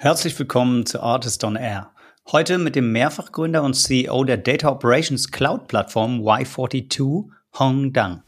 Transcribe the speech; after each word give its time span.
Herzlich 0.00 0.38
willkommen 0.38 0.86
zu 0.86 1.02
Artist 1.02 1.42
on 1.42 1.56
Air. 1.56 1.90
Heute 2.30 2.58
mit 2.58 2.76
dem 2.76 2.92
Mehrfachgründer 2.92 3.64
und 3.64 3.74
CEO 3.74 4.22
der 4.22 4.36
Data 4.36 4.68
Operations 4.70 5.32
Cloud 5.32 5.66
Plattform 5.66 6.20
Y42, 6.20 7.24
Hong 7.58 7.92
Dang. 7.92 8.22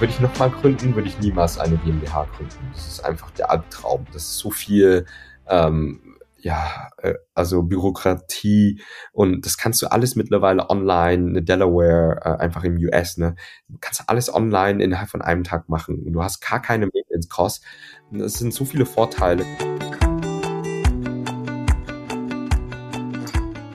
Würde 0.00 0.12
ich 0.12 0.18
nochmal 0.18 0.50
gründen, 0.50 0.96
würde 0.96 1.06
ich 1.06 1.16
niemals 1.20 1.58
eine 1.58 1.76
GmbH 1.76 2.26
gründen. 2.36 2.68
Das 2.72 2.88
ist 2.88 3.04
einfach 3.04 3.30
der 3.30 3.52
Albtraum. 3.52 4.06
Das 4.12 4.22
ist 4.24 4.38
so 4.38 4.50
viel 4.50 5.06
ähm, 5.46 6.18
ja, 6.42 6.88
äh, 6.98 7.14
also 7.34 7.62
Bürokratie 7.62 8.82
und 9.12 9.46
das 9.46 9.56
kannst 9.56 9.82
du 9.82 9.90
alles 9.90 10.16
mittlerweile 10.16 10.70
online, 10.70 11.28
eine 11.28 11.42
Delaware, 11.42 12.20
äh, 12.24 12.42
einfach 12.42 12.64
im 12.64 12.76
US, 12.76 13.16
ne? 13.16 13.34
Du 13.68 13.78
kannst 13.80 14.04
alles 14.08 14.32
online 14.32 14.82
innerhalb 14.82 15.10
von 15.10 15.22
einem 15.22 15.44
Tag 15.44 15.68
machen 15.68 16.10
du 16.12 16.22
hast 16.22 16.40
gar 16.40 16.60
keine 16.60 16.86
Maintenance 16.86 17.28
Costs. 17.28 17.64
Das 18.10 18.34
sind 18.34 18.52
so 18.52 18.64
viele 18.64 18.84
Vorteile. 18.86 19.44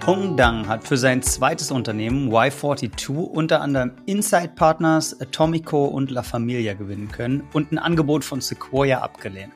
Hong 0.06 0.38
Dang 0.38 0.68
hat 0.68 0.88
für 0.88 0.98
sein 0.98 1.24
zweites 1.24 1.72
Unternehmen 1.72 2.32
Y42 2.32 3.10
unter 3.10 3.62
anderem 3.62 3.94
Inside 4.06 4.52
Partners, 4.56 5.20
Atomico 5.20 5.86
und 5.86 6.12
La 6.12 6.22
Familia 6.22 6.76
gewinnen 6.76 7.12
können 7.12 7.44
und 7.54 7.72
ein 7.72 7.80
Angebot 7.80 8.24
von 8.24 8.40
Sequoia 8.40 9.00
abgelehnt. 9.00 9.54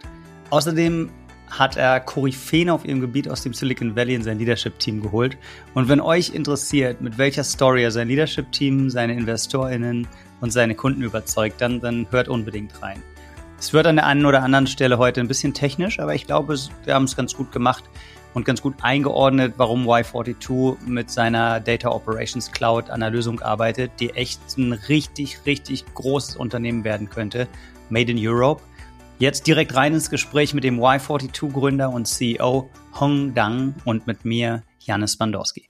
Außerdem 0.50 1.12
hat 1.50 1.78
er 1.78 2.00
Koryphäen 2.00 2.70
auf 2.70 2.86
ihrem 2.86 3.02
Gebiet 3.02 3.30
aus 3.30 3.44
dem 3.44 3.54
Silicon 3.54 3.96
Valley 3.96 4.16
in 4.16 4.24
sein 4.24 4.40
Leadership-Team 4.40 5.02
geholt. 5.02 5.38
Und 5.74 5.88
wenn 5.88 6.00
euch 6.00 6.34
interessiert, 6.34 7.02
mit 7.02 7.18
welcher 7.18 7.44
Story 7.44 7.84
er 7.84 7.92
sein 7.92 8.08
Leadership-Team, 8.08 8.90
seine 8.90 9.14
InvestorInnen 9.14 10.08
und 10.42 10.52
seine 10.52 10.76
Kunden 10.76 11.02
überzeugt, 11.02 11.62
dann, 11.62 11.80
dann 11.80 12.08
hört 12.12 12.28
unbedingt 12.28 12.82
rein. 12.82 13.02
Es 13.60 13.74
wird 13.74 13.88
an 13.88 13.98
der 13.98 14.06
einen 14.06 14.26
oder 14.26 14.42
anderen 14.42 14.68
Stelle 14.68 14.98
heute 14.98 15.20
ein 15.20 15.28
bisschen 15.28 15.54
technisch, 15.54 16.00
aber 16.00 16.16
ich 16.16 16.26
glaube, 16.26 16.56
wir 16.86 16.94
haben 16.94 17.04
es 17.04 17.16
ganz 17.16 17.36
gut 17.36 17.52
gemacht 17.52 17.84
und 18.34 18.46
ganz 18.46 18.62
gut 18.62 18.76
eingeordnet, 18.82 19.56
warum 19.58 19.86
Y42 19.88 20.78
mit 20.86 21.10
seiner 21.10 21.60
Data 21.60 21.90
Operations 21.90 22.52
Cloud 22.52 22.90
an 22.90 23.02
einer 23.04 23.12
Lösung 23.12 23.42
arbeitet, 23.42 23.92
die 24.00 24.12
echt 24.12 24.40
ein 24.58 24.74
richtig, 24.74 25.46
richtig 25.46 25.86
großes 25.94 26.36
Unternehmen 26.38 26.84
werden 26.84 27.10
könnte. 27.10 27.48
Made 27.90 28.12
in 28.12 28.18
Europe. 28.20 28.62
Jetzt 29.20 29.48
direkt 29.48 29.76
rein 29.76 29.94
ins 29.94 30.10
Gespräch 30.10 30.54
mit 30.54 30.64
dem 30.64 30.80
Y42-Gründer 30.80 31.90
und 31.90 32.06
CEO 32.08 32.70
Hong 33.02 33.34
Dang 33.34 33.76
und 33.84 34.08
mit 34.08 34.24
mir, 34.24 34.64
Janis 34.80 35.18
Bandorski. 35.18 35.68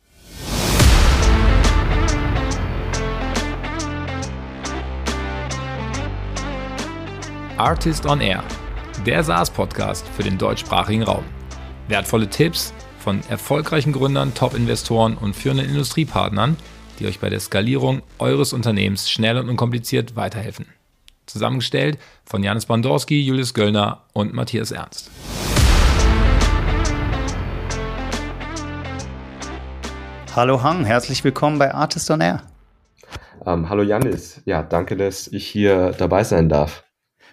Artist 7.57 8.05
on 8.05 8.21
Air, 8.21 8.43
der 9.07 9.23
SaaS-Podcast 9.23 10.07
für 10.09 10.21
den 10.21 10.37
deutschsprachigen 10.37 11.01
Raum. 11.01 11.23
Wertvolle 11.87 12.29
Tipps 12.29 12.71
von 12.99 13.21
erfolgreichen 13.29 13.93
Gründern, 13.93 14.35
Top-Investoren 14.35 15.17
und 15.17 15.35
führenden 15.35 15.69
Industriepartnern, 15.69 16.55
die 16.99 17.07
euch 17.07 17.19
bei 17.19 17.31
der 17.31 17.39
Skalierung 17.39 18.03
eures 18.19 18.53
Unternehmens 18.53 19.09
schnell 19.09 19.39
und 19.39 19.49
unkompliziert 19.49 20.15
weiterhelfen. 20.15 20.67
Zusammengestellt 21.29 21.97
von 22.25 22.43
Janis 22.43 22.65
Bandorski, 22.65 23.21
Julius 23.21 23.53
Göllner 23.53 24.05
und 24.13 24.33
Matthias 24.33 24.71
Ernst. 24.71 25.11
Hallo 30.35 30.63
Hang, 30.63 30.85
herzlich 30.85 31.23
willkommen 31.23 31.59
bei 31.59 31.73
Artist 31.73 32.09
on 32.11 32.21
Air. 32.21 32.43
Ähm, 33.45 33.69
hallo 33.69 33.83
Janis, 33.83 34.41
ja, 34.45 34.63
danke, 34.63 34.95
dass 34.95 35.27
ich 35.27 35.45
hier 35.47 35.91
dabei 35.97 36.23
sein 36.23 36.49
darf. 36.49 36.83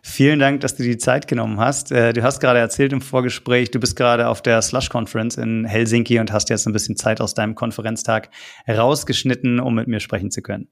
Vielen 0.03 0.38
Dank, 0.38 0.60
dass 0.60 0.77
du 0.77 0.84
die 0.84 0.98
Zeit 0.98 1.27
genommen 1.27 1.58
hast. 1.58 1.91
Äh, 1.91 2.12
du 2.12 2.22
hast 2.22 2.38
gerade 2.38 2.60
erzählt 2.60 2.92
im 2.92 3.00
Vorgespräch, 3.00 3.72
du 3.72 3.81
bist 3.81 3.97
gerade 3.97 4.28
auf 4.28 4.41
der 4.41 4.62
Slush 4.62 4.88
Conference 4.88 5.36
in 5.36 5.64
Helsinki 5.64 6.20
und 6.20 6.33
hast 6.33 6.48
jetzt 6.48 6.66
ein 6.66 6.72
bisschen 6.72 6.97
Zeit 6.97 7.20
aus 7.20 7.34
deinem 7.34 7.54
Konferenztag 7.54 8.31
rausgeschnitten, 8.69 9.59
um 9.59 9.75
mit 9.75 9.88
mir 9.88 10.00
sprechen 10.00 10.31
zu 10.31 10.43
können. 10.43 10.69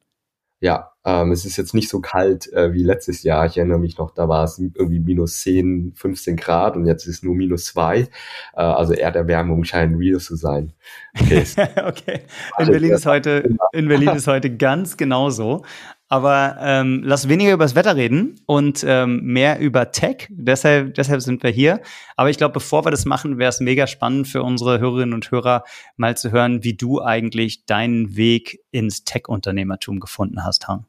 Ja, 0.60 0.92
ähm, 1.04 1.32
es 1.32 1.44
ist 1.44 1.58
jetzt 1.58 1.74
nicht 1.74 1.90
so 1.90 2.00
kalt 2.00 2.50
äh, 2.54 2.72
wie 2.72 2.82
letztes 2.82 3.22
Jahr. 3.22 3.44
Ich 3.44 3.58
erinnere 3.58 3.78
mich 3.78 3.98
noch, 3.98 4.12
da 4.12 4.28
war 4.28 4.44
es 4.44 4.58
irgendwie 4.58 5.00
minus 5.00 5.40
10, 5.40 5.92
15 5.94 6.36
Grad 6.36 6.76
und 6.76 6.86
jetzt 6.86 7.06
ist 7.06 7.16
es 7.16 7.22
nur 7.22 7.34
minus 7.34 7.66
2. 7.66 7.98
Äh, 8.00 8.08
also 8.54 8.94
Erderwärmung 8.94 9.64
scheint 9.64 9.98
real 9.98 10.18
zu 10.18 10.36
sein. 10.36 10.72
Okay. 11.20 11.44
okay. 11.84 12.20
In 12.58 12.66
Berlin 12.66 12.92
ist 12.92 13.04
heute, 13.04 13.56
in 13.72 13.88
Berlin 13.88 14.10
ist 14.10 14.26
heute 14.26 14.56
ganz 14.56 14.96
genauso. 14.96 15.64
Aber 16.14 16.58
ähm, 16.60 17.02
lass 17.04 17.28
weniger 17.28 17.54
über 17.54 17.64
das 17.64 17.74
Wetter 17.74 17.96
reden 17.96 18.40
und 18.46 18.84
ähm, 18.86 19.20
mehr 19.24 19.58
über 19.58 19.90
Tech. 19.90 20.28
Deshalb, 20.30 20.94
deshalb 20.94 21.22
sind 21.22 21.42
wir 21.42 21.50
hier. 21.50 21.80
Aber 22.14 22.30
ich 22.30 22.38
glaube, 22.38 22.52
bevor 22.52 22.84
wir 22.84 22.92
das 22.92 23.04
machen, 23.04 23.36
wäre 23.38 23.48
es 23.48 23.58
mega 23.58 23.88
spannend 23.88 24.28
für 24.28 24.44
unsere 24.44 24.78
Hörerinnen 24.78 25.12
und 25.12 25.32
Hörer, 25.32 25.64
mal 25.96 26.16
zu 26.16 26.30
hören, 26.30 26.62
wie 26.62 26.76
du 26.76 27.02
eigentlich 27.02 27.66
deinen 27.66 28.14
Weg 28.14 28.60
ins 28.70 29.02
Tech-Unternehmertum 29.02 29.98
gefunden 29.98 30.44
hast, 30.44 30.68
Hang. 30.68 30.86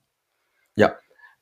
Ja, 0.76 0.94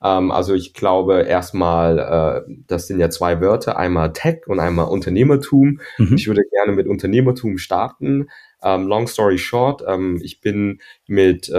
ähm, 0.02 0.32
also 0.32 0.54
ich 0.54 0.74
glaube 0.74 1.24
erstmal, 1.24 2.00
äh, 2.48 2.54
das 2.68 2.88
sind 2.88 3.02
ja 3.02 3.10
zwei 3.10 3.42
Wörter, 3.42 3.76
einmal 3.76 4.14
Tech 4.14 4.48
und 4.48 4.62
einmal 4.62 4.86
Unternehmertum. 4.86 5.82
Mhm. 5.98 6.16
Ich 6.16 6.28
würde 6.28 6.44
gerne 6.50 6.72
mit 6.72 6.88
Unternehmertum 6.88 7.58
starten. 7.58 8.30
Ähm, 8.64 8.88
long 8.88 9.08
story 9.08 9.38
short, 9.38 9.84
ähm, 9.88 10.20
ich 10.24 10.42
bin 10.42 10.80
mit 11.06 11.50
äh, 11.50 11.54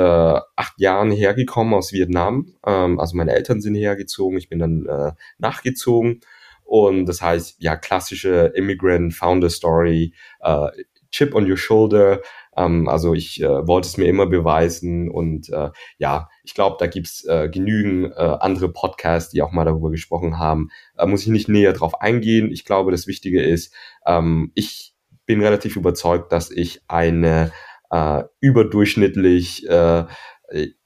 acht 0.57 0.81
Jahren 0.81 1.11
hergekommen 1.11 1.75
aus 1.75 1.93
Vietnam. 1.93 2.55
Ähm, 2.67 2.99
also 2.99 3.17
meine 3.17 3.33
Eltern 3.33 3.61
sind 3.61 3.75
hergezogen, 3.75 4.39
ich 4.39 4.49
bin 4.49 4.59
dann 4.59 4.87
äh, 4.87 5.13
nachgezogen. 5.39 6.21
Und 6.65 7.07
das 7.07 7.21
heißt, 7.21 7.57
ja, 7.59 7.77
klassische 7.77 8.53
Immigrant 8.55 9.15
Founder 9.15 9.51
Story, 9.51 10.15
äh, 10.41 10.69
Chip 11.11 11.35
on 11.35 11.49
your 11.49 11.57
shoulder. 11.57 12.23
Ähm, 12.57 12.89
also 12.89 13.15
ich 13.15 13.41
äh, 13.43 13.67
wollte 13.67 13.87
es 13.87 13.97
mir 13.97 14.07
immer 14.07 14.27
beweisen 14.27 15.11
und 15.11 15.49
äh, 15.51 15.71
ja, 15.99 16.29
ich 16.43 16.55
glaube, 16.55 16.77
da 16.79 16.87
gibt's 16.87 17.25
äh, 17.25 17.49
genügend 17.49 18.13
äh, 18.17 18.21
andere 18.21 18.69
Podcasts, 18.73 19.31
die 19.31 19.43
auch 19.43 19.53
mal 19.53 19.65
darüber 19.65 19.91
gesprochen 19.91 20.39
haben. 20.39 20.71
Äh, 20.97 21.07
muss 21.07 21.23
ich 21.23 21.29
nicht 21.29 21.49
näher 21.49 21.73
drauf 21.73 22.01
eingehen. 22.01 22.51
Ich 22.51 22.65
glaube, 22.65 22.91
das 22.91 23.07
Wichtige 23.07 23.43
ist, 23.43 23.75
ähm, 24.07 24.51
ich 24.55 24.94
bin 25.27 25.43
relativ 25.43 25.77
überzeugt, 25.77 26.33
dass 26.33 26.51
ich 26.51 26.83
eine 26.89 27.53
äh, 27.91 28.25
überdurchschnittlich 28.41 29.69
äh, 29.69 30.05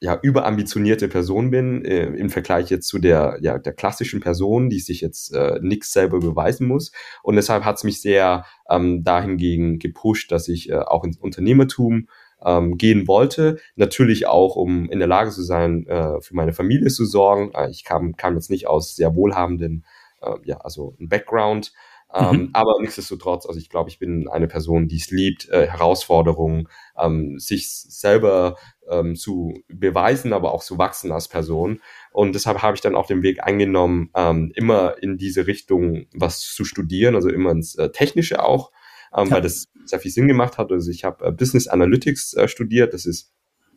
ja, 0.00 0.18
überambitionierte 0.22 1.08
Person 1.08 1.50
bin, 1.50 1.84
äh, 1.84 2.06
im 2.06 2.30
Vergleich 2.30 2.70
jetzt 2.70 2.88
zu 2.88 2.98
der, 2.98 3.38
ja, 3.40 3.58
der 3.58 3.72
klassischen 3.72 4.20
Person, 4.20 4.70
die 4.70 4.78
sich 4.78 5.00
jetzt 5.00 5.34
äh, 5.34 5.58
nichts 5.60 5.92
selber 5.92 6.20
beweisen 6.20 6.66
muss. 6.66 6.92
Und 7.22 7.36
deshalb 7.36 7.64
hat 7.64 7.76
es 7.76 7.84
mich 7.84 8.00
sehr 8.00 8.44
ähm, 8.70 9.02
dahingegen 9.04 9.78
gepusht, 9.78 10.32
dass 10.32 10.48
ich 10.48 10.70
äh, 10.70 10.78
auch 10.78 11.04
ins 11.04 11.18
Unternehmertum 11.18 12.08
ähm, 12.44 12.78
gehen 12.78 13.08
wollte. 13.08 13.58
Natürlich 13.74 14.26
auch, 14.26 14.56
um 14.56 14.88
in 14.90 15.00
der 15.00 15.08
Lage 15.08 15.30
zu 15.30 15.42
sein, 15.42 15.86
äh, 15.86 16.20
für 16.20 16.34
meine 16.34 16.52
Familie 16.52 16.88
zu 16.88 17.04
sorgen. 17.04 17.50
Äh, 17.54 17.70
ich 17.70 17.84
kam, 17.84 18.16
kam 18.16 18.34
jetzt 18.34 18.50
nicht 18.50 18.68
aus 18.68 18.94
sehr 18.94 19.14
wohlhabenden, 19.16 19.84
äh, 20.22 20.36
ja, 20.44 20.58
also 20.58 20.94
ein 21.00 21.08
Background, 21.08 21.72
ähm, 22.14 22.36
mhm. 22.36 22.50
aber 22.54 22.74
nichtsdestotrotz, 22.80 23.44
also 23.46 23.58
ich 23.58 23.68
glaube, 23.68 23.90
ich 23.90 23.98
bin 23.98 24.28
eine 24.28 24.48
Person, 24.48 24.88
die 24.88 24.96
es 24.96 25.10
liebt, 25.10 25.48
äh, 25.50 25.66
Herausforderungen, 25.66 26.68
ähm, 26.96 27.38
sich 27.38 27.70
selber 27.70 28.56
ähm, 28.88 29.14
zu 29.14 29.54
beweisen, 29.68 30.32
aber 30.32 30.52
auch 30.52 30.62
zu 30.62 30.78
wachsen 30.78 31.12
als 31.12 31.28
Person. 31.28 31.80
Und 32.10 32.34
deshalb 32.34 32.62
habe 32.62 32.74
ich 32.74 32.80
dann 32.80 32.94
auch 32.94 33.06
den 33.06 33.22
Weg 33.22 33.44
eingenommen, 33.44 34.10
ähm, 34.14 34.52
immer 34.54 34.96
in 35.02 35.18
diese 35.18 35.46
Richtung 35.46 36.06
was 36.14 36.40
zu 36.40 36.64
studieren, 36.64 37.14
also 37.14 37.28
immer 37.28 37.50
ins 37.50 37.74
äh, 37.74 37.90
Technische 37.90 38.42
auch, 38.42 38.72
ähm, 39.14 39.26
ja. 39.26 39.32
weil 39.32 39.42
das 39.42 39.66
sehr 39.84 40.00
viel 40.00 40.10
Sinn 40.10 40.28
gemacht 40.28 40.56
hat. 40.56 40.72
Also 40.72 40.90
ich 40.90 41.04
habe 41.04 41.26
äh, 41.26 41.32
Business 41.32 41.68
Analytics 41.68 42.34
äh, 42.34 42.48
studiert, 42.48 42.94
das 42.94 43.04
ist 43.04 43.32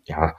ja 0.05 0.35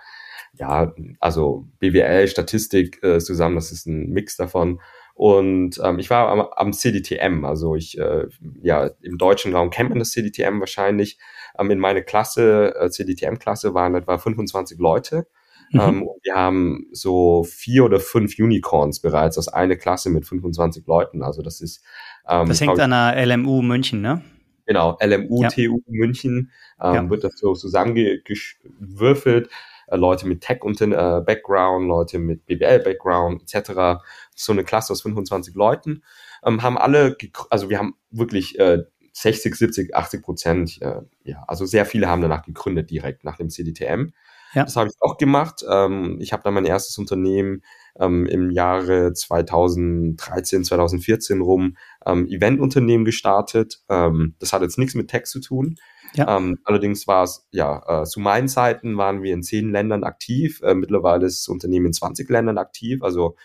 ja, 0.55 0.93
also 1.19 1.67
BWL, 1.79 2.29
Statistik 2.29 3.03
äh, 3.03 3.19
zusammen, 3.21 3.55
das 3.55 3.73
ist 3.73 3.87
ein 3.87 4.11
Mix 4.11 4.37
davon. 4.37 4.81
Und 5.15 5.81
ähm, 5.83 5.99
ich 5.99 6.11
war 6.11 6.29
am, 6.29 6.41
am 6.41 6.73
CDTM, 6.73 7.45
also 7.45 7.77
ich, 7.77 7.99
äh, 7.99 8.27
ja, 8.63 8.91
im 9.03 9.19
deutschen 9.19 9.55
Raum 9.55 9.71
kennt 9.71 9.91
man 9.91 9.99
das 9.99 10.11
CDTM 10.11 10.61
wahrscheinlich. 10.61 11.19
Ähm, 11.59 11.71
in 11.71 11.79
meiner 11.79 12.03
Klasse, 12.03 12.75
äh, 12.77 12.91
CDTM-Klasse 12.91 13.75
waren 13.75 13.95
etwa 13.95 14.19
25 14.19 14.79
Leute. 14.79 15.27
Mhm. 15.71 15.81
Ähm, 15.81 16.09
wir 16.23 16.35
haben 16.35 16.87
so 16.93 17.45
vier 17.45 17.85
oder 17.85 18.01
fünf 18.01 18.39
Unicorns 18.39 19.01
bereits 19.01 19.39
aus 19.39 19.49
einer 19.49 19.77
Klasse 19.77 20.11
mit 20.11 20.27
25 20.27 20.87
Leuten. 20.87 21.23
Also 21.23 21.43
das 21.43 21.61
ist. 21.61 21.83
Ähm, 22.29 22.49
das 22.49 22.61
hängt 22.61 22.79
an 22.79 22.91
der 22.91 23.27
LMU 23.27 23.63
München, 23.63 24.01
ne? 24.01 24.23
Genau, 24.67 24.97
LMU, 25.01 25.43
ja. 25.43 25.49
TU 25.49 25.81
München 25.89 26.53
ähm, 26.81 26.95
ja. 26.95 27.11
wird 27.11 27.25
das 27.25 27.37
so 27.37 27.55
zusammengewürfelt. 27.55 29.49
Äh, 29.93 29.97
Leute 29.97 30.27
mit 30.27 30.41
Tech-Background, 30.41 31.85
äh, 31.85 31.89
Leute 31.89 32.19
mit 32.19 32.47
BWL-Background 32.47 33.43
etc. 33.43 34.03
So 34.35 34.53
eine 34.53 34.65
Klasse 34.65 34.93
aus 34.93 35.03
25 35.03 35.55
Leuten. 35.55 36.03
Ähm, 36.45 36.63
haben 36.63 36.79
alle, 36.79 37.17
also 37.51 37.69
wir 37.69 37.79
haben 37.79 37.95
wirklich 38.11 38.59
äh, 38.59 38.85
60, 39.13 39.55
70, 39.55 39.95
80 39.95 40.23
Prozent, 40.23 40.81
äh, 40.81 41.03
ja, 41.25 41.45
also 41.47 41.67
sehr 41.67 41.85
viele 41.85 42.09
haben 42.09 42.23
danach 42.23 42.43
gegründet 42.43 42.91
direkt 42.91 43.25
nach 43.25 43.37
dem 43.37 43.51
CDTM. 43.51 44.13
Ja. 44.55 44.65
Das 44.65 44.77
habe 44.77 44.89
ich 44.89 44.97
auch 45.01 45.17
gemacht. 45.17 45.65
Ähm, 45.71 46.19
ich 46.21 46.33
habe 46.33 46.43
dann 46.43 46.55
mein 46.55 46.65
erstes 46.65 46.99
Unternehmen 46.99 47.63
ähm, 47.99 48.27
im 48.27 48.51
Jahre 48.51 49.13
2013, 49.13 50.65
2014 50.65 51.41
rum 51.41 51.77
ähm, 52.07 52.27
Eventunternehmen 52.27 53.05
gestartet. 53.05 53.83
Ähm, 53.89 54.35
das 54.39 54.53
hat 54.53 54.63
jetzt 54.63 54.79
nichts 54.79 54.95
mit 54.95 55.09
Tech 55.09 55.25
zu 55.25 55.41
tun. 55.41 55.77
Ja. 56.15 56.37
Ähm, 56.37 56.59
allerdings 56.65 57.07
war 57.07 57.25
es, 57.25 57.47
ja, 57.51 58.03
äh, 58.03 58.05
zu 58.05 58.21
meinen 58.21 58.49
Zeiten 58.49 58.97
waren 58.97 59.23
wir 59.23 59.33
in 59.33 59.43
zehn 59.43 59.71
Ländern 59.71 60.05
aktiv. 60.05 60.61
Äh, 60.63 60.75
mittlerweile 60.75 61.27
ist 61.27 61.43
das 61.43 61.49
Unternehmen 61.49 61.87
in 61.87 61.93
20 61.93 62.29
Ländern 62.29 62.59
aktiv. 62.59 63.03
Also 63.03 63.37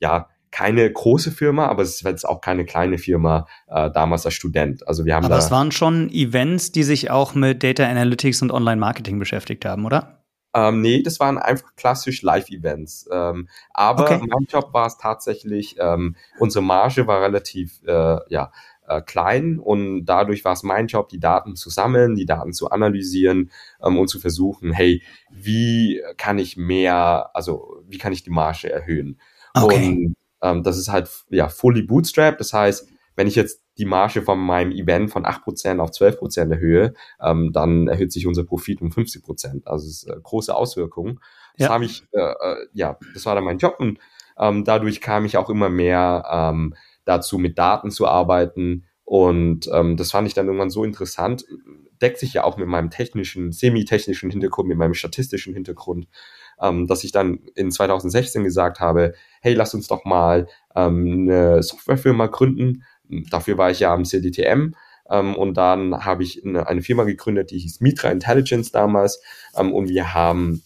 ja, 0.00 0.28
keine 0.50 0.90
große 0.90 1.32
Firma, 1.32 1.66
aber 1.66 1.82
es 1.82 1.96
ist 1.96 2.02
jetzt 2.02 2.26
auch 2.26 2.40
keine 2.40 2.64
kleine 2.64 2.98
Firma 2.98 3.46
äh, 3.68 3.90
damals 3.90 4.24
als 4.24 4.34
Student. 4.34 4.86
Also 4.88 5.04
wir 5.04 5.14
haben 5.14 5.24
aber 5.24 5.38
es 5.38 5.50
waren 5.50 5.70
schon 5.70 6.08
Events, 6.10 6.72
die 6.72 6.82
sich 6.82 7.10
auch 7.10 7.34
mit 7.34 7.62
Data 7.62 7.84
Analytics 7.84 8.42
und 8.42 8.50
Online-Marketing 8.50 9.18
beschäftigt 9.18 9.64
haben, 9.64 9.84
oder? 9.84 10.24
Ähm, 10.54 10.80
nee, 10.80 11.02
das 11.02 11.20
waren 11.20 11.36
einfach 11.36 11.76
klassisch 11.76 12.22
Live-Events. 12.22 13.10
Ähm, 13.12 13.48
aber 13.74 14.04
okay. 14.04 14.26
mein 14.26 14.46
Job 14.48 14.72
war 14.72 14.86
es 14.86 14.96
tatsächlich, 14.96 15.76
ähm, 15.78 16.16
unsere 16.38 16.64
Marge 16.64 17.06
war 17.06 17.20
relativ, 17.20 17.82
äh, 17.86 18.18
ja, 18.30 18.50
äh, 18.88 19.02
klein 19.02 19.58
und 19.58 20.04
dadurch 20.04 20.44
war 20.44 20.52
es 20.52 20.62
mein 20.62 20.86
Job, 20.86 21.08
die 21.08 21.20
Daten 21.20 21.56
zu 21.56 21.70
sammeln, 21.70 22.14
die 22.14 22.26
Daten 22.26 22.52
zu 22.52 22.70
analysieren 22.70 23.50
ähm, 23.82 23.98
und 23.98 24.08
zu 24.08 24.18
versuchen, 24.18 24.72
hey, 24.72 25.02
wie 25.30 26.02
kann 26.16 26.38
ich 26.38 26.56
mehr, 26.56 27.30
also 27.34 27.82
wie 27.86 27.98
kann 27.98 28.12
ich 28.12 28.22
die 28.22 28.30
Marge 28.30 28.70
erhöhen? 28.70 29.20
Okay. 29.54 29.88
Und 29.88 30.16
ähm, 30.42 30.62
das 30.62 30.78
ist 30.78 30.88
halt 30.88 31.08
ja 31.30 31.48
fully 31.48 31.82
bootstrap, 31.82 32.38
das 32.38 32.52
heißt, 32.52 32.88
wenn 33.16 33.26
ich 33.26 33.34
jetzt 33.34 33.62
die 33.78 33.84
Marge 33.84 34.22
von 34.22 34.38
meinem 34.38 34.72
Event 34.72 35.10
von 35.10 35.24
8% 35.24 35.78
auf 35.80 35.90
12% 35.90 36.50
erhöhe, 36.50 36.94
ähm, 37.20 37.50
dann 37.52 37.88
erhöht 37.88 38.12
sich 38.12 38.26
unser 38.26 38.44
Profit 38.44 38.80
um 38.80 38.90
50%. 38.90 39.66
Also 39.66 39.86
es 39.86 40.02
ist 40.02 40.08
äh, 40.08 40.16
große 40.22 40.54
Auswirkungen. 40.54 41.20
Das 41.58 41.68
ja. 41.68 41.74
habe 41.74 41.84
ich, 41.84 42.04
äh, 42.12 42.20
äh, 42.20 42.66
ja, 42.72 42.98
das 43.14 43.26
war 43.26 43.34
dann 43.34 43.44
mein 43.44 43.58
Job 43.58 43.76
und 43.78 43.98
ähm, 44.38 44.64
dadurch 44.64 45.00
kam 45.00 45.24
ich 45.24 45.36
auch 45.36 45.50
immer 45.50 45.68
mehr 45.68 46.24
ähm, 46.30 46.74
dazu, 47.06 47.38
mit 47.38 47.58
Daten 47.58 47.90
zu 47.90 48.06
arbeiten. 48.06 48.84
Und 49.04 49.70
ähm, 49.72 49.96
das 49.96 50.10
fand 50.10 50.26
ich 50.26 50.34
dann 50.34 50.46
irgendwann 50.46 50.70
so 50.70 50.84
interessant. 50.84 51.44
Deckt 52.02 52.18
sich 52.18 52.34
ja 52.34 52.44
auch 52.44 52.58
mit 52.58 52.66
meinem 52.66 52.90
technischen, 52.90 53.52
semi-technischen 53.52 54.30
Hintergrund, 54.30 54.68
mit 54.68 54.76
meinem 54.76 54.94
statistischen 54.94 55.54
Hintergrund, 55.54 56.08
ähm, 56.60 56.86
dass 56.86 57.04
ich 57.04 57.12
dann 57.12 57.38
in 57.54 57.70
2016 57.70 58.44
gesagt 58.44 58.80
habe, 58.80 59.14
hey, 59.40 59.54
lass 59.54 59.72
uns 59.72 59.86
doch 59.86 60.04
mal 60.04 60.48
ähm, 60.74 61.28
eine 61.28 61.62
Softwarefirma 61.62 62.26
gründen. 62.26 62.82
Dafür 63.30 63.56
war 63.56 63.70
ich 63.70 63.80
ja 63.80 63.94
am 63.94 64.04
CDTM. 64.04 64.74
Ähm, 65.08 65.34
und 65.36 65.54
dann 65.54 66.04
habe 66.04 66.22
ich 66.22 66.44
eine, 66.44 66.66
eine, 66.66 66.82
Firma 66.82 67.04
gegründet, 67.04 67.52
die 67.52 67.58
hieß 67.58 67.80
Mitra 67.80 68.10
Intelligence 68.10 68.72
damals. 68.72 69.22
Ähm, 69.56 69.72
und 69.72 69.88
wir 69.88 70.14
haben 70.14 70.62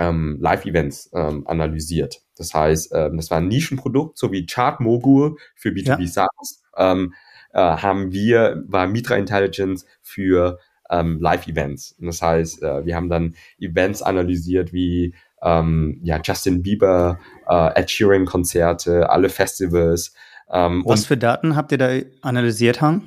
ähm, 0.00 0.38
Live-Events 0.40 1.10
ähm, 1.14 1.46
analysiert. 1.46 2.22
Das 2.36 2.54
heißt, 2.54 2.92
ähm, 2.94 3.18
das 3.18 3.30
war 3.30 3.38
ein 3.38 3.48
Nischenprodukt, 3.48 4.16
so 4.16 4.32
wie 4.32 4.46
Chartmogul 4.46 5.36
für 5.54 5.68
B2B 5.68 6.00
ja. 6.00 6.06
SaaS. 6.06 6.62
Ähm, 6.76 7.12
äh, 7.52 7.58
haben 7.58 8.10
wir, 8.10 8.64
war 8.66 8.86
Mitra 8.86 9.16
Intelligence 9.16 9.84
für 10.00 10.58
ähm, 10.88 11.20
Live-Events. 11.20 11.96
Das 12.00 12.22
heißt, 12.22 12.62
äh, 12.62 12.86
wir 12.86 12.96
haben 12.96 13.10
dann 13.10 13.34
Events 13.58 14.00
analysiert 14.00 14.72
wie 14.72 15.14
ähm, 15.42 16.00
ja, 16.02 16.18
Justin 16.24 16.62
Bieber, 16.62 17.18
äh, 17.46 17.78
Ed 17.78 17.90
Sheeran 17.90 18.24
Konzerte, 18.24 19.10
alle 19.10 19.28
Festivals. 19.28 20.14
Ähm, 20.50 20.82
Was 20.86 21.04
für 21.04 21.18
Daten 21.18 21.56
habt 21.56 21.72
ihr 21.72 21.78
da 21.78 21.90
analysiert, 22.22 22.80
Han? 22.80 23.02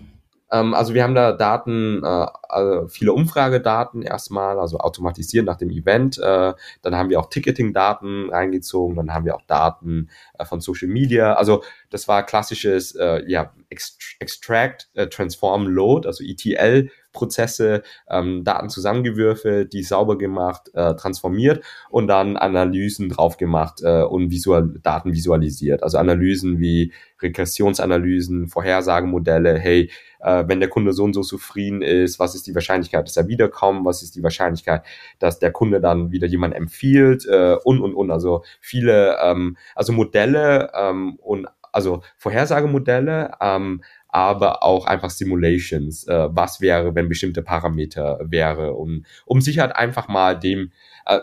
Ähm, 0.53 0.73
also 0.75 0.93
wir 0.93 1.03
haben 1.03 1.15
da 1.15 1.31
Daten, 1.31 2.03
äh, 2.03 2.27
also 2.47 2.87
viele 2.87 3.11
Umfragedaten 3.11 4.03
erstmal, 4.03 4.59
also 4.59 4.77
automatisiert 4.77 5.45
nach 5.45 5.57
dem 5.57 5.71
Event. 5.71 6.19
Äh, 6.19 6.53
dann 6.83 6.95
haben 6.95 7.09
wir 7.09 7.19
auch 7.19 7.29
Ticketing-Daten 7.29 8.29
reingezogen, 8.29 8.95
dann 8.95 9.13
haben 9.13 9.25
wir 9.25 9.35
auch 9.35 9.41
Daten 9.47 10.09
äh, 10.37 10.45
von 10.45 10.61
Social 10.61 10.87
Media. 10.87 11.33
Also 11.33 11.63
das 11.89 12.07
war 12.07 12.23
klassisches 12.23 12.95
äh, 12.95 13.23
ja, 13.27 13.51
Extract, 13.69 14.89
äh, 14.93 15.07
Transform, 15.07 15.67
Load, 15.67 16.07
also 16.07 16.23
ETL 16.23 16.89
Prozesse, 17.13 17.83
ähm, 18.09 18.43
Daten 18.43 18.69
zusammengewürfelt, 18.69 19.71
die 19.73 19.83
sauber 19.83 20.17
gemacht, 20.17 20.69
äh, 20.73 20.95
transformiert 20.95 21.63
und 21.89 22.07
dann 22.07 22.35
Analysen 22.37 23.09
drauf 23.09 23.37
gemacht 23.37 23.81
äh, 23.83 24.01
und 24.01 24.31
visual 24.31 24.73
Daten 24.81 25.13
visualisiert. 25.13 25.83
Also 25.83 25.97
Analysen 25.97 26.59
wie 26.59 26.91
Regressionsanalysen, 27.21 28.47
Vorhersagemodelle, 28.49 29.57
hey, 29.57 29.89
äh, 30.19 30.43
wenn 30.47 30.59
der 30.59 30.69
Kunde 30.69 30.93
so 30.93 31.03
und 31.03 31.13
so 31.13 31.21
zufrieden 31.21 31.81
ist, 31.81 32.19
was 32.19 32.35
ist 32.35 32.47
die 32.47 32.55
Wahrscheinlichkeit, 32.55 33.07
dass 33.07 33.17
er 33.17 33.27
wiederkommt, 33.27 33.85
was 33.85 34.03
ist 34.03 34.15
die 34.15 34.23
Wahrscheinlichkeit, 34.23 34.83
dass 35.19 35.39
der 35.39 35.51
Kunde 35.51 35.79
dann 35.79 36.11
wieder 36.11 36.27
jemand 36.27 36.55
empfiehlt 36.55 37.25
äh, 37.25 37.55
und 37.63 37.81
und 37.81 37.93
und. 37.93 38.11
Also 38.11 38.43
viele, 38.59 39.17
ähm, 39.23 39.57
also 39.75 39.93
Modelle 39.93 40.71
ähm, 40.75 41.15
und 41.21 41.47
also 41.71 42.03
Vorhersagemodelle, 42.17 43.31
ähm, 43.41 43.83
aber 44.13 44.61
auch 44.61 44.85
einfach 44.85 45.09
Simulations, 45.09 46.07
äh, 46.07 46.29
was 46.31 46.61
wäre, 46.61 46.93
wenn 46.93 47.09
bestimmte 47.09 47.41
Parameter 47.41 48.19
wäre, 48.23 48.73
und 48.73 49.05
um 49.25 49.41
sich 49.41 49.57
halt 49.57 49.75
einfach 49.75 50.07
mal 50.07 50.39
dem, 50.39 50.71
äh, 51.07 51.19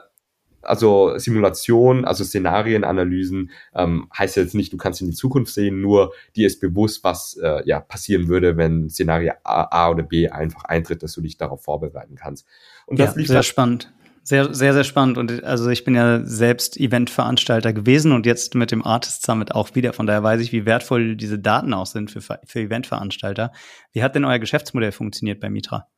also 0.62 1.16
Simulation, 1.16 2.04
also 2.04 2.24
Szenarienanalysen 2.24 3.50
ähm, 3.74 4.08
heißt 4.16 4.36
jetzt 4.36 4.54
nicht, 4.54 4.72
du 4.72 4.76
kannst 4.76 5.00
in 5.00 5.06
die 5.06 5.16
Zukunft 5.16 5.54
sehen, 5.54 5.80
nur 5.80 6.12
dir 6.36 6.48
ist 6.48 6.60
bewusst, 6.60 7.04
was 7.04 7.38
äh, 7.42 7.62
ja 7.64 7.80
passieren 7.80 8.28
würde, 8.28 8.56
wenn 8.56 8.90
Szenario 8.90 9.32
A, 9.44 9.84
A 9.84 9.90
oder 9.90 10.02
B 10.02 10.28
einfach 10.28 10.64
eintritt, 10.64 11.02
dass 11.02 11.14
du 11.14 11.20
dich 11.20 11.38
darauf 11.38 11.62
vorbereiten 11.62 12.16
kannst. 12.16 12.46
Und 12.86 12.98
das 12.98 13.12
ja, 13.12 13.16
liegt 13.16 13.28
sehr 13.28 13.42
spannend. 13.42 13.92
Sehr, 14.22 14.52
sehr, 14.52 14.74
sehr 14.74 14.84
spannend. 14.84 15.18
Und 15.18 15.42
also 15.44 15.70
ich 15.70 15.84
bin 15.84 15.94
ja 15.94 16.20
selbst 16.24 16.76
Eventveranstalter 16.76 17.72
gewesen 17.72 18.12
und 18.12 18.26
jetzt 18.26 18.54
mit 18.54 18.70
dem 18.70 18.84
Artist 18.84 19.24
Summit 19.24 19.54
auch 19.54 19.74
wieder. 19.74 19.92
Von 19.92 20.06
daher 20.06 20.22
weiß 20.22 20.40
ich, 20.40 20.52
wie 20.52 20.66
wertvoll 20.66 21.16
diese 21.16 21.38
Daten 21.38 21.72
auch 21.72 21.86
sind 21.86 22.10
für, 22.10 22.20
für 22.20 22.60
Eventveranstalter. 22.60 23.52
Wie 23.92 24.02
hat 24.02 24.14
denn 24.14 24.24
euer 24.24 24.38
Geschäftsmodell 24.38 24.92
funktioniert 24.92 25.40
bei 25.40 25.48
Mitra? 25.48 25.88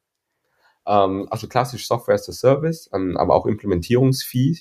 Ähm, 0.86 1.26
also 1.30 1.48
klassisch 1.48 1.86
Software 1.86 2.14
as 2.14 2.28
a 2.28 2.32
Service, 2.32 2.88
ähm, 2.94 3.16
aber 3.16 3.34
auch 3.34 3.46
Implementierungsfee. 3.46 4.58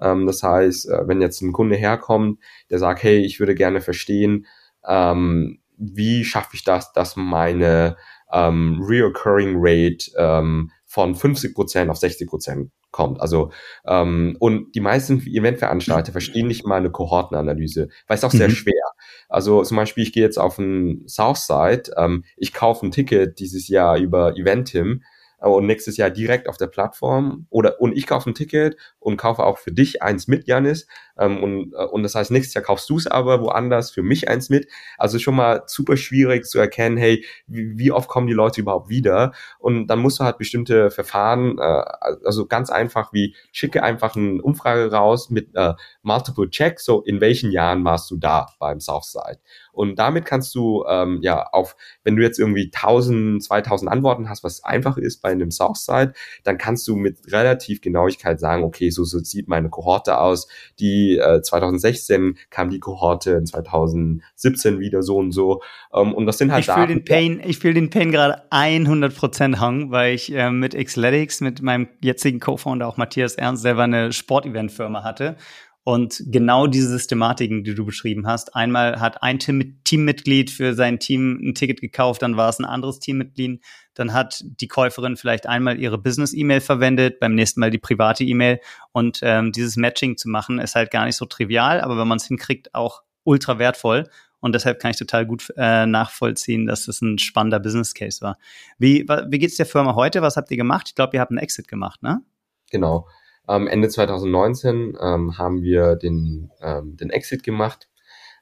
Ähm, 0.00 0.26
das 0.26 0.42
heißt, 0.42 0.88
äh, 0.88 1.06
wenn 1.06 1.20
jetzt 1.20 1.40
ein 1.40 1.52
Kunde 1.52 1.76
herkommt, 1.76 2.40
der 2.70 2.78
sagt, 2.78 3.02
hey, 3.02 3.18
ich 3.20 3.38
würde 3.38 3.54
gerne 3.54 3.80
verstehen, 3.80 4.46
ähm, 4.86 5.60
wie 5.76 6.24
schaffe 6.24 6.50
ich 6.54 6.64
das, 6.64 6.92
dass 6.92 7.16
meine 7.16 7.96
ähm, 8.32 8.80
Reoccurring 8.82 9.54
Rate 9.56 10.10
ähm, 10.16 10.70
von 10.94 11.16
50% 11.16 11.88
auf 11.88 11.98
60% 11.98 12.70
kommt. 12.92 13.20
Also 13.20 13.50
ähm, 13.84 14.36
und 14.38 14.76
die 14.76 14.80
meisten 14.80 15.20
Eventveranstalter 15.26 16.12
verstehen 16.12 16.46
nicht 16.46 16.64
mal 16.64 16.76
eine 16.76 16.92
Kohortenanalyse, 16.92 17.88
weil 18.06 18.16
es 18.16 18.22
auch 18.22 18.32
mhm. 18.32 18.38
sehr 18.38 18.50
schwer. 18.50 18.84
Also 19.28 19.64
zum 19.64 19.76
Beispiel, 19.76 20.04
ich 20.04 20.12
gehe 20.12 20.22
jetzt 20.22 20.38
auf 20.38 20.56
ein 20.56 21.02
Southside, 21.08 21.90
ähm, 21.96 22.22
ich 22.36 22.54
kaufe 22.54 22.86
ein 22.86 22.92
Ticket 22.92 23.40
dieses 23.40 23.66
Jahr 23.66 23.98
über 23.98 24.36
Eventim 24.36 25.02
und 25.40 25.66
nächstes 25.66 25.96
Jahr 25.96 26.10
direkt 26.10 26.48
auf 26.48 26.58
der 26.58 26.68
Plattform 26.68 27.48
oder 27.50 27.80
und 27.80 27.96
ich 27.96 28.06
kaufe 28.06 28.30
ein 28.30 28.34
Ticket 28.34 28.76
und 29.00 29.16
kaufe 29.16 29.42
auch 29.42 29.58
für 29.58 29.72
dich 29.72 30.00
eins 30.00 30.28
mit, 30.28 30.46
Janis. 30.46 30.86
Ähm, 31.18 31.42
und, 31.42 31.72
äh, 31.74 31.84
und 31.84 32.02
das 32.02 32.14
heißt, 32.14 32.30
nächstes 32.30 32.54
Jahr 32.54 32.64
kaufst 32.64 32.88
du 32.90 32.96
es 32.96 33.06
aber 33.06 33.40
woanders 33.40 33.90
für 33.90 34.02
mich 34.02 34.28
eins 34.28 34.50
mit. 34.50 34.68
Also 34.98 35.18
schon 35.18 35.36
mal 35.36 35.62
super 35.66 35.96
schwierig 35.96 36.44
zu 36.44 36.58
erkennen, 36.58 36.96
hey, 36.96 37.24
wie, 37.46 37.78
wie 37.78 37.92
oft 37.92 38.08
kommen 38.08 38.26
die 38.26 38.32
Leute 38.32 38.60
überhaupt 38.60 38.88
wieder? 38.88 39.32
Und 39.58 39.86
dann 39.86 40.00
musst 40.00 40.20
du 40.20 40.24
halt 40.24 40.38
bestimmte 40.38 40.90
Verfahren, 40.90 41.58
äh, 41.58 41.84
also 42.24 42.46
ganz 42.46 42.70
einfach 42.70 43.12
wie 43.12 43.34
schicke 43.52 43.82
einfach 43.82 44.16
eine 44.16 44.42
Umfrage 44.42 44.90
raus 44.90 45.30
mit 45.30 45.54
äh, 45.54 45.74
Multiple 46.02 46.50
Checks, 46.50 46.84
so 46.84 47.02
in 47.02 47.20
welchen 47.20 47.50
Jahren 47.50 47.84
warst 47.84 48.10
du 48.10 48.16
da 48.16 48.48
beim 48.58 48.80
Southside? 48.80 49.38
Und 49.72 49.98
damit 49.98 50.24
kannst 50.24 50.54
du 50.54 50.84
ähm, 50.88 51.18
ja 51.22 51.48
auf, 51.48 51.76
wenn 52.04 52.16
du 52.16 52.22
jetzt 52.22 52.38
irgendwie 52.38 52.70
1000, 52.72 53.42
2000 53.42 53.90
Antworten 53.90 54.28
hast, 54.28 54.44
was 54.44 54.62
einfach 54.62 54.96
ist 54.96 55.20
bei 55.20 55.30
einem 55.30 55.50
Southside, 55.50 56.12
dann 56.44 56.58
kannst 56.58 56.86
du 56.86 56.96
mit 56.96 57.32
relativ 57.32 57.80
Genauigkeit 57.80 58.38
sagen, 58.38 58.62
okay, 58.62 58.90
so, 58.90 59.04
so 59.04 59.18
sieht 59.18 59.48
meine 59.48 59.70
Kohorte 59.70 60.18
aus. 60.18 60.46
Die 60.78 61.03
äh, 61.12 61.42
2016 61.42 62.36
kam 62.50 62.70
die 62.70 62.80
Kohorte, 62.80 63.32
in 63.32 63.46
2017 63.46 64.80
wieder 64.80 65.02
so 65.02 65.16
und 65.16 65.32
so. 65.32 65.62
Ähm, 65.92 66.14
und 66.14 66.26
das 66.26 66.38
sind 66.38 66.52
halt 66.52 66.60
ich 66.60 66.66
Daten. 66.66 66.88
Den 66.88 67.04
Pain, 67.04 67.42
ich 67.44 67.58
fühle 67.58 67.74
den 67.74 67.90
Pain 67.90 68.10
gerade 68.10 68.42
100% 68.50 69.58
hang, 69.58 69.90
weil 69.90 70.14
ich 70.14 70.34
äh, 70.34 70.50
mit 70.50 70.74
Xletics, 70.74 71.40
mit 71.40 71.62
meinem 71.62 71.88
jetzigen 72.02 72.40
Co-Founder 72.40 72.86
auch 72.86 72.96
Matthias 72.96 73.34
Ernst, 73.34 73.62
selber 73.62 73.84
eine 73.84 74.12
Sportevent-Firma 74.12 75.04
hatte. 75.04 75.36
Und 75.84 76.22
genau 76.26 76.66
diese 76.66 76.88
Systematiken, 76.88 77.62
die 77.62 77.74
du 77.74 77.84
beschrieben 77.84 78.26
hast, 78.26 78.56
einmal 78.56 79.00
hat 79.00 79.22
ein 79.22 79.38
Teammitglied 79.38 80.50
für 80.50 80.72
sein 80.72 80.98
Team 80.98 81.38
ein 81.42 81.54
Ticket 81.54 81.82
gekauft, 81.82 82.22
dann 82.22 82.38
war 82.38 82.48
es 82.48 82.58
ein 82.58 82.64
anderes 82.64 83.00
Teammitglied, 83.00 83.62
dann 83.92 84.14
hat 84.14 84.42
die 84.42 84.66
Käuferin 84.66 85.16
vielleicht 85.18 85.46
einmal 85.46 85.78
ihre 85.78 85.98
Business-E-Mail 85.98 86.62
verwendet, 86.62 87.20
beim 87.20 87.34
nächsten 87.34 87.60
Mal 87.60 87.70
die 87.70 87.78
private 87.78 88.24
E-Mail. 88.24 88.60
Und 88.92 89.20
ähm, 89.22 89.52
dieses 89.52 89.76
Matching 89.76 90.16
zu 90.16 90.30
machen, 90.30 90.58
ist 90.58 90.74
halt 90.74 90.90
gar 90.90 91.04
nicht 91.04 91.16
so 91.16 91.26
trivial, 91.26 91.82
aber 91.82 91.98
wenn 91.98 92.08
man 92.08 92.16
es 92.16 92.26
hinkriegt, 92.26 92.74
auch 92.74 93.02
ultra 93.24 93.58
wertvoll. 93.58 94.08
Und 94.40 94.54
deshalb 94.54 94.80
kann 94.80 94.90
ich 94.90 94.96
total 94.96 95.26
gut 95.26 95.52
äh, 95.56 95.84
nachvollziehen, 95.84 96.66
dass 96.66 96.86
das 96.86 97.02
ein 97.02 97.18
spannender 97.18 97.60
Business 97.60 97.92
Case 97.92 98.22
war. 98.22 98.38
Wie, 98.78 99.06
wie 99.28 99.38
geht's 99.38 99.56
der 99.56 99.66
Firma 99.66 99.94
heute? 99.94 100.22
Was 100.22 100.36
habt 100.38 100.50
ihr 100.50 100.56
gemacht? 100.56 100.86
Ich 100.88 100.94
glaube, 100.94 101.16
ihr 101.16 101.20
habt 101.20 101.30
einen 101.30 101.38
Exit 101.38 101.68
gemacht, 101.68 102.02
ne? 102.02 102.22
Genau. 102.70 103.06
Ähm, 103.48 103.66
Ende 103.66 103.88
2019 103.88 104.96
ähm, 105.00 105.38
haben 105.38 105.62
wir 105.62 105.96
den, 105.96 106.50
ähm, 106.60 106.96
den 106.96 107.10
Exit 107.10 107.42
gemacht. 107.42 107.88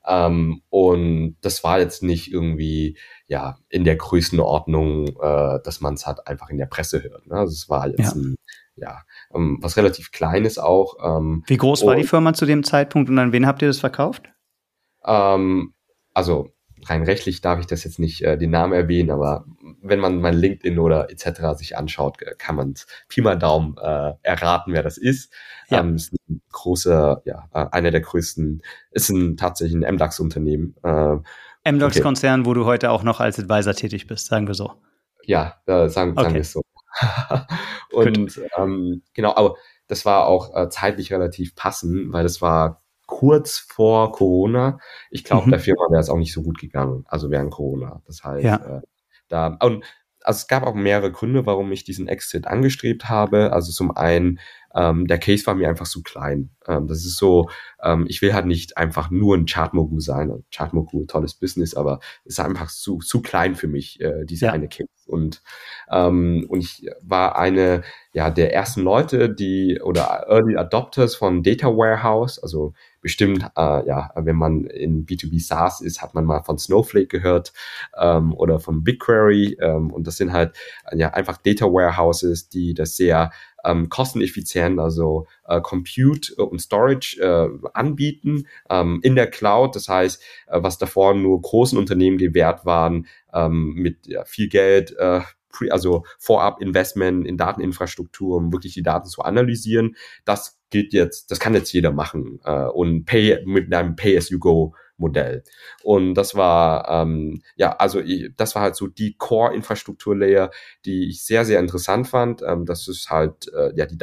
Ähm, 0.06 0.62
und 0.68 1.37
das 1.42 1.62
war 1.62 1.78
jetzt 1.78 2.02
nicht 2.02 2.32
irgendwie 2.32 2.99
ja 3.26 3.56
in 3.68 3.85
der 3.85 3.97
Größenordnung, 3.97 5.09
äh, 5.21 5.61
dass 5.62 5.80
man 5.80 5.94
es 5.94 6.06
halt 6.06 6.26
einfach 6.26 6.50
in 6.50 6.59
der 6.59 6.66
Presse 6.66 7.02
hört. 7.02 7.26
Ne? 7.26 7.37
Also 7.37 7.52
es 7.52 7.68
war 7.68 7.88
jetzt 7.88 8.16
ja. 8.16 8.21
ein 8.21 8.37
ja, 8.76 9.02
ähm, 9.35 9.59
was 9.61 9.76
relativ 9.76 10.12
Kleines 10.12 10.59
auch. 10.59 10.97
Ähm, 11.02 11.44
Wie 11.47 11.56
groß 11.56 11.85
war 11.85 11.94
die 11.94 12.04
Firma 12.04 12.32
zu 12.32 12.47
dem 12.47 12.64
Zeitpunkt 12.64 13.11
und 13.11 13.18
an 13.18 13.32
wen 13.32 13.47
habt 13.47 13.62
ihr 13.62 13.68
das 13.68 13.78
verkauft? 13.78 14.30
Ähm, 15.04 15.75
also 16.14 16.50
rein 16.85 17.03
rechtlich 17.03 17.41
darf 17.41 17.61
ich 17.61 17.67
das 17.67 17.85
jetzt 17.85 17.99
nicht 17.99 18.23
äh, 18.23 18.37
den 18.37 18.51
Namen 18.51 18.73
erwähnen, 18.73 19.11
aber 19.11 19.45
wenn 19.81 20.01
man 20.01 20.21
mein 20.21 20.35
LinkedIn 20.35 20.79
oder 20.79 21.11
etc. 21.11 21.57
sich 21.57 21.77
anschaut, 21.77 22.21
äh, 22.23 22.35
kann 22.37 22.57
man 22.57 22.75
Pi 23.09 23.21
mal 23.21 23.39
Daumen 23.39 23.77
äh, 23.79 24.12
erraten, 24.23 24.73
wer 24.73 24.83
das 24.83 24.99
ist. 24.99 25.33
Ja. 25.69 25.81
Ähm, 25.81 25.97
ist 25.97 26.12
ein 26.29 26.43
großer, 26.51 27.23
ja, 27.25 27.49
äh, 27.53 27.67
einer 27.71 27.91
der 27.91 28.01
größten, 28.01 28.62
ist 28.91 29.11
ein 29.11 29.37
tatsächlich 29.37 29.85
ein 29.85 29.95
MDAX-Unternehmen. 29.95 30.75
Äh, 30.83 31.71
MDAX-Konzern, 31.71 32.41
okay. 32.41 32.49
wo 32.49 32.55
du 32.55 32.65
heute 32.65 32.91
auch 32.91 33.03
noch 33.03 33.21
als 33.21 33.39
Advisor 33.39 33.75
tätig 33.75 34.07
bist, 34.07 34.27
sagen 34.27 34.47
wir 34.47 34.55
so. 34.55 34.73
Ja, 35.25 35.61
äh, 35.67 35.89
sagen, 35.89 36.12
okay. 36.12 36.23
sagen 36.23 36.35
wir 36.35 36.41
es 36.41 36.53
so. 36.53 36.62
und 37.93 38.41
ähm, 38.59 39.03
genau, 39.15 39.35
aber 39.35 39.57
das 39.87 40.05
war 40.05 40.27
auch 40.27 40.55
äh, 40.55 40.69
zeitlich 40.69 41.12
relativ 41.12 41.55
passend, 41.55 42.12
weil 42.12 42.23
das 42.23 42.43
war 42.43 42.82
kurz 43.19 43.59
vor 43.59 44.12
Corona. 44.12 44.78
Ich 45.11 45.23
glaube, 45.23 45.47
mhm. 45.47 45.50
der 45.50 45.61
Firma 45.61 45.83
wäre 45.90 46.00
es 46.00 46.09
auch 46.09 46.16
nicht 46.16 46.33
so 46.33 46.42
gut 46.42 46.59
gegangen, 46.59 47.04
also 47.07 47.31
während 47.31 47.50
Corona. 47.50 48.02
Das 48.07 48.25
heißt, 48.25 48.45
ja. 48.45 48.78
äh, 48.78 48.81
da 49.28 49.59
und 49.62 49.85
also 50.25 50.38
es 50.38 50.47
gab 50.47 50.62
auch 50.62 50.75
mehrere 50.75 51.11
Gründe, 51.11 51.47
warum 51.47 51.73
ich 51.73 51.85
diesen 51.85 52.07
Exit 52.09 52.47
angestrebt 52.47 53.09
habe. 53.09 53.52
Also 53.52 53.73
zum 53.73 53.97
einen 53.97 54.38
ähm, 54.75 55.07
der 55.07 55.19
Case 55.19 55.47
war 55.47 55.54
mir 55.54 55.69
einfach 55.69 55.87
zu 55.87 56.02
klein. 56.02 56.50
Ähm, 56.66 56.87
das 56.87 56.99
ist 56.99 57.16
so, 57.16 57.49
ähm, 57.83 58.07
ich 58.09 58.23
will 58.23 58.33
halt 58.33 58.47
nicht 58.47 58.78
einfach 58.78 59.11
nur 59.11 59.37
ein 59.37 59.47
Chartmogul 59.47 60.00
sein. 60.00 60.45
Chartmogul, 60.54 61.07
tolles 61.07 61.35
Business, 61.35 61.75
aber 61.75 62.00
es 62.25 62.38
ist 62.38 62.40
einfach 62.40 62.71
zu, 62.71 62.99
zu 62.99 63.21
klein 63.23 63.54
für 63.54 63.69
mich, 63.69 64.00
äh, 64.00 64.25
diese 64.25 64.47
ja. 64.47 64.52
eine 64.52 64.69
Case. 64.69 64.88
Und, 65.07 65.42
ähm, 65.90 66.47
und 66.49 66.61
ich 66.61 66.87
war 67.02 67.37
eine 67.37 67.83
ja, 68.12 68.31
der 68.31 68.54
ersten 68.54 68.83
Leute, 68.83 69.28
die 69.28 69.81
oder 69.83 70.26
Early 70.28 70.57
Adopters 70.57 71.14
von 71.14 71.42
Data 71.42 71.69
Warehouse, 71.69 72.38
also 72.38 72.73
bestimmt, 73.02 73.44
äh, 73.56 73.87
ja, 73.87 74.11
wenn 74.14 74.37
man 74.37 74.64
in 74.64 75.04
B2B 75.04 75.44
SaaS 75.44 75.80
ist, 75.82 76.00
hat 76.00 76.14
man 76.14 76.25
mal 76.25 76.42
von 76.42 76.59
Snowflake 76.59 77.09
gehört 77.09 77.52
ähm, 77.99 78.32
oder 78.32 78.61
von 78.61 78.82
BigQuery 78.82 79.59
ähm, 79.61 79.92
und 79.92 80.06
das 80.06 80.16
sind 80.16 80.32
halt 80.32 80.56
ja 80.92 81.11
einfach 81.11 81.37
Data 81.37 81.66
Warehouses, 81.66 82.49
die 82.49 82.73
das 82.73 82.97
sehr 82.97 83.32
ähm, 83.64 83.88
kosteneffizient, 83.88 84.78
also 84.78 85.26
äh, 85.47 85.61
Compute 85.61 86.35
und 86.37 86.61
Storage 86.61 87.21
äh, 87.21 87.68
anbieten 87.75 88.47
ähm, 88.71 89.00
in 89.02 89.14
der 89.14 89.28
Cloud. 89.28 89.76
Das 89.76 89.88
heißt, 89.88 90.23
äh, 90.49 90.62
was 90.62 90.78
davor 90.78 91.14
nur 91.14 91.40
großen 91.40 91.78
Unternehmen 91.78 92.18
gewährt 92.18 92.64
waren, 92.64 93.06
ähm, 93.32 93.75
mit 93.75 94.06
ja, 94.06 94.25
viel 94.25 94.49
Geld, 94.49 94.97
äh, 94.99 95.21
also 95.71 96.04
vorab 96.18 96.62
Investment 96.62 97.26
in 97.26 97.37
Dateninfrastruktur, 97.37 98.38
um 98.38 98.52
wirklich 98.52 98.75
die 98.75 98.82
Daten 98.82 99.09
zu 99.09 99.23
analysieren. 99.23 99.97
Das 100.25 100.62
gilt 100.73 100.93
jetzt, 100.93 101.31
das 101.31 101.38
kann 101.38 101.55
jetzt 101.55 101.73
jeder 101.73 101.93
machen 101.93 102.41
äh, 102.45 102.64
und 102.64 103.05
Pay 103.05 103.45
mit 103.47 103.73
einem 103.73 103.95
Pay-as-you-go 103.95 104.75
Modell. 105.02 105.43
Und 105.83 106.14
das 106.14 106.35
war, 106.35 106.88
ähm, 106.88 107.43
ja, 107.57 107.73
also 107.76 108.00
das 108.37 108.55
war 108.55 108.62
halt 108.62 108.76
so 108.76 108.87
die 108.87 109.17
Core-Infrastruktur-Layer, 109.17 110.50
die 110.87 111.09
ich 111.09 111.25
sehr, 111.25 111.45
sehr 111.45 111.61
interessant 111.61 112.09
fand, 112.09 112.43
ähm, 112.43 112.64
dass 112.64 112.88
es 112.88 113.09
halt 113.11 113.52
äh, 113.52 113.73
ja 113.75 113.85
die 113.85 113.99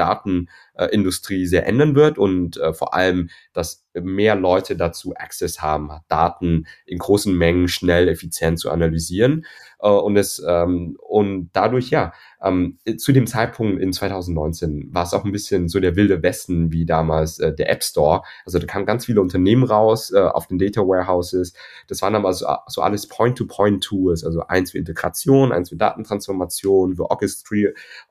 Datenindustrie 0.80 1.46
sehr 1.46 1.66
ändern 1.66 1.96
wird 1.96 2.18
und 2.18 2.58
äh, 2.58 2.74
vor 2.74 2.94
allem, 2.94 3.30
dass 3.54 3.86
mehr 3.94 4.36
Leute 4.36 4.76
dazu 4.76 5.14
Access 5.16 5.62
haben, 5.62 5.90
Daten 6.08 6.68
in 6.86 7.00
großen 7.00 7.36
Mengen 7.36 7.68
schnell, 7.68 8.08
effizient 8.08 8.60
zu 8.60 8.70
analysieren. 8.70 9.46
Äh, 9.80 9.90
und 9.90 10.16
es 10.16 10.44
ähm, 10.48 10.98
und 11.00 11.50
dadurch 11.54 11.90
ja 11.90 12.14
ähm, 12.42 12.78
zu 12.98 13.12
dem 13.12 13.28
Zeitpunkt 13.28 13.82
in 13.82 13.92
2019 13.92 14.90
war 14.94 15.04
es 15.04 15.14
auch 15.14 15.26
ein 15.26 15.32
bisschen 15.32 15.68
so 15.68 15.80
der 15.80 15.96
wilde 15.96 16.24
Westen 16.24 16.72
wie 16.72 16.86
damals 16.86 17.40
äh, 17.40 17.54
der 17.54 17.70
App 17.70 17.84
Store. 17.84 18.22
Also 18.46 18.60
da 18.60 18.66
kamen 18.66 18.86
ganz 18.86 19.06
viele 19.06 19.22
Unternehmen 19.22 19.64
raus 19.64 20.12
äh, 20.12 20.20
auf 20.20 20.48
den 20.48 20.60
Data 20.60 20.82
Warehouses. 20.82 21.54
Das 21.88 22.02
waren 22.02 22.16
aber 22.16 22.34
so, 22.34 22.46
so 22.68 22.82
alles 22.82 23.08
Point-to-Point-Tools, 23.08 24.24
also 24.24 24.42
eins 24.48 24.72
für 24.72 24.78
Integration, 24.78 25.52
eins 25.52 25.70
für 25.70 25.78
Datentransformation, 25.78 26.96
für 26.96 27.10
Orchestra 27.10 27.50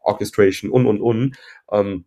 Orchestration 0.02 0.70
und 0.70 0.86
und 0.86 1.00
und. 1.00 1.36
Ähm, 1.70 2.04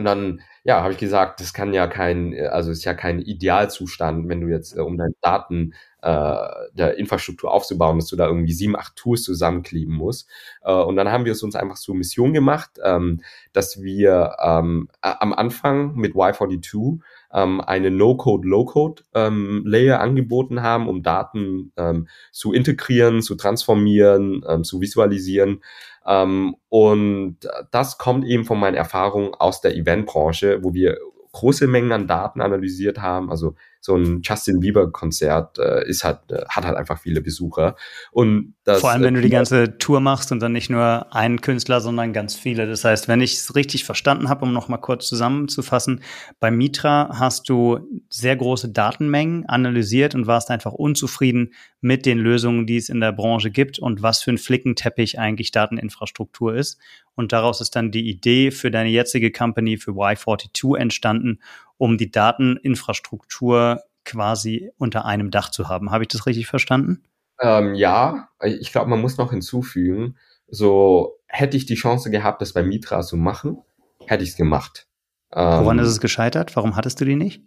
und 0.00 0.04
dann, 0.06 0.40
ja, 0.64 0.82
habe 0.82 0.92
ich 0.92 0.98
gesagt, 0.98 1.40
das 1.40 1.52
kann 1.54 1.72
ja 1.74 1.86
kein, 1.86 2.34
also 2.50 2.70
ist 2.70 2.84
ja 2.84 2.94
kein 2.94 3.20
Idealzustand, 3.20 4.28
wenn 4.28 4.40
du 4.40 4.48
jetzt, 4.48 4.76
äh, 4.76 4.80
um 4.80 4.98
deine 4.98 5.14
Daten 5.22 5.74
äh, 6.02 6.48
der 6.72 6.96
Infrastruktur 6.98 7.50
aufzubauen, 7.52 7.98
dass 7.98 8.08
du 8.08 8.16
da 8.16 8.26
irgendwie 8.26 8.52
sieben, 8.52 8.76
acht 8.76 8.96
Tools 8.96 9.22
zusammenkleben 9.22 9.94
musst. 9.94 10.28
Äh, 10.62 10.72
und 10.72 10.96
dann 10.96 11.10
haben 11.10 11.24
wir 11.24 11.32
es 11.32 11.42
uns 11.42 11.54
einfach 11.56 11.76
zur 11.76 11.94
Mission 11.94 12.32
gemacht, 12.32 12.70
ähm, 12.84 13.20
dass 13.52 13.82
wir 13.82 14.36
ähm, 14.42 14.88
am 15.00 15.32
Anfang 15.32 15.94
mit 15.94 16.14
Y42 16.14 17.00
ähm, 17.32 17.60
eine 17.60 17.90
No-Code, 17.90 18.48
Low-Code 18.48 19.02
ähm, 19.14 19.64
angeboten 19.66 20.62
haben, 20.62 20.88
um 20.88 21.02
Daten 21.02 21.72
ähm, 21.76 22.08
zu 22.32 22.52
integrieren, 22.52 23.22
zu 23.22 23.34
transformieren, 23.34 24.44
ähm, 24.48 24.64
zu 24.64 24.80
visualisieren. 24.80 25.62
Ähm, 26.06 26.56
und 26.68 27.38
das 27.70 27.98
kommt 27.98 28.24
eben 28.24 28.44
von 28.44 28.58
meinen 28.58 28.74
Erfahrungen 28.74 29.34
aus 29.34 29.60
der 29.60 29.76
Eventbranche, 29.76 30.62
wo 30.62 30.74
wir 30.74 30.98
große 31.32 31.66
Mengen 31.66 31.92
an 31.92 32.06
Daten 32.06 32.40
analysiert 32.40 32.98
haben. 32.98 33.30
Also 33.30 33.54
so 33.80 33.96
ein 33.96 34.20
Justin 34.22 34.60
Bieber 34.60 34.90
Konzert 34.90 35.58
äh, 35.58 35.88
ist 35.88 36.04
halt 36.04 36.18
äh, 36.30 36.44
hat 36.48 36.64
halt 36.64 36.76
einfach 36.76 36.98
viele 36.98 37.22
Besucher 37.22 37.76
und 38.12 38.54
das, 38.64 38.80
vor 38.80 38.90
allem 38.90 39.02
wenn 39.02 39.14
du 39.14 39.22
die 39.22 39.28
äh, 39.28 39.30
ganze 39.30 39.78
Tour 39.78 40.00
machst 40.00 40.32
und 40.32 40.40
dann 40.40 40.52
nicht 40.52 40.68
nur 40.68 41.14
einen 41.14 41.40
Künstler, 41.40 41.80
sondern 41.80 42.12
ganz 42.12 42.34
viele. 42.34 42.66
Das 42.66 42.84
heißt, 42.84 43.08
wenn 43.08 43.22
ich 43.22 43.34
es 43.34 43.54
richtig 43.54 43.84
verstanden 43.84 44.28
habe, 44.28 44.44
um 44.44 44.52
noch 44.52 44.68
mal 44.68 44.76
kurz 44.76 45.08
zusammenzufassen, 45.08 46.02
bei 46.40 46.50
Mitra 46.50 47.10
hast 47.14 47.48
du 47.48 47.80
sehr 48.10 48.36
große 48.36 48.68
Datenmengen 48.68 49.46
analysiert 49.46 50.14
und 50.14 50.26
warst 50.26 50.50
einfach 50.50 50.72
unzufrieden 50.72 51.54
mit 51.80 52.04
den 52.04 52.18
Lösungen, 52.18 52.66
die 52.66 52.76
es 52.76 52.90
in 52.90 53.00
der 53.00 53.12
Branche 53.12 53.50
gibt 53.50 53.78
und 53.78 54.02
was 54.02 54.22
für 54.22 54.30
ein 54.30 54.38
Flickenteppich 54.38 55.18
eigentlich 55.18 55.52
Dateninfrastruktur 55.52 56.54
ist. 56.54 56.78
Und 57.20 57.32
daraus 57.32 57.60
ist 57.60 57.76
dann 57.76 57.92
die 57.92 58.08
Idee 58.08 58.50
für 58.50 58.70
deine 58.70 58.88
jetzige 58.88 59.30
Company, 59.30 59.76
für 59.76 59.92
Y42 59.92 60.76
entstanden 60.76 61.38
um 61.80 61.96
die 61.96 62.10
Dateninfrastruktur 62.10 63.82
quasi 64.04 64.70
unter 64.76 65.06
einem 65.06 65.30
Dach 65.30 65.50
zu 65.50 65.70
haben. 65.70 65.90
Habe 65.90 66.04
ich 66.04 66.08
das 66.08 66.26
richtig 66.26 66.46
verstanden? 66.46 67.02
Ähm, 67.40 67.74
ja, 67.74 68.28
ich 68.44 68.70
glaube, 68.70 68.90
man 68.90 69.00
muss 69.00 69.16
noch 69.16 69.30
hinzufügen, 69.30 70.16
so 70.46 71.16
hätte 71.26 71.56
ich 71.56 71.64
die 71.64 71.76
Chance 71.76 72.10
gehabt, 72.10 72.42
das 72.42 72.52
bei 72.52 72.62
Mitra 72.62 73.00
zu 73.00 73.16
machen, 73.16 73.62
hätte 74.06 74.22
ich 74.22 74.30
es 74.30 74.36
gemacht. 74.36 74.88
Woran 75.30 75.78
ähm, 75.78 75.84
ist 75.84 75.90
es 75.90 76.00
gescheitert? 76.00 76.54
Warum 76.54 76.76
hattest 76.76 77.00
du 77.00 77.06
die 77.06 77.16
nicht? 77.16 77.42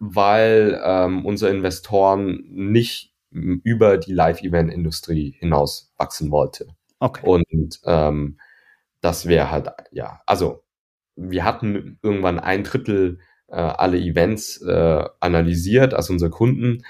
Weil 0.00 0.80
ähm, 0.84 1.24
unsere 1.24 1.52
Investoren 1.52 2.42
nicht 2.48 3.14
über 3.30 3.96
die 3.96 4.12
Live-Event-Industrie 4.12 5.36
hinaus 5.38 5.92
wachsen 5.98 6.32
wollte. 6.32 6.66
Okay. 6.98 7.24
Und 7.24 7.80
ähm, 7.84 8.38
das 9.02 9.26
wäre 9.26 9.50
halt, 9.50 9.70
ja, 9.92 10.22
also 10.26 10.64
wir 11.16 11.44
hatten 11.44 11.98
irgendwann 12.02 12.40
ein 12.40 12.64
Drittel 12.64 13.20
äh, 13.48 13.56
alle 13.56 13.98
Events 13.98 14.62
äh, 14.62 15.04
analysiert 15.20 15.94
als 15.94 16.10
unsere 16.10 16.30
Kunden, 16.30 16.82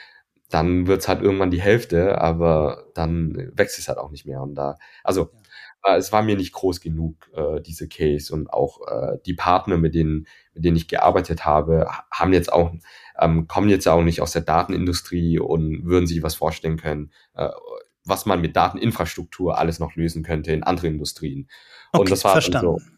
dann 0.50 0.87
wird's 0.87 1.09
halt 1.09 1.23
irgendwann 1.23 1.50
die 1.50 1.62
Hälfte, 1.62 2.21
aber 2.21 2.87
dann 2.95 3.50
wächst 3.54 3.78
es 3.78 3.88
halt 3.88 3.99
auch 3.99 4.11
nicht 4.11 4.26
mehr. 4.26 4.42
Und 4.42 4.54
da, 4.54 4.76
also 5.02 5.31
äh, 5.85 5.97
es 5.97 6.12
war 6.12 6.23
mir 6.23 6.37
nicht 6.37 6.52
groß 6.52 6.81
genug, 6.81 7.31
äh, 7.35 7.61
diese 7.62 7.88
Case. 7.88 8.33
Und 8.35 8.52
auch 8.52 8.81
äh, 8.88 9.19
die 9.26 9.35
Partner, 9.35 9.78
mit 9.78 9.95
denen, 9.95 10.26
mit 10.54 10.64
denen 10.64 10.76
ich 10.76 10.88
gearbeitet 10.88 11.45
habe, 11.47 11.88
haben 12.11 12.33
jetzt 12.33 12.52
auch, 12.52 12.73
ähm, 13.21 13.47
kommen 13.49 13.69
jetzt 13.71 13.88
auch 13.88 14.02
nicht 14.02 14.21
aus 14.21 14.33
der 14.33 14.42
Datenindustrie 14.42 15.38
und 15.38 15.85
würden 15.87 16.07
sich 16.07 16.23
was 16.23 16.35
vorstellen 16.35 16.76
können, 16.76 17.12
äh, 17.35 17.49
was 18.04 18.26
man 18.26 18.40
mit 18.40 18.56
Dateninfrastruktur 18.56 19.59
alles 19.59 19.78
noch 19.78 19.94
lösen 19.94 20.23
könnte 20.23 20.52
in 20.52 20.62
anderen 20.62 20.94
Industrien. 20.94 21.49
Okay, 21.92 22.00
und 22.00 22.11
das 22.11 22.25
war 22.25 22.32
verstanden. 22.32 22.78
so. 22.78 22.92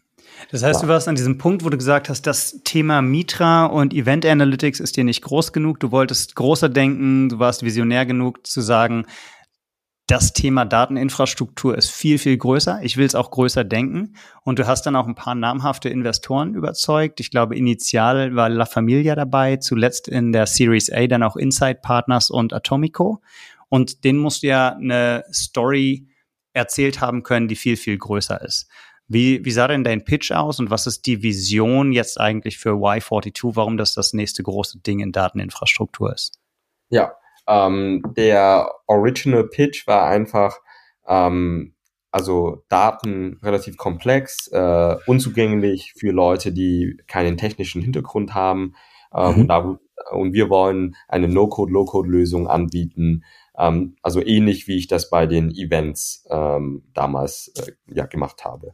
Das 0.51 0.63
heißt, 0.63 0.83
du 0.83 0.87
warst 0.87 1.07
an 1.07 1.15
diesem 1.15 1.37
Punkt, 1.37 1.63
wo 1.63 1.69
du 1.69 1.77
gesagt 1.77 2.09
hast, 2.09 2.27
das 2.27 2.61
Thema 2.63 3.01
Mitra 3.01 3.65
und 3.65 3.93
Event 3.93 4.25
Analytics 4.25 4.79
ist 4.79 4.97
dir 4.97 5.03
nicht 5.03 5.21
groß 5.21 5.53
genug. 5.53 5.79
Du 5.79 5.91
wolltest 5.91 6.35
großer 6.35 6.69
denken, 6.69 7.29
du 7.29 7.39
warst 7.39 7.63
visionär 7.63 8.05
genug 8.05 8.45
zu 8.45 8.61
sagen, 8.61 9.05
das 10.07 10.33
Thema 10.33 10.65
Dateninfrastruktur 10.65 11.75
ist 11.75 11.89
viel, 11.89 12.19
viel 12.19 12.37
größer. 12.37 12.79
Ich 12.83 12.95
will 12.95 13.07
es 13.07 13.15
auch 13.15 13.31
größer 13.31 13.63
denken. 13.63 14.15
Und 14.43 14.59
du 14.59 14.67
hast 14.67 14.85
dann 14.85 14.95
auch 14.95 15.07
ein 15.07 15.15
paar 15.15 15.33
namhafte 15.33 15.89
Investoren 15.89 16.53
überzeugt. 16.53 17.19
Ich 17.19 17.31
glaube, 17.31 17.55
initial 17.55 18.35
war 18.35 18.49
La 18.49 18.65
Familia 18.65 19.15
dabei, 19.15 19.57
zuletzt 19.57 20.07
in 20.07 20.31
der 20.31 20.45
Series 20.45 20.91
A 20.91 21.07
dann 21.07 21.23
auch 21.23 21.35
Insight 21.35 21.81
Partners 21.81 22.29
und 22.29 22.53
Atomico. 22.53 23.21
Und 23.69 24.03
denen 24.03 24.19
musst 24.19 24.43
du 24.43 24.47
ja 24.47 24.75
eine 24.75 25.23
Story 25.31 26.07
erzählt 26.53 27.01
haben 27.01 27.23
können, 27.23 27.47
die 27.47 27.55
viel, 27.55 27.77
viel 27.77 27.97
größer 27.97 28.41
ist. 28.41 28.69
Wie, 29.07 29.45
wie 29.45 29.51
sah 29.51 29.67
denn 29.67 29.83
dein 29.83 30.03
Pitch 30.03 30.31
aus 30.31 30.59
und 30.59 30.71
was 30.71 30.87
ist 30.87 31.05
die 31.05 31.21
Vision 31.21 31.91
jetzt 31.91 32.19
eigentlich 32.19 32.57
für 32.57 32.71
Y42, 32.71 33.55
warum 33.55 33.77
das 33.77 33.93
das 33.93 34.13
nächste 34.13 34.41
große 34.41 34.79
Ding 34.79 34.99
in 34.99 35.11
Dateninfrastruktur 35.11 36.13
ist? 36.13 36.39
Ja, 36.89 37.13
ähm, 37.47 38.01
der 38.17 38.71
Original 38.87 39.47
Pitch 39.47 39.85
war 39.85 40.07
einfach, 40.07 40.57
ähm, 41.07 41.75
also 42.11 42.63
Daten 42.69 43.39
relativ 43.43 43.77
komplex, 43.77 44.47
äh, 44.47 44.95
unzugänglich 45.05 45.93
für 45.97 46.11
Leute, 46.11 46.51
die 46.51 46.97
keinen 47.07 47.37
technischen 47.37 47.81
Hintergrund 47.81 48.33
haben. 48.33 48.73
Äh, 49.13 49.31
mhm. 49.31 49.41
und, 49.41 49.47
da, 49.47 49.77
und 50.11 50.33
wir 50.33 50.49
wollen 50.49 50.95
eine 51.07 51.27
No-Code, 51.27 51.71
Low-Code-Lösung 51.71 52.47
anbieten, 52.47 53.23
ähm, 53.57 53.95
also 54.01 54.21
ähnlich 54.21 54.67
wie 54.67 54.77
ich 54.77 54.87
das 54.87 55.09
bei 55.09 55.25
den 55.25 55.51
Events 55.51 56.25
ähm, 56.29 56.83
damals 56.93 57.51
äh, 57.57 57.71
ja 57.93 58.05
gemacht 58.05 58.45
habe. 58.45 58.73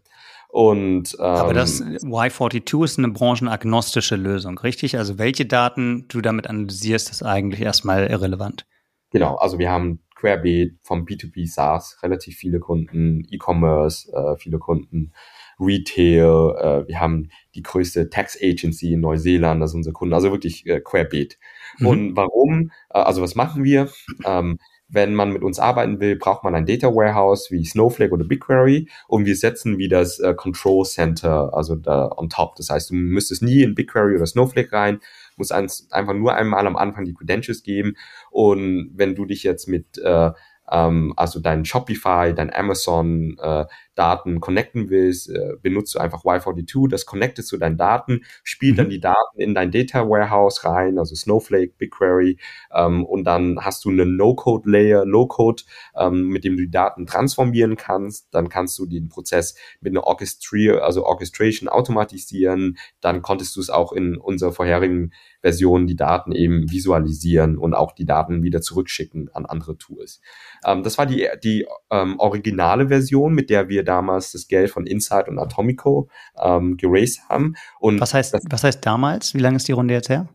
Und, 0.49 1.15
ähm, 1.17 1.25
Aber 1.25 1.53
das 1.53 1.81
Y42 1.81 2.83
ist 2.83 2.97
eine 2.97 3.07
branchenagnostische 3.09 4.17
Lösung, 4.17 4.57
richtig? 4.59 4.97
Also 4.97 5.17
welche 5.17 5.45
Daten 5.45 6.05
du 6.09 6.19
damit 6.19 6.47
analysierst, 6.47 7.09
ist 7.09 7.23
eigentlich 7.23 7.61
erstmal 7.61 8.07
irrelevant. 8.07 8.65
Genau, 9.11 9.35
also 9.35 9.59
wir 9.59 9.71
haben 9.71 9.99
querbeet 10.15 10.77
vom 10.83 11.05
B2B 11.05 11.47
SaaS 11.47 11.97
relativ 12.03 12.35
viele 12.35 12.59
Kunden, 12.59 13.25
E-Commerce, 13.29 14.11
äh, 14.13 14.37
viele 14.37 14.59
Kunden, 14.59 15.13
Retail, 15.59 16.55
äh, 16.57 16.87
wir 16.87 16.99
haben 16.99 17.29
die 17.55 17.61
größte 17.61 18.09
Tax 18.09 18.37
Agency 18.41 18.93
in 18.93 19.01
Neuseeland, 19.01 19.61
das 19.61 19.71
ist 19.71 19.75
unser 19.75 19.91
Kunde, 19.93 20.15
also 20.15 20.31
wirklich 20.31 20.65
äh, 20.65 20.81
querbeet. 20.81 21.37
Mhm. 21.77 21.87
Und 21.87 22.15
warum? 22.15 22.71
Äh, 22.89 22.99
also 22.99 23.21
was 23.21 23.35
machen 23.35 23.63
wir? 23.63 23.89
Ähm, 24.25 24.59
wenn 24.91 25.15
man 25.15 25.31
mit 25.31 25.41
uns 25.41 25.57
arbeiten 25.57 25.99
will, 25.99 26.17
braucht 26.17 26.43
man 26.43 26.53
ein 26.53 26.65
Data 26.65 26.87
Warehouse 26.87 27.49
wie 27.49 27.65
Snowflake 27.65 28.11
oder 28.11 28.25
BigQuery 28.25 28.89
und 29.07 29.25
wir 29.25 29.35
setzen 29.35 29.77
wie 29.77 29.87
das 29.87 30.19
äh, 30.19 30.33
Control 30.33 30.85
Center, 30.85 31.53
also 31.53 31.75
da 31.75 32.11
on 32.15 32.29
top. 32.29 32.55
Das 32.55 32.69
heißt, 32.69 32.89
du 32.89 32.95
müsstest 32.95 33.41
nie 33.41 33.63
in 33.63 33.73
BigQuery 33.73 34.15
oder 34.15 34.25
Snowflake 34.25 34.71
rein, 34.73 34.99
musst 35.37 35.53
einfach 35.53 36.13
nur 36.13 36.35
einmal 36.35 36.67
am 36.67 36.75
Anfang 36.75 37.05
die 37.05 37.13
Credentials 37.13 37.63
geben 37.63 37.95
und 38.29 38.91
wenn 38.93 39.15
du 39.15 39.25
dich 39.25 39.43
jetzt 39.43 39.67
mit 39.67 39.97
äh, 39.97 40.31
ähm, 40.71 41.13
also 41.17 41.39
dein 41.39 41.65
Shopify, 41.65 42.33
dein 42.33 42.53
Amazon 42.53 43.37
äh, 43.41 43.65
Daten 43.95 44.39
connecten 44.39 44.89
willst, 44.89 45.29
äh, 45.29 45.53
benutzt 45.61 45.95
du 45.95 45.99
einfach 45.99 46.23
Y42, 46.23 46.89
das 46.89 47.05
connectet 47.05 47.45
zu 47.45 47.57
deinen 47.57 47.77
Daten, 47.77 48.21
spielt 48.43 48.73
mhm. 48.73 48.77
dann 48.77 48.89
die 48.89 48.99
Daten 48.99 49.39
in 49.39 49.53
dein 49.53 49.71
Data 49.71 50.07
Warehouse 50.07 50.63
rein, 50.63 50.97
also 50.97 51.15
Snowflake, 51.15 51.73
BigQuery, 51.77 52.37
ähm, 52.73 53.05
und 53.05 53.25
dann 53.25 53.59
hast 53.61 53.85
du 53.85 53.89
eine 53.89 54.05
No-Code-Layer, 54.05 55.05
Low-Code, 55.05 55.63
ähm, 55.95 56.27
mit 56.27 56.43
dem 56.43 56.55
du 56.57 56.63
die 56.63 56.71
Daten 56.71 57.05
transformieren 57.05 57.75
kannst, 57.75 58.33
dann 58.33 58.49
kannst 58.49 58.77
du 58.79 58.85
den 58.85 59.09
Prozess 59.09 59.55
mit 59.81 59.93
einer 59.93 60.03
Orchestri 60.03 60.71
also 60.71 61.05
Orchestration 61.05 61.69
automatisieren, 61.69 62.77
dann 63.01 63.21
konntest 63.21 63.55
du 63.55 63.59
es 63.59 63.69
auch 63.69 63.91
in 63.91 64.17
unserer 64.17 64.51
vorherigen 64.51 65.11
Version 65.41 65.87
die 65.87 65.95
Daten 65.95 66.31
eben 66.31 66.71
visualisieren 66.71 67.57
und 67.57 67.73
auch 67.73 67.91
die 67.91 68.05
Daten 68.05 68.43
wieder 68.43 68.61
zurückschicken 68.61 69.29
an 69.33 69.45
andere 69.45 69.77
Tools. 69.77 70.21
Ähm, 70.65 70.83
das 70.83 70.97
war 70.97 71.05
die, 71.05 71.27
die 71.43 71.65
ähm, 71.89 72.19
originale 72.19 72.87
Version, 72.87 73.33
mit 73.33 73.49
der 73.49 73.69
wir 73.69 73.83
damals 73.91 74.31
das 74.31 74.47
Geld 74.47 74.71
von 74.71 74.87
Insight 74.87 75.27
und 75.27 75.37
Atomico 75.37 76.07
ähm, 76.41 76.77
geraced 76.77 77.27
haben. 77.29 77.55
Und 77.79 77.99
was 77.99 78.13
heißt, 78.13 78.33
das, 78.33 78.43
was 78.49 78.63
heißt 78.63 78.85
damals? 78.85 79.33
Wie 79.33 79.39
lange 79.39 79.57
ist 79.57 79.67
die 79.67 79.73
Runde 79.73 79.93
jetzt 79.93 80.07
her? 80.07 80.29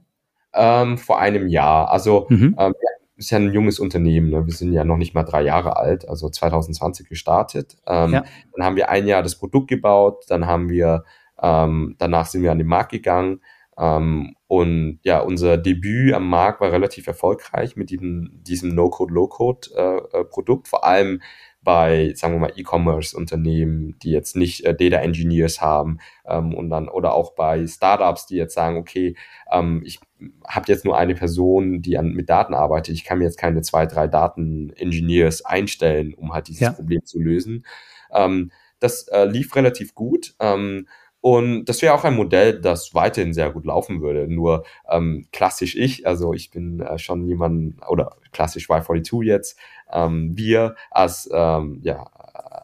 Ähm, 0.53 0.99
vor 0.99 1.19
einem 1.19 1.49
Jahr. 1.49 1.91
Also 1.91 2.27
mhm. 2.29 2.55
ähm, 2.59 2.75
ist 3.17 3.31
ja 3.31 3.39
ein 3.39 3.53
junges 3.55 3.79
Unternehmen. 3.79 4.29
Ne? 4.29 4.47
Wir 4.47 4.53
sind 4.53 4.75
ja 4.75 4.85
noch 4.85 4.99
nicht 4.99 5.15
mal 5.15 5.23
drei 5.23 5.43
Jahre 5.43 5.77
alt, 5.77 6.07
also 6.07 6.29
2020 6.29 7.09
gestartet. 7.09 7.79
Ähm, 7.87 8.13
ja. 8.13 8.25
Dann 8.55 8.67
haben 8.67 8.77
wir 8.77 8.91
ein 8.91 9.07
Jahr 9.07 9.23
das 9.23 9.39
Produkt 9.39 9.69
gebaut, 9.69 10.25
dann 10.29 10.47
haben 10.47 10.69
wir 10.69 11.05
ähm, 11.41 11.97
danach 11.99 12.27
sind 12.27 12.43
wir 12.43 12.53
an 12.53 12.59
den 12.59 12.67
Markt 12.67 12.93
gegangen 12.93 13.41
ähm, 13.79 14.35
und 14.47 15.01
ja, 15.03 15.21
unser 15.21 15.59
Debüt 15.59 16.15
am 16.15 16.29
Markt 16.29 16.61
war 16.61 16.73
relativ 16.73 17.07
erfolgreich 17.07 17.77
mit 17.77 17.91
diesem, 17.91 18.31
diesem 18.43 18.75
No-Code, 18.75 19.13
Low-Code-Produkt, 19.13 20.67
äh, 20.67 20.71
vor 20.71 20.85
allem 20.85 21.21
bei, 21.67 22.13
sagen 22.15 22.35
wir 22.35 22.39
mal, 22.39 22.53
E-Commerce-Unternehmen, 22.55 23.99
die 23.99 24.13
jetzt 24.13 24.37
nicht 24.37 24.65
äh, 24.65 24.73
Data 24.73 25.03
Engineers 25.03 25.61
haben 25.61 25.99
ähm, 26.25 26.55
und 26.55 26.71
dann 26.71 26.89
oder 26.89 27.13
auch 27.13 27.35
bei 27.35 27.67
Startups, 27.67 28.27
die 28.27 28.37
jetzt 28.37 28.55
sagen, 28.55 28.77
okay, 28.77 29.17
ähm, 29.51 29.83
ich 29.85 29.99
habe 30.47 30.67
jetzt 30.69 30.85
nur 30.85 30.97
eine 30.97 31.17
Person, 31.17 31.83
die 31.83 31.99
an, 31.99 32.13
mit 32.13 32.31
Daten 32.31 32.55
arbeitet, 32.55 32.95
ich 32.95 33.03
kann 33.03 33.19
mir 33.19 33.25
jetzt 33.25 33.37
keine 33.37 33.63
zwei, 33.63 33.85
drei 33.85 34.07
Daten-Engineers 34.07 35.45
einstellen, 35.45 36.15
um 36.15 36.33
halt 36.33 36.47
dieses 36.47 36.61
ja. 36.61 36.71
Problem 36.71 37.05
zu 37.05 37.19
lösen. 37.19 37.67
Ähm, 38.13 38.53
das 38.79 39.09
äh, 39.09 39.25
lief 39.25 39.57
relativ 39.57 39.97
gut. 39.97 40.37
Ähm, 40.39 40.87
und 41.21 41.65
das 41.65 41.83
wäre 41.83 41.95
auch 41.95 42.05
ein 42.05 42.15
Modell, 42.15 42.61
das 42.61 42.95
weiterhin 42.95 43.33
sehr 43.33 43.51
gut 43.51 43.67
laufen 43.67 44.01
würde. 44.01 44.29
Nur 44.33 44.65
ähm, 44.89 45.27
klassisch 45.33 45.75
ich, 45.75 46.07
also 46.07 46.33
ich 46.33 46.51
bin 46.51 46.81
äh, 46.81 46.99
schon 46.99 47.27
jemand, 47.27 47.77
oder 47.89 48.17
klassisch 48.33 48.69
Y42 48.69 49.25
jetzt, 49.25 49.59
ähm, 49.93 50.37
wir 50.37 50.77
als, 50.91 51.29
ähm, 51.33 51.81
ja, 51.83 52.05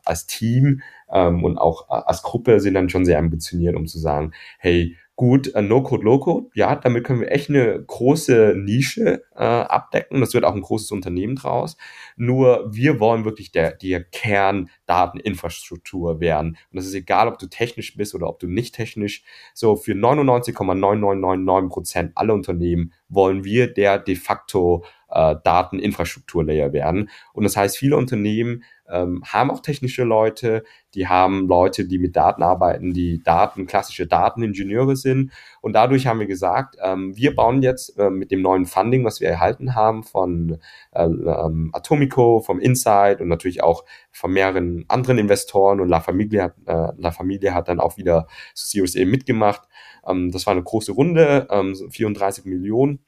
als 0.05 0.27
Team 0.27 0.83
ähm, 1.11 1.45
und 1.45 1.59
auch 1.59 1.89
äh, 1.89 2.03
als 2.07 2.23
Gruppe 2.23 2.61
sind 2.61 2.75
dann 2.75 2.89
schon 2.89 3.05
sehr 3.05 3.19
ambitioniert, 3.19 3.77
um 3.77 3.87
zu 3.87 3.99
sagen, 3.99 4.33
hey, 4.59 4.97
gut, 5.23 5.55
äh, 5.55 5.63
No-Code, 5.63 6.03
Low-Code, 6.03 6.49
ja, 6.55 6.75
damit 6.75 7.05
können 7.05 7.21
wir 7.21 7.31
echt 7.31 7.49
eine 7.49 7.81
große 7.81 8.55
Nische 8.57 9.23
äh, 9.37 9.45
abdecken. 9.45 10.21
Das 10.21 10.35
wird 10.35 10.45
auch 10.45 10.57
ein 10.57 10.63
großes 10.63 10.91
Unternehmen 10.91 11.37
draus. 11.37 11.77
Nur 12.17 12.67
wir 12.75 12.99
wollen 12.99 13.25
wirklich 13.25 13.53
der, 13.53 13.71
der 13.71 14.03
Kerndateninfrastruktur 14.03 16.19
werden. 16.19 16.57
Und 16.73 16.77
das 16.77 16.87
ist 16.87 16.95
egal, 16.95 17.29
ob 17.29 17.39
du 17.39 17.47
technisch 17.47 17.97
bist 17.97 18.17
oder 18.17 18.29
ob 18.29 18.41
du 18.41 18.49
nicht 18.49 18.75
technisch. 18.75 19.23
So 19.55 19.77
für 19.77 19.93
99,9999 19.93 21.69
Prozent 21.69 22.11
aller 22.17 22.35
Unternehmen 22.35 22.93
wollen 23.09 23.45
wir 23.45 23.73
der 23.73 24.01
de 24.01 24.17
facto 24.17 24.85
äh, 25.13 25.37
Dateninfrastrukturlayer 25.45 26.73
werden. 26.73 27.11
Und 27.33 27.45
das 27.45 27.57
heißt, 27.57 27.77
viele 27.77 27.97
Unternehmen 27.97 28.65
ähm, 28.93 29.23
haben 29.25 29.51
auch 29.51 29.61
technische 29.61 30.05
Leute, 30.05 30.65
die 30.95 31.09
haben 31.09 31.49
Leute, 31.49 31.87
die 31.87 31.99
mit 31.99 32.15
Daten 32.15 32.43
arbeiten, 32.43 32.93
die 32.93 33.23
Daten, 33.23 33.67
klassische 33.67 34.07
Dateningenieure 34.07 34.97
sind. 34.97 35.33
Und 35.61 35.73
dadurch 35.73 36.07
haben 36.07 36.21
wir 36.21 36.27
gesagt, 36.27 36.77
ähm, 36.83 37.17
wir 37.17 37.35
bauen 37.35 37.63
jetzt 37.63 37.99
äh, 37.99 38.11
mit 38.11 38.31
dem 38.31 38.43
neuen 38.43 38.67
Funding, 38.67 39.05
was 39.05 39.21
wir 39.21 39.29
erhalten 39.29 39.75
haben 39.75 40.03
von 40.03 40.59
äh, 40.93 41.05
ähm, 41.05 41.71
Atomico, 41.73 42.41
vom 42.41 42.61
Insight 42.61 43.21
und 43.21 43.29
natürlich 43.29 43.63
auch 43.63 43.85
von 44.11 44.33
mehreren 44.33 44.85
anderen 44.89 45.19
Investoren 45.19 45.81
und 45.81 45.89
La 45.89 46.01
Familia 46.01 46.45
hat, 46.45 46.55
äh, 46.67 46.93
La 46.99 47.13
Familia 47.13 47.55
hat 47.55 47.69
dann 47.69 47.81
auch 47.81 47.97
wieder 47.97 48.27
Series 48.55 48.97
A 48.97 49.05
mitgemacht. 49.05 49.63
Ähm, 50.07 50.31
das 50.31 50.47
war 50.47 50.53
eine 50.53 50.63
große 50.63 50.93
Runde, 50.93 51.47
ähm, 51.51 51.75
34 51.91 52.45
Millionen. 52.45 53.01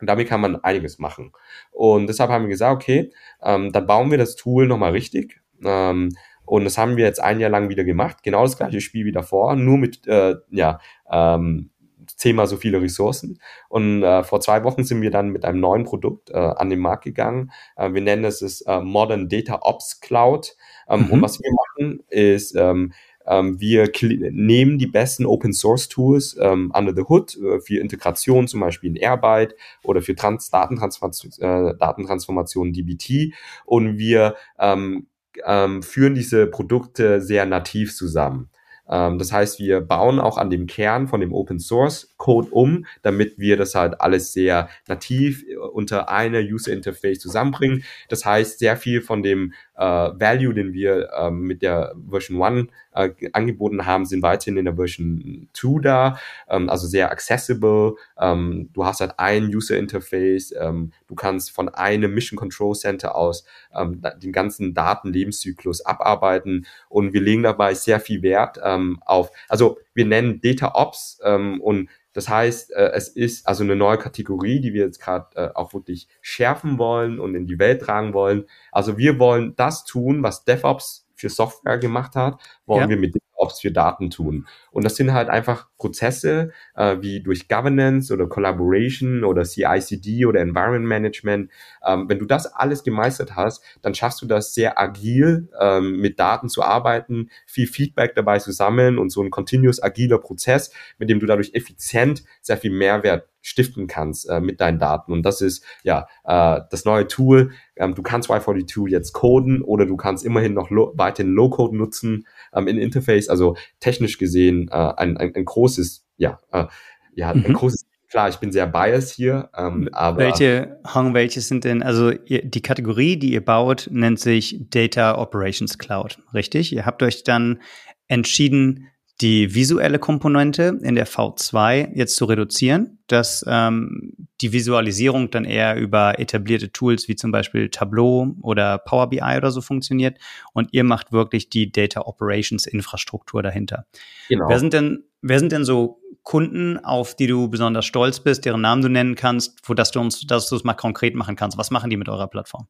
Und 0.00 0.08
damit 0.08 0.28
kann 0.28 0.40
man 0.40 0.56
einiges 0.56 0.98
machen. 0.98 1.32
Und 1.70 2.06
deshalb 2.06 2.30
haben 2.30 2.44
wir 2.44 2.50
gesagt, 2.50 2.74
okay, 2.74 3.12
ähm, 3.42 3.72
dann 3.72 3.86
bauen 3.86 4.10
wir 4.10 4.18
das 4.18 4.36
Tool 4.36 4.66
nochmal 4.66 4.92
richtig. 4.92 5.40
Ähm, 5.64 6.10
und 6.44 6.64
das 6.64 6.78
haben 6.78 6.96
wir 6.96 7.04
jetzt 7.04 7.20
ein 7.20 7.40
Jahr 7.40 7.50
lang 7.50 7.68
wieder 7.68 7.84
gemacht. 7.84 8.22
Genau 8.22 8.42
das 8.42 8.56
gleiche 8.56 8.80
Spiel 8.80 9.04
wie 9.04 9.12
davor, 9.12 9.56
nur 9.56 9.78
mit, 9.78 10.06
äh, 10.06 10.36
ja, 10.50 10.78
ähm, 11.10 11.70
zehnmal 12.06 12.46
so 12.46 12.56
viele 12.56 12.80
Ressourcen. 12.80 13.40
Und 13.68 14.02
äh, 14.02 14.22
vor 14.22 14.40
zwei 14.40 14.62
Wochen 14.64 14.84
sind 14.84 15.02
wir 15.02 15.10
dann 15.10 15.30
mit 15.30 15.44
einem 15.44 15.60
neuen 15.60 15.84
Produkt 15.84 16.30
äh, 16.30 16.36
an 16.36 16.70
den 16.70 16.78
Markt 16.78 17.04
gegangen. 17.04 17.50
Äh, 17.76 17.92
wir 17.94 18.00
nennen 18.00 18.24
es 18.24 18.40
das 18.40 18.60
äh, 18.62 18.80
Modern 18.80 19.28
Data 19.28 19.58
Ops 19.62 20.00
Cloud. 20.00 20.56
Ähm, 20.88 21.06
mhm. 21.06 21.10
Und 21.12 21.22
was 21.22 21.40
wir 21.40 21.50
machen, 21.52 22.04
ist, 22.08 22.54
ähm, 22.54 22.92
ähm, 23.26 23.60
wir 23.60 23.90
nehmen 24.30 24.78
die 24.78 24.86
besten 24.86 25.26
Open 25.26 25.52
Source 25.52 25.88
Tools 25.88 26.36
ähm, 26.40 26.72
under 26.74 26.94
the 26.94 27.02
hood 27.08 27.36
äh, 27.36 27.60
für 27.60 27.80
Integration, 27.80 28.48
zum 28.48 28.60
Beispiel 28.60 28.90
in 28.90 28.96
Airbyte 28.96 29.54
oder 29.82 30.02
für 30.02 30.14
Trans 30.14 30.50
Datentransformation, 30.50 31.32
äh, 31.40 31.76
Datentransformation 31.76 32.72
DBT 32.72 33.34
und 33.64 33.98
wir 33.98 34.36
ähm, 34.58 35.06
ähm, 35.44 35.82
führen 35.82 36.14
diese 36.14 36.46
Produkte 36.46 37.20
sehr 37.20 37.46
nativ 37.46 37.94
zusammen. 37.94 38.48
Ähm, 38.88 39.18
das 39.18 39.32
heißt, 39.32 39.58
wir 39.58 39.80
bauen 39.80 40.20
auch 40.20 40.38
an 40.38 40.50
dem 40.50 40.66
Kern 40.66 41.08
von 41.08 41.20
dem 41.20 41.32
Open 41.32 41.58
Source 41.58 42.14
Code 42.16 42.48
um, 42.50 42.86
damit 43.02 43.38
wir 43.38 43.56
das 43.56 43.74
halt 43.74 44.00
alles 44.00 44.32
sehr 44.32 44.68
nativ 44.88 45.44
äh, 45.48 45.56
unter 45.56 46.08
eine 46.08 46.40
User 46.40 46.72
Interface 46.72 47.18
zusammenbringen. 47.18 47.84
Das 48.08 48.24
heißt, 48.24 48.58
sehr 48.58 48.76
viel 48.76 49.02
von 49.02 49.22
dem 49.22 49.52
äh, 49.76 49.82
Value, 49.82 50.54
den 50.54 50.72
wir 50.72 51.10
ähm, 51.18 51.40
mit 51.40 51.62
der 51.62 51.94
Version 52.08 52.42
1 52.42 52.68
äh, 52.94 53.10
angeboten 53.32 53.86
haben, 53.86 54.06
sind 54.06 54.22
weiterhin 54.22 54.56
in 54.56 54.64
der 54.64 54.76
Version 54.76 55.48
2 55.52 55.80
da, 55.80 56.18
ähm, 56.48 56.68
also 56.68 56.86
sehr 56.86 57.10
accessible. 57.10 57.94
Ähm, 58.18 58.70
du 58.72 58.84
hast 58.84 59.00
halt 59.00 59.18
ein 59.18 59.54
User 59.54 59.76
Interface, 59.76 60.54
ähm, 60.58 60.92
du 61.06 61.14
kannst 61.14 61.50
von 61.50 61.68
einem 61.68 62.14
Mission 62.14 62.38
Control 62.38 62.74
Center 62.74 63.14
aus 63.16 63.44
ähm, 63.74 64.02
den 64.18 64.32
ganzen 64.32 64.74
Datenlebenszyklus 64.74 65.84
abarbeiten 65.84 66.66
und 66.88 67.12
wir 67.12 67.20
legen 67.20 67.42
dabei 67.42 67.74
sehr 67.74 68.00
viel 68.00 68.22
Wert 68.22 68.58
ähm, 68.62 68.98
auf, 69.04 69.30
also 69.48 69.78
wir 69.94 70.06
nennen 70.06 70.40
Data 70.40 70.72
Ops 70.74 71.20
ähm, 71.24 71.60
und 71.60 71.88
das 72.16 72.30
heißt, 72.30 72.72
äh, 72.72 72.92
es 72.94 73.08
ist 73.08 73.46
also 73.46 73.62
eine 73.62 73.76
neue 73.76 73.98
Kategorie, 73.98 74.60
die 74.62 74.72
wir 74.72 74.86
jetzt 74.86 75.02
gerade 75.02 75.26
äh, 75.36 75.50
auch 75.54 75.74
wirklich 75.74 76.08
schärfen 76.22 76.78
wollen 76.78 77.20
und 77.20 77.34
in 77.34 77.46
die 77.46 77.58
Welt 77.58 77.82
tragen 77.82 78.14
wollen. 78.14 78.46
Also 78.72 78.96
wir 78.96 79.18
wollen 79.18 79.54
das 79.56 79.84
tun, 79.84 80.22
was 80.22 80.46
DevOps 80.46 81.06
für 81.14 81.28
Software 81.28 81.76
gemacht 81.76 82.16
hat, 82.16 82.40
wollen 82.64 82.84
ja. 82.84 82.88
wir 82.88 82.96
mit 82.96 83.14
DevOps 83.14 83.60
für 83.60 83.70
Daten 83.70 84.08
tun. 84.08 84.46
Und 84.76 84.84
das 84.84 84.96
sind 84.96 85.14
halt 85.14 85.30
einfach 85.30 85.68
Prozesse 85.78 86.52
äh, 86.74 86.98
wie 87.00 87.22
durch 87.22 87.48
Governance 87.48 88.12
oder 88.12 88.26
Collaboration 88.26 89.24
oder 89.24 89.42
CICD 89.42 90.26
oder 90.26 90.40
Environment 90.40 90.84
Management. 90.84 91.50
Ähm, 91.82 92.10
wenn 92.10 92.18
du 92.18 92.26
das 92.26 92.44
alles 92.44 92.84
gemeistert 92.84 93.36
hast, 93.36 93.64
dann 93.80 93.94
schaffst 93.94 94.20
du 94.20 94.26
das 94.26 94.52
sehr 94.52 94.78
agil 94.78 95.48
ähm, 95.58 95.96
mit 96.02 96.20
Daten 96.20 96.50
zu 96.50 96.62
arbeiten, 96.62 97.30
viel 97.46 97.66
Feedback 97.66 98.14
dabei 98.16 98.38
zu 98.38 98.52
sammeln 98.52 98.98
und 98.98 99.08
so 99.08 99.22
ein 99.22 99.30
continuous 99.30 99.82
agiler 99.82 100.18
Prozess, 100.18 100.70
mit 100.98 101.08
dem 101.08 101.20
du 101.20 101.26
dadurch 101.26 101.54
effizient 101.54 102.24
sehr 102.42 102.58
viel 102.58 102.70
Mehrwert 102.70 103.26
stiften 103.46 103.86
kannst 103.86 104.28
äh, 104.28 104.40
mit 104.40 104.60
deinen 104.60 104.80
Daten. 104.80 105.12
Und 105.12 105.22
das 105.22 105.40
ist 105.40 105.64
ja 105.84 106.08
äh, 106.24 106.60
das 106.68 106.84
neue 106.84 107.06
Tool. 107.06 107.52
Ähm, 107.76 107.94
du 107.94 108.02
kannst 108.02 108.28
Y42 108.28 108.88
jetzt 108.88 109.12
coden 109.12 109.62
oder 109.62 109.86
du 109.86 109.96
kannst 109.96 110.24
immerhin 110.24 110.52
noch 110.52 110.70
lo 110.70 110.92
weiterhin 110.96 111.32
Low-Code 111.32 111.76
nutzen 111.76 112.26
ähm, 112.52 112.66
in 112.66 112.76
Interface. 112.76 113.28
Also 113.28 113.56
technisch 113.78 114.18
gesehen 114.18 114.65
äh, 114.68 114.92
ein, 114.96 115.16
ein, 115.16 115.34
ein 115.34 115.44
großes, 115.44 116.06
ja, 116.16 116.38
äh, 116.52 116.66
ja, 117.14 117.34
mhm. 117.34 117.46
ein 117.46 117.52
großes 117.52 117.86
Klar, 118.08 118.28
ich 118.28 118.36
bin 118.36 118.52
sehr 118.52 118.68
biased 118.68 119.14
hier, 119.16 119.50
ähm, 119.56 119.88
aber. 119.92 120.18
Welche, 120.18 120.78
Hang, 120.86 121.12
welche 121.12 121.40
sind 121.40 121.64
denn, 121.64 121.82
also 121.82 122.12
ihr, 122.12 122.44
die 122.44 122.62
Kategorie, 122.62 123.16
die 123.16 123.32
ihr 123.32 123.44
baut, 123.44 123.88
nennt 123.90 124.20
sich 124.20 124.70
Data 124.70 125.18
Operations 125.18 125.76
Cloud, 125.76 126.18
richtig? 126.32 126.72
Ihr 126.72 126.86
habt 126.86 127.02
euch 127.02 127.24
dann 127.24 127.60
entschieden, 128.06 128.86
die 129.20 129.54
visuelle 129.54 129.98
Komponente 129.98 130.78
in 130.82 130.94
der 130.94 131.06
V2 131.06 131.94
jetzt 131.94 132.16
zu 132.16 132.26
reduzieren, 132.26 132.98
dass 133.06 133.44
ähm, 133.48 134.12
die 134.42 134.52
Visualisierung 134.52 135.30
dann 135.30 135.44
eher 135.44 135.76
über 135.76 136.18
etablierte 136.18 136.70
Tools 136.70 137.08
wie 137.08 137.16
zum 137.16 137.32
Beispiel 137.32 137.70
Tableau 137.70 138.34
oder 138.42 138.76
Power 138.78 139.08
BI 139.08 139.22
oder 139.22 139.50
so 139.50 139.62
funktioniert 139.62 140.18
und 140.52 140.68
ihr 140.72 140.84
macht 140.84 141.12
wirklich 141.12 141.48
die 141.48 141.72
Data 141.72 142.02
Operations 142.02 142.66
Infrastruktur 142.66 143.42
dahinter. 143.42 143.86
Genau. 144.28 144.48
Wer 144.48 144.58
sind 144.58 144.74
denn, 144.74 145.04
wer 145.22 145.38
sind 145.38 145.52
denn 145.52 145.64
so 145.64 145.98
Kunden, 146.22 146.78
auf 146.84 147.14
die 147.14 147.26
du 147.26 147.48
besonders 147.48 147.86
stolz 147.86 148.20
bist, 148.20 148.44
deren 148.44 148.60
Namen 148.60 148.82
du 148.82 148.88
nennen 148.88 149.14
kannst, 149.14 149.60
wo 149.64 149.72
dass 149.72 149.92
du 149.92 150.00
uns, 150.00 150.26
dass 150.26 150.48
du 150.48 150.56
es 150.56 150.64
mal 150.64 150.74
konkret 150.74 151.14
machen 151.14 151.36
kannst? 151.36 151.56
Was 151.56 151.70
machen 151.70 151.88
die 151.88 151.96
mit 151.96 152.08
eurer 152.10 152.26
Plattform? 152.26 152.66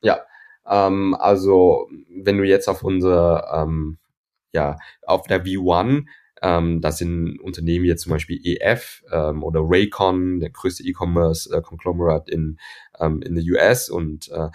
Ja, 0.00 0.20
ähm, 0.66 1.14
also 1.18 1.90
wenn 2.08 2.38
du 2.38 2.44
jetzt 2.44 2.68
auf 2.68 2.82
unsere 2.82 3.44
ähm, 3.52 3.98
ja, 4.52 4.76
auf 5.02 5.26
der 5.26 5.44
V1, 5.44 6.04
ähm, 6.42 6.80
das 6.80 6.98
sind 6.98 7.38
Unternehmen 7.40 7.84
jetzt 7.84 8.02
zum 8.02 8.12
Beispiel 8.12 8.40
EF 8.42 9.02
ähm, 9.12 9.42
oder 9.42 9.60
Raycon, 9.62 10.40
der 10.40 10.50
größte 10.50 10.84
E-Commerce 10.84 11.54
äh, 11.54 11.60
Conglomerate 11.60 12.30
in, 12.30 12.58
ähm, 12.98 13.22
in 13.22 13.34
den 13.34 13.50
US. 13.52 13.90
Und 13.90 14.30
äh, 14.30 14.48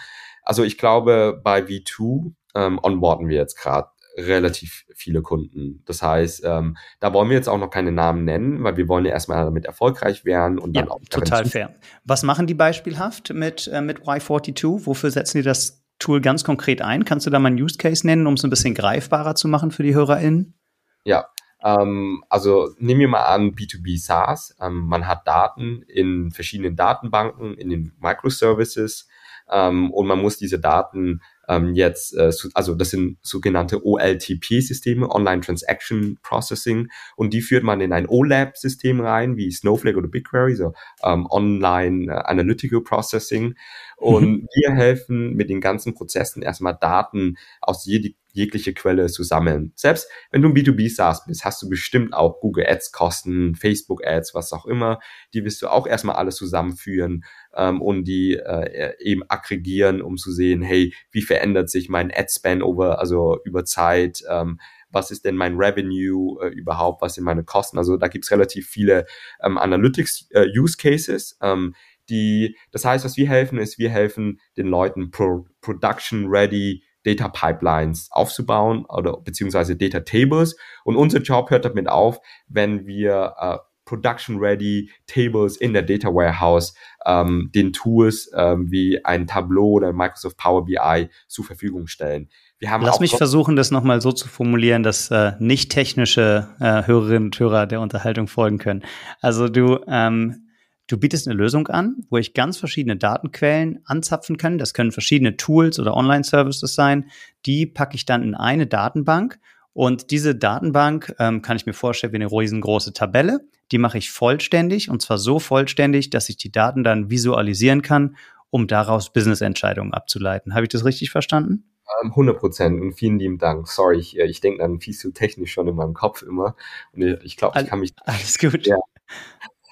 also 0.44 0.64
ich 0.64 0.78
glaube, 0.78 1.40
bei 1.44 1.60
V2 1.60 2.34
ähm, 2.56 2.80
onboarden 2.82 3.30
wir 3.30 3.38
jetzt 3.38 3.56
gerade 3.56 3.90
relativ 4.18 4.86
viele 4.96 5.22
Kunden. 5.22 5.84
Das 5.86 6.02
heißt, 6.02 6.44
ähm, 6.46 6.78
da 7.00 7.14
wollen 7.14 7.30
wir 7.30 7.36
jetzt 7.36 7.50
auch 7.50 7.58
noch 7.58 7.70
keine 7.70 7.92
Namen 7.92 8.24
nennen, 8.24 8.64
weil 8.64 8.78
wir 8.78 8.88
wollen 8.88 9.06
ja 9.06 9.12
erstmal 9.12 9.44
damit 9.44 9.66
erfolgreich 9.66 10.24
werden 10.24 10.58
und 10.58 10.76
dann 10.76 10.86
ja, 10.86 10.92
auch. 10.92 11.02
Total 11.10 11.46
fair. 11.46 11.76
Was 12.06 12.24
machen 12.24 12.48
die 12.48 12.54
beispielhaft 12.54 13.34
mit, 13.34 13.68
äh, 13.68 13.82
mit 13.82 14.00
Y42? 14.00 14.86
Wofür 14.86 15.12
setzen 15.12 15.40
die 15.40 15.44
das 15.44 15.85
Tool 16.00 16.22
ganz 16.22 16.44
konkret 16.44 16.82
ein? 16.82 17.06
Kannst 17.06 17.26
du 17.26 17.30
da 17.30 17.40
mal 17.40 17.48
einen 17.48 17.62
Use 17.62 17.78
Case 17.78 18.06
nennen, 18.06 18.28
um 18.28 18.34
es 18.36 18.44
ein 18.44 18.50
bisschen 18.50 18.76
greifbarer 18.76 19.36
zu 19.36 19.48
machen 19.48 19.72
für 19.72 19.84
die 19.84 19.96
HörerInnen? 19.96 20.58
Ja, 21.04 21.28
ähm, 21.64 22.24
also 22.30 22.74
nehmen 22.78 23.00
wir 23.00 23.08
mal 23.08 23.26
an 23.26 23.56
B2B 23.56 24.00
SaaS. 24.00 24.56
Ähm, 24.62 24.86
man 24.88 25.08
hat 25.08 25.28
Daten 25.28 25.84
in 25.88 26.32
verschiedenen 26.32 26.76
Datenbanken, 26.76 27.56
in 27.56 27.70
den 27.70 27.94
Microservices 28.00 29.08
ähm, 29.50 29.92
und 29.92 30.08
man 30.08 30.22
muss 30.22 30.38
diese 30.38 30.60
Daten 30.60 31.22
ähm, 31.48 31.74
jetzt, 31.74 32.16
äh, 32.16 32.32
also 32.54 32.76
das 32.76 32.92
sind 32.92 33.18
sogenannte 33.22 33.86
OLTP-Systeme, 33.86 35.10
Online 35.10 35.42
Transaction 35.42 36.18
Processing, 36.22 36.90
und 37.16 37.34
die 37.34 37.42
führt 37.42 37.64
man 37.64 37.82
in 37.82 37.94
ein 37.94 38.08
OLAP-System 38.08 39.02
rein, 39.02 39.38
wie 39.38 39.52
Snowflake 39.52 39.98
oder 39.98 40.08
BigQuery, 40.08 40.56
so 40.56 40.74
ähm, 41.04 41.28
Online 41.30 42.12
äh, 42.12 42.16
Analytical 42.26 42.82
Processing. 42.82 43.56
Und 43.98 44.30
mhm. 44.30 44.48
wir 44.54 44.74
helfen 44.74 45.34
mit 45.34 45.50
den 45.50 45.62
ganzen 45.62 45.94
Prozessen 45.94 46.42
erstmal 46.42 46.78
Daten 46.80 47.38
aus 47.62 47.86
jede, 47.86 48.14
jegliche 48.36 48.74
Quelle 48.74 49.08
zu 49.08 49.24
sammeln. 49.24 49.72
Selbst 49.76 50.10
wenn 50.30 50.42
du 50.42 50.50
ein 50.50 50.54
B2B 50.54 50.94
SaaS 50.94 51.26
bist, 51.26 51.46
hast 51.46 51.62
du 51.62 51.70
bestimmt 51.70 52.14
auch 52.14 52.42
Google 52.42 52.66
Ads 52.68 52.92
Kosten, 52.92 53.56
Facebook 53.56 54.06
Ads, 54.06 54.36
was 54.36 54.52
auch 54.52 54.66
immer. 54.66 55.00
Die 55.34 55.46
wirst 55.46 55.62
du 55.62 55.68
auch 55.68 55.88
erstmal 55.88 56.18
alles 56.18 56.36
zusammenführen 56.36 57.24
ähm, 57.56 57.82
und 57.82 58.04
die 58.04 58.34
äh, 58.34 58.94
eben 59.00 59.24
aggregieren, 59.30 60.02
um 60.02 60.18
zu 60.18 60.32
sehen, 60.32 60.62
hey, 60.62 60.94
wie 61.12 61.22
verändert 61.36 61.70
sich 61.70 61.90
mein 61.90 62.12
Ad 62.16 62.28
Spend 62.30 62.64
over, 62.64 63.00
also 63.00 63.40
über 63.44 63.66
Zeit, 63.66 64.24
ähm, 64.30 64.58
was 64.90 65.12
ist 65.12 65.26
denn 65.26 65.36
mein 65.36 65.58
Revenue 65.58 66.42
äh, 66.42 66.48
überhaupt, 66.48 67.02
was 67.02 67.16
sind 67.16 67.26
meine 67.26 67.44
Kosten. 67.44 67.78
Also 67.78 67.98
da 67.98 68.08
gibt's 68.08 68.32
relativ 68.32 68.70
viele 68.70 69.06
ähm, 69.44 69.58
Analytics 69.58 70.30
äh. 70.32 71.38
Ähm, 71.42 71.76
die, 72.10 72.56
das 72.72 72.86
heißt, 72.86 73.04
was 73.04 73.18
wir 73.18 73.28
helfen, 73.28 73.58
ist, 73.58 73.78
wir 73.78 73.90
helfen 73.90 74.40
den 74.56 74.68
Leuten 74.68 75.12
Pro 75.12 75.46
Production 75.60 76.28
Ready 76.28 76.84
Data 77.04 77.28
Pipelines 77.28 78.08
aufzubauen 78.12 78.86
oder 78.86 79.18
beziehungsweise 79.18 79.76
Data 79.76 80.00
Tables. 80.00 80.56
Und 80.86 80.96
unser 80.96 81.20
Job 81.20 81.50
hört 81.50 81.66
damit 81.66 81.90
auf, 81.90 82.20
wenn 82.48 82.88
wir 82.88 83.36
äh, 83.38 83.58
Production 83.86 84.38
Ready 84.38 84.92
Tables 85.08 85.58
in 85.58 85.74
der 85.74 85.84
Data 85.84 86.10
Warehouse 86.10 86.74
ähm, 87.06 87.50
den 87.54 87.72
Tools 87.72 88.30
ähm, 88.36 88.70
wie 88.70 89.04
ein 89.06 89.28
Tableau 89.28 89.72
oder 89.74 89.94
Microsoft 89.94 90.38
Power 90.38 90.66
BI 90.66 91.10
zur 91.28 91.46
Verfügung 91.46 91.88
stellen. 91.88 92.30
Wir 92.60 92.72
haben 92.72 92.84
Lass 92.84 93.00
mich 93.00 93.16
versuchen, 93.16 93.56
das 93.56 93.72
nochmal 93.72 94.02
so 94.02 94.12
zu 94.12 94.28
formulieren, 94.28 94.84
dass 94.84 95.12
äh, 95.12 95.34
nicht 95.40 95.72
technische 95.72 96.50
äh, 96.60 96.88
Hörerinnen 96.88 97.26
und 97.26 97.40
Hörer 97.40 97.68
der 97.68 97.82
Unterhaltung 97.82 98.28
folgen 98.28 98.58
können. 98.58 98.84
Also 99.22 99.50
du 99.50 99.80
ähm, 99.88 100.46
Du 100.88 101.00
bietest 101.00 101.28
eine 101.28 101.36
Lösung 101.36 101.68
an, 101.68 101.96
wo 102.12 102.18
ich 102.18 102.36
ganz 102.36 102.58
verschiedene 102.58 102.96
Datenquellen 102.96 103.80
anzapfen 103.86 104.38
kann. 104.38 104.60
Das 104.60 104.76
können 104.76 104.92
verschiedene 104.92 105.36
Tools 105.36 105.80
oder 105.80 105.96
Online-Services 105.96 106.76
sein. 106.76 107.10
Die 107.48 107.66
packe 107.66 107.96
ich 107.96 108.06
dann 108.06 108.22
in 108.22 108.36
eine 108.36 108.68
Datenbank. 108.68 109.40
Und 109.76 110.10
diese 110.12 110.36
Datenbank 110.36 111.14
ähm, 111.20 111.42
kann 111.42 111.58
ich 111.58 111.66
mir 111.66 111.74
vorstellen 111.74 112.14
wie 112.14 112.18
eine 112.18 112.32
riesengroße 112.32 112.94
Tabelle. 112.94 113.42
Die 113.74 113.78
mache 113.78 113.98
ich 113.98 114.10
vollständig 114.10 114.90
und 114.90 115.02
zwar 115.02 115.18
so 115.18 115.38
vollständig, 115.38 116.10
dass 116.10 116.30
ich 116.30 116.38
die 116.38 116.50
Daten 116.50 116.86
dann 116.86 117.10
visualisieren 117.10 117.82
kann, 117.82 118.16
um 118.50 118.68
daraus 118.68 119.12
Business-Entscheidungen 119.12 119.94
abzuleiten. 119.94 120.54
Habe 120.54 120.64
ich 120.64 120.70
das 120.70 120.86
richtig 120.86 121.12
verstanden? 121.12 121.66
100 122.04 122.36
ähm, 122.36 122.40
Prozent 122.40 122.82
und 122.82 122.94
vielen 122.94 123.20
lieben 123.20 123.38
Dank. 123.38 123.68
Sorry, 123.68 124.00
ich, 124.00 124.18
äh, 124.18 124.28
ich 124.28 124.40
denke 124.40 124.60
dann 124.60 124.80
viel 124.80 124.94
zu 124.94 125.12
technisch 125.12 125.52
schon 125.52 125.68
in 125.68 125.76
meinem 125.76 125.94
Kopf 125.94 126.22
immer. 126.22 126.56
Und 126.94 127.04
ich 127.26 127.36
glaube, 127.36 127.60
ich 127.60 127.68
kann 127.68 127.82
mich. 127.82 127.94
Alles 128.06 128.40
gut. 128.40 128.66
Ja, 128.66 128.78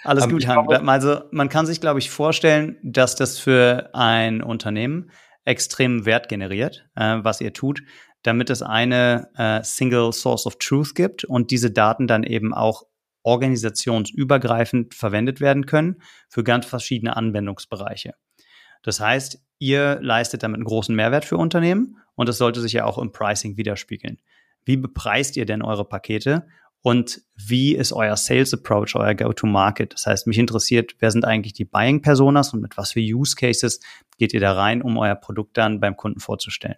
alles 0.04 0.26
um, 0.26 0.32
ähm, 0.32 0.36
gut, 0.36 0.48
Hank. 0.48 0.90
Also 0.90 1.22
man 1.32 1.48
kann 1.48 1.66
sich, 1.66 1.80
glaube 1.80 2.00
ich, 2.00 2.10
vorstellen, 2.10 2.78
dass 2.84 3.16
das 3.16 3.40
für 3.40 3.90
ein 3.94 4.44
Unternehmen 4.44 5.12
extrem 5.46 6.06
Wert 6.06 6.28
generiert, 6.28 6.86
äh, 6.96 7.20
was 7.22 7.40
ihr 7.40 7.54
tut, 7.54 7.84
damit 8.24 8.50
es 8.50 8.62
eine 8.62 9.30
äh, 9.36 9.64
Single 9.64 10.12
Source 10.14 10.48
of 10.48 10.58
Truth 10.58 10.96
gibt 10.96 11.24
und 11.26 11.52
diese 11.52 11.72
Daten 11.72 12.08
dann 12.08 12.24
eben 12.24 12.54
auch 12.54 12.84
organisationsübergreifend 13.24 14.94
verwendet 14.94 15.40
werden 15.40 15.66
können 15.66 16.02
für 16.30 16.44
ganz 16.44 16.66
verschiedene 16.66 17.16
Anwendungsbereiche. 17.16 18.16
Das 18.82 19.00
heißt, 19.00 19.42
ihr 19.60 20.00
leistet 20.02 20.44
damit 20.44 20.58
einen 20.58 20.66
großen 20.66 20.96
Mehrwert 20.96 21.26
für 21.26 21.38
Unternehmen 21.38 21.98
und 22.16 22.28
das 22.28 22.38
sollte 22.38 22.60
sich 22.60 22.74
ja 22.74 22.86
auch 22.86 22.98
im 22.98 23.12
Pricing 23.12 23.56
widerspiegeln. 23.58 24.20
Wie 24.66 24.78
bepreist 24.78 25.38
ihr 25.38 25.46
denn 25.46 25.62
eure 25.62 25.86
Pakete 25.86 26.48
und 26.82 27.22
wie 27.36 27.76
ist 27.76 27.94
euer 27.94 28.18
Sales 28.18 28.54
Approach, 28.54 28.96
euer 28.96 29.16
Go-to-Market? 29.16 29.94
Das 29.94 30.06
heißt, 30.06 30.28
mich 30.28 30.38
interessiert, 30.38 30.96
wer 31.00 31.12
sind 31.12 31.24
eigentlich 31.24 31.54
die 31.54 31.66
Buying 31.66 32.02
Personas 32.02 32.54
und 32.54 32.62
mit 32.62 32.78
was 32.78 32.92
für 32.92 33.00
Use 33.00 33.36
Cases 33.38 33.80
geht 34.18 34.34
ihr 34.34 34.42
da 34.42 34.54
rein, 34.54 34.82
um 34.82 34.98
euer 34.98 35.16
Produkt 35.16 35.58
dann 35.58 35.80
beim 35.80 35.96
Kunden 35.96 36.20
vorzustellen? 36.20 36.78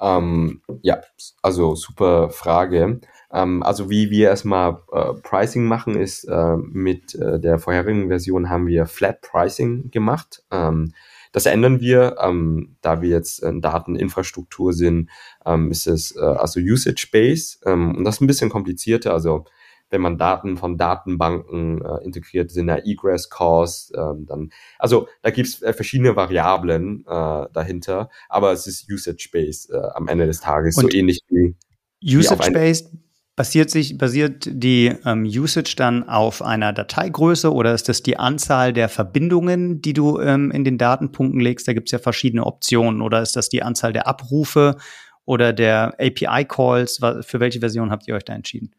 Ähm, 0.00 0.62
ja, 0.82 1.00
also 1.42 1.74
super 1.74 2.30
Frage. 2.30 3.00
Ähm, 3.32 3.62
also 3.62 3.90
wie 3.90 4.10
wir 4.10 4.28
erstmal 4.28 4.78
äh, 4.92 5.14
Pricing 5.22 5.64
machen, 5.64 5.96
ist 5.96 6.24
äh, 6.24 6.56
mit 6.56 7.14
äh, 7.14 7.38
der 7.38 7.58
vorherigen 7.58 8.08
Version 8.08 8.48
haben 8.48 8.66
wir 8.66 8.86
Flat 8.86 9.20
Pricing 9.20 9.90
gemacht. 9.90 10.42
Ähm, 10.50 10.92
das 11.32 11.46
ändern 11.46 11.80
wir, 11.80 12.16
ähm, 12.20 12.76
da 12.80 13.02
wir 13.02 13.10
jetzt 13.10 13.42
in 13.42 13.60
Dateninfrastruktur 13.60 14.72
sind, 14.72 15.10
ähm, 15.46 15.70
ist 15.70 15.86
es 15.86 16.16
äh, 16.16 16.20
also 16.20 16.58
Usage-Based 16.58 17.60
ähm, 17.66 17.96
und 17.96 18.04
das 18.04 18.16
ist 18.16 18.20
ein 18.20 18.26
bisschen 18.26 18.50
komplizierter. 18.50 19.12
Also 19.12 19.44
wenn 19.90 20.00
man 20.00 20.18
Daten 20.18 20.56
von 20.56 20.76
Datenbanken 20.76 21.84
äh, 21.84 22.04
integriert, 22.04 22.50
sind 22.50 22.68
ja 22.68 22.78
Egress-Costs, 22.78 23.92
ähm, 23.96 24.26
dann, 24.26 24.50
also 24.78 25.08
da 25.22 25.30
gibt's 25.30 25.60
äh, 25.62 25.72
verschiedene 25.72 26.16
Variablen 26.16 27.04
äh, 27.06 27.46
dahinter, 27.52 28.08
aber 28.28 28.52
es 28.52 28.66
ist 28.66 28.90
Usage-Based 28.90 29.70
äh, 29.70 29.76
am 29.94 30.08
Ende 30.08 30.26
des 30.26 30.40
Tages, 30.40 30.76
und 30.76 30.90
so 30.90 30.96
ähnlich 30.96 31.20
wie 31.28 31.54
Usage-Based 32.02 32.90
Basiert 33.40 33.70
sich, 33.70 33.96
basiert 33.96 34.46
die 34.52 34.92
ähm, 35.06 35.22
Usage 35.24 35.74
dann 35.74 36.06
auf 36.06 36.42
einer 36.42 36.74
Dateigröße 36.74 37.50
oder 37.50 37.72
ist 37.72 37.88
das 37.88 38.02
die 38.02 38.18
Anzahl 38.18 38.74
der 38.74 38.90
Verbindungen, 38.90 39.80
die 39.80 39.94
du 39.94 40.20
ähm, 40.20 40.50
in 40.50 40.62
den 40.62 40.76
Datenpunkten 40.76 41.40
legst? 41.40 41.66
Da 41.66 41.72
gibt 41.72 41.88
es 41.88 41.92
ja 41.92 41.98
verschiedene 41.98 42.44
Optionen. 42.44 43.00
Oder 43.00 43.22
ist 43.22 43.36
das 43.36 43.48
die 43.48 43.62
Anzahl 43.62 43.94
der 43.94 44.06
Abrufe 44.06 44.76
oder 45.24 45.54
der 45.54 45.94
API-Calls? 45.98 47.00
Für 47.22 47.40
welche 47.40 47.60
Version 47.60 47.90
habt 47.90 48.06
ihr 48.06 48.14
euch 48.14 48.26
da 48.26 48.34
entschieden? 48.34 48.74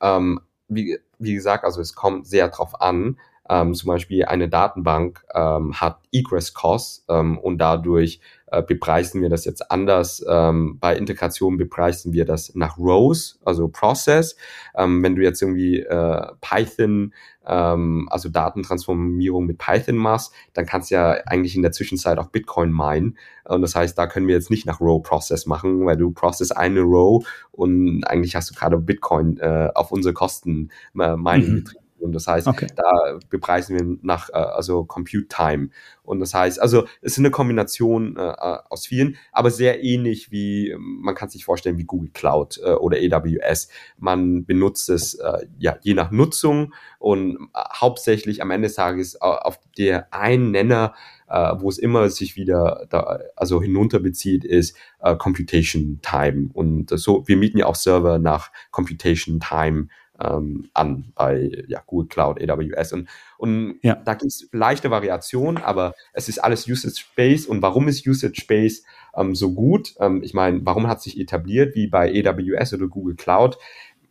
Ähm, 0.00 0.40
wie, 0.68 0.98
wie 1.18 1.34
gesagt, 1.34 1.64
also 1.64 1.80
es 1.80 1.94
kommt 1.94 2.26
sehr 2.26 2.48
drauf 2.48 2.80
an. 2.80 3.18
Ähm, 3.48 3.74
zum 3.74 3.88
Beispiel 3.88 4.24
eine 4.24 4.48
Datenbank 4.48 5.24
ähm, 5.34 5.74
hat 5.74 5.98
Egress-Costs 6.12 7.06
ähm, 7.08 7.38
und 7.38 7.58
dadurch 7.58 8.20
äh, 8.48 8.62
bepreisen 8.62 9.22
wir 9.22 9.28
das 9.28 9.44
jetzt 9.44 9.70
anders. 9.70 10.24
Ähm, 10.28 10.78
bei 10.78 10.96
Integration 10.96 11.56
bepreisen 11.56 12.12
wir 12.12 12.24
das 12.24 12.54
nach 12.54 12.78
Rows, 12.78 13.40
also 13.44 13.68
Process. 13.68 14.36
Ähm, 14.76 15.02
wenn 15.02 15.16
du 15.16 15.22
jetzt 15.22 15.42
irgendwie 15.42 15.80
äh, 15.80 16.26
Python, 16.40 17.12
ähm, 17.46 18.08
also 18.10 18.28
Datentransformierung 18.28 19.46
mit 19.46 19.58
Python 19.58 19.96
machst, 19.96 20.32
dann 20.54 20.66
kannst 20.66 20.90
du 20.90 20.96
ja 20.96 21.12
eigentlich 21.26 21.56
in 21.56 21.62
der 21.62 21.72
Zwischenzeit 21.72 22.18
auch 22.18 22.28
Bitcoin 22.28 22.72
minen. 22.72 23.18
Und 23.44 23.62
das 23.62 23.74
heißt, 23.74 23.96
da 23.98 24.06
können 24.06 24.26
wir 24.26 24.34
jetzt 24.34 24.50
nicht 24.50 24.66
nach 24.66 24.80
Row 24.80 25.02
Process 25.02 25.46
machen, 25.46 25.84
weil 25.86 25.96
du 25.96 26.10
process 26.10 26.50
eine 26.52 26.80
Row 26.80 27.26
und 27.52 28.04
eigentlich 28.04 28.36
hast 28.36 28.50
du 28.50 28.54
gerade 28.54 28.78
Bitcoin 28.78 29.38
äh, 29.38 29.70
auf 29.74 29.92
unsere 29.92 30.14
Kosten 30.14 30.70
äh, 30.98 31.16
Mining 31.16 31.54
mhm. 31.54 31.64
Und 31.98 32.12
das 32.12 32.26
heißt, 32.26 32.46
okay. 32.46 32.66
da 32.74 33.18
bepreisen 33.30 33.76
wir 33.76 33.98
nach, 34.02 34.28
äh, 34.30 34.34
also 34.34 34.84
Compute 34.84 35.28
Time. 35.28 35.70
Und 36.02 36.20
das 36.20 36.34
heißt, 36.34 36.60
also 36.60 36.84
es 37.00 37.12
ist 37.12 37.18
eine 37.18 37.30
Kombination 37.30 38.16
äh, 38.16 38.28
äh 38.28 38.58
aus 38.68 38.86
vielen, 38.86 39.16
aber 39.32 39.50
sehr 39.50 39.82
ähnlich 39.82 40.30
wie, 40.30 40.74
man 40.78 41.14
kann 41.14 41.28
sich 41.28 41.44
vorstellen, 41.44 41.78
wie 41.78 41.84
Google 41.84 42.10
Cloud 42.12 42.60
äh, 42.62 42.72
oder 42.72 42.98
AWS. 42.98 43.68
Man 43.98 44.44
benutzt 44.44 44.88
es 44.88 45.14
äh, 45.14 45.46
ja 45.58 45.76
je 45.80 45.94
nach 45.94 46.10
Nutzung 46.10 46.74
und 46.98 47.36
äh, 47.54 47.60
hauptsächlich 47.74 48.42
am 48.42 48.50
Ende 48.50 48.68
des 48.68 48.76
Tages 48.76 49.20
auf 49.20 49.58
der 49.78 50.12
einen 50.12 50.50
Nenner, 50.50 50.94
äh, 51.28 51.54
wo 51.58 51.68
es 51.68 51.78
immer 51.78 52.08
sich 52.08 52.36
wieder 52.36 52.86
da, 52.88 53.20
also 53.34 53.60
hinunterbezieht, 53.60 54.44
ist 54.44 54.76
äh, 55.00 55.16
Computation 55.16 56.00
Time. 56.02 56.50
Und 56.52 56.90
so, 56.90 57.26
wir 57.26 57.36
mieten 57.36 57.58
ja 57.58 57.66
auch 57.66 57.74
Server 57.74 58.18
nach 58.18 58.52
Computation 58.70 59.40
Time 59.40 59.88
ähm, 60.20 60.68
an 60.74 61.12
bei 61.14 61.64
ja, 61.68 61.82
Google 61.86 62.08
Cloud, 62.08 62.40
AWS. 62.40 62.92
Und, 62.92 63.08
und 63.38 63.78
ja. 63.82 63.96
da 63.96 64.14
gibt 64.14 64.32
es 64.32 64.48
leichte 64.52 64.90
Variationen, 64.90 65.62
aber 65.62 65.94
es 66.12 66.28
ist 66.28 66.38
alles 66.38 66.68
Usage-Based. 66.68 67.48
Und 67.48 67.62
warum 67.62 67.88
ist 67.88 68.06
Usage-Based 68.06 68.84
ähm, 69.16 69.34
so 69.34 69.52
gut? 69.52 69.94
Ähm, 70.00 70.22
ich 70.22 70.34
meine, 70.34 70.60
warum 70.64 70.86
hat 70.86 71.02
sich 71.02 71.18
etabliert 71.18 71.74
wie 71.74 71.86
bei 71.86 72.10
AWS 72.10 72.74
oder 72.74 72.88
Google 72.88 73.16
Cloud? 73.16 73.58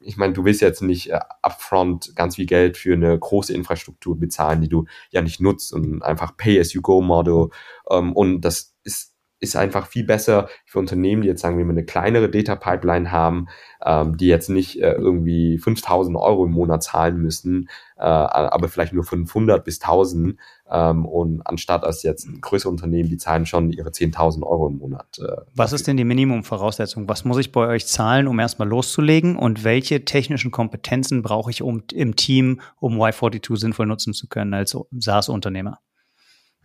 ich 0.05 0.17
meine, 0.17 0.33
du 0.33 0.45
willst 0.45 0.61
jetzt 0.61 0.81
nicht 0.81 1.09
äh, 1.09 1.19
upfront 1.41 2.15
ganz 2.15 2.35
viel 2.35 2.45
Geld 2.45 2.77
für 2.77 2.93
eine 2.93 3.17
große 3.17 3.53
Infrastruktur 3.53 4.17
bezahlen, 4.17 4.61
die 4.61 4.69
du 4.69 4.85
ja 5.09 5.21
nicht 5.21 5.41
nutzt 5.41 5.73
und 5.73 6.03
einfach 6.03 6.37
Pay-as-you-go-Model. 6.37 7.49
Ähm, 7.89 8.13
und 8.13 8.41
das 8.41 8.75
ist 8.83 9.14
ist 9.45 9.55
einfach 9.55 9.87
viel 9.87 10.03
besser 10.03 10.49
für 10.65 10.79
Unternehmen, 10.79 11.21
die 11.21 11.27
jetzt 11.27 11.41
sagen 11.41 11.57
wir 11.57 11.65
eine 11.67 11.85
kleinere 11.85 12.29
Data 12.29 12.55
Pipeline 12.55 13.11
haben, 13.11 13.47
ähm, 13.83 14.17
die 14.17 14.27
jetzt 14.27 14.49
nicht 14.49 14.81
äh, 14.81 14.93
irgendwie 14.93 15.57
5000 15.57 16.17
Euro 16.17 16.45
im 16.45 16.51
Monat 16.51 16.83
zahlen 16.83 17.17
müssen, 17.17 17.69
äh, 17.97 18.03
aber 18.03 18.67
vielleicht 18.67 18.93
nur 18.93 19.03
500 19.03 19.63
bis 19.63 19.81
1000 19.81 20.37
ähm, 20.69 21.05
und 21.05 21.45
anstatt 21.45 21.83
als 21.83 22.03
jetzt 22.03 22.27
größere 22.41 22.71
Unternehmen, 22.71 23.09
die 23.09 23.17
zahlen 23.17 23.45
schon 23.45 23.71
ihre 23.71 23.89
10.000 23.89 24.43
Euro 24.43 24.67
im 24.67 24.77
Monat. 24.77 25.19
Äh, 25.19 25.41
Was 25.55 25.73
ist 25.73 25.87
denn 25.87 25.97
die 25.97 26.03
Minimumvoraussetzung? 26.03 27.07
Was 27.07 27.23
muss 27.23 27.37
ich 27.37 27.51
bei 27.51 27.67
euch 27.67 27.85
zahlen, 27.85 28.27
um 28.27 28.39
erstmal 28.39 28.67
loszulegen 28.67 29.35
und 29.37 29.63
welche 29.63 30.03
technischen 30.05 30.51
Kompetenzen 30.51 31.21
brauche 31.21 31.51
ich 31.51 31.61
um, 31.61 31.83
im 31.93 32.15
Team, 32.15 32.61
um 32.79 32.99
Y42 33.01 33.57
sinnvoll 33.57 33.85
nutzen 33.85 34.13
zu 34.13 34.27
können 34.27 34.53
als 34.53 34.77
SaaS-Unternehmer? 34.91 35.79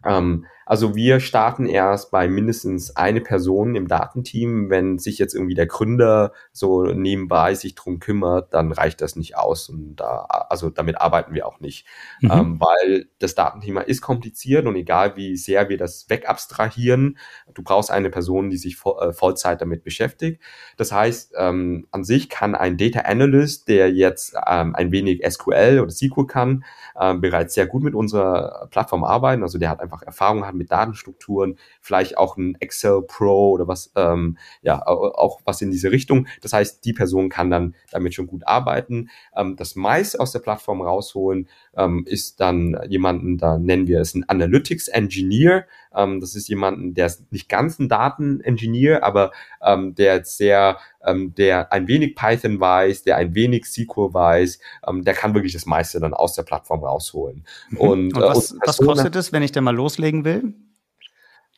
Ähm, 0.04 0.46
also 0.70 0.94
wir 0.94 1.18
starten 1.18 1.66
erst 1.66 2.12
bei 2.12 2.28
mindestens 2.28 2.94
eine 2.94 3.20
Person 3.20 3.74
im 3.74 3.88
Datenteam. 3.88 4.70
Wenn 4.70 5.00
sich 5.00 5.18
jetzt 5.18 5.35
irgendwie 5.35 5.56
der 5.56 5.66
Gründer 5.66 6.33
so 6.52 6.85
nebenbei 6.85 7.56
sich 7.56 7.74
drum 7.74 7.98
kümmert, 7.98 8.54
dann 8.54 8.70
reicht 8.70 9.00
das 9.00 9.16
nicht 9.16 9.37
aus. 9.37 9.68
Und 9.68 9.96
da, 9.96 10.26
also 10.48 10.70
damit 10.70 11.00
arbeiten 11.00 11.35
wir 11.35 11.48
auch 11.48 11.59
nicht. 11.59 11.88
Mhm. 12.20 12.30
Ähm, 12.30 12.61
weil 12.61 13.09
das 13.18 13.35
Datenthema 13.35 13.80
ist 13.80 14.00
kompliziert 14.00 14.64
und 14.66 14.76
egal 14.76 15.16
wie 15.16 15.37
sehr 15.37 15.68
wir 15.68 15.76
das 15.76 16.09
wegabstrahieren, 16.09 17.18
du 17.52 17.64
brauchst 17.64 17.90
eine 17.90 18.09
Person, 18.09 18.48
die 18.48 18.56
sich 18.56 18.76
vo 18.76 18.96
äh, 19.00 19.12
Vollzeit 19.12 19.61
damit 19.61 19.83
beschäftigt. 19.83 20.40
Das 20.76 20.92
heißt, 20.92 21.35
ähm, 21.37 21.88
an 21.90 22.04
sich 22.04 22.28
kann 22.28 22.54
ein 22.54 22.76
Data 22.76 23.00
Analyst, 23.00 23.66
der 23.66 23.90
jetzt 23.90 24.37
ähm, 24.46 24.76
ein 24.76 24.92
wenig 24.92 25.28
SQL 25.28 25.80
oder 25.83 25.90
SQL 25.90 26.26
kann, 26.28 26.64
ähm, 26.96 27.20
bereits 27.20 27.54
sehr 27.54 27.66
gut 27.66 27.83
mit 27.83 27.96
unserer 27.96 28.68
Plattform 28.70 29.02
arbeiten. 29.02 29.42
Also 29.42 29.59
der 29.59 29.70
hat 29.70 29.80
einfach 29.80 30.02
Erfahrung, 30.02 30.46
hat 30.46 30.59
mit 30.60 30.70
Datenstrukturen, 30.70 31.56
vielleicht 31.80 32.16
auch 32.16 32.36
ein 32.36 32.56
Excel 32.60 33.02
Pro 33.02 33.50
oder 33.50 33.66
was, 33.66 33.90
ähm, 33.96 34.38
ja, 34.62 34.86
auch 34.86 35.40
was 35.44 35.60
in 35.62 35.70
diese 35.70 35.90
Richtung. 35.90 36.26
Das 36.42 36.52
heißt, 36.52 36.84
die 36.84 36.92
Person 36.92 37.28
kann 37.28 37.50
dann 37.50 37.74
damit 37.90 38.14
schon 38.14 38.26
gut 38.26 38.46
arbeiten. 38.46 39.10
Ähm, 39.36 39.56
das 39.56 39.74
meiste 39.74 40.20
aus 40.20 40.32
der 40.32 40.40
Plattform 40.40 40.82
rausholen 40.82 41.48
ähm, 41.76 42.04
ist 42.06 42.40
dann 42.40 42.78
jemanden, 42.88 43.38
da 43.38 43.58
nennen 43.58 43.86
wir 43.86 44.00
es 44.00 44.14
einen 44.14 44.28
Analytics 44.28 44.88
Engineer. 44.88 45.66
Ähm, 45.94 46.20
das 46.20 46.35
ist 46.35 46.48
jemanden, 46.48 46.94
der 46.94 47.07
ist 47.07 47.33
nicht 47.33 47.48
ganz 47.48 47.79
ein 47.79 47.88
Datenengineer, 47.88 49.05
aber 49.05 49.33
ähm, 49.62 49.94
der 49.94 50.16
jetzt 50.16 50.37
sehr, 50.37 50.79
ähm, 51.05 51.35
der 51.35 51.72
ein 51.72 51.88
wenig 51.88 52.14
Python 52.14 52.61
weiß, 52.61 53.03
der 53.03 53.16
ein 53.16 53.35
wenig 53.35 53.66
SQL 53.66 54.14
weiß, 54.14 54.61
ähm, 54.87 55.05
der 55.05 55.14
kann 55.14 55.35
wirklich 55.35 55.53
das 55.53 55.66
meiste 55.66 56.00
dann 56.00 56.14
aus 56.14 56.35
der 56.35 56.42
Plattform 56.42 56.85
rausholen. 56.85 57.44
Mhm. 57.70 57.79
Und, 57.79 58.14
und 58.14 58.22
was, 58.22 58.53
äh, 58.53 58.55
und 58.55 58.62
was 58.66 58.79
kostet 58.79 59.16
es, 59.16 59.33
wenn 59.33 59.42
ich 59.42 59.53
da 59.53 59.61
mal 59.61 59.74
loslegen 59.74 60.24
will? 60.24 60.55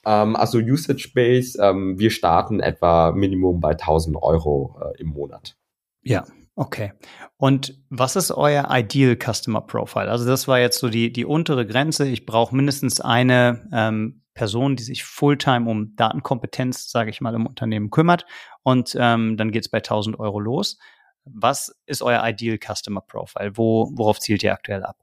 Ähm, 0.04 0.36
also 0.36 0.58
Usage 0.58 1.10
Base, 1.14 1.58
ähm, 1.62 1.98
wir 1.98 2.10
starten 2.10 2.60
etwa 2.60 3.12
Minimum 3.12 3.60
bei 3.60 3.72
1000 3.72 4.16
Euro 4.20 4.80
äh, 4.82 5.00
im 5.00 5.08
Monat. 5.08 5.56
Ja, 6.02 6.24
Okay. 6.54 6.92
Und 7.38 7.80
was 7.88 8.14
ist 8.16 8.30
euer 8.30 8.68
Ideal 8.70 9.16
Customer 9.16 9.62
Profile? 9.62 10.10
Also 10.10 10.26
das 10.26 10.48
war 10.48 10.60
jetzt 10.60 10.78
so 10.78 10.90
die, 10.90 11.12
die 11.12 11.24
untere 11.24 11.66
Grenze. 11.66 12.06
Ich 12.06 12.26
brauche 12.26 12.54
mindestens 12.54 13.00
eine 13.00 13.68
ähm, 13.72 14.21
Person, 14.34 14.76
die 14.76 14.82
sich 14.82 15.04
Fulltime 15.04 15.68
um 15.68 15.94
Datenkompetenz, 15.96 16.90
sage 16.90 17.10
ich 17.10 17.20
mal, 17.20 17.34
im 17.34 17.46
Unternehmen 17.46 17.90
kümmert. 17.90 18.24
Und 18.62 18.96
ähm, 18.98 19.36
dann 19.36 19.50
geht 19.50 19.64
es 19.64 19.70
bei 19.70 19.78
1000 19.78 20.18
Euro 20.18 20.40
los. 20.40 20.78
Was 21.24 21.74
ist 21.86 22.02
euer 22.02 22.26
Ideal 22.26 22.58
Customer 22.58 23.00
Profile? 23.00 23.56
Wo, 23.56 23.90
worauf 23.94 24.18
zielt 24.18 24.42
ihr 24.42 24.52
aktuell 24.52 24.82
ab? 24.82 24.96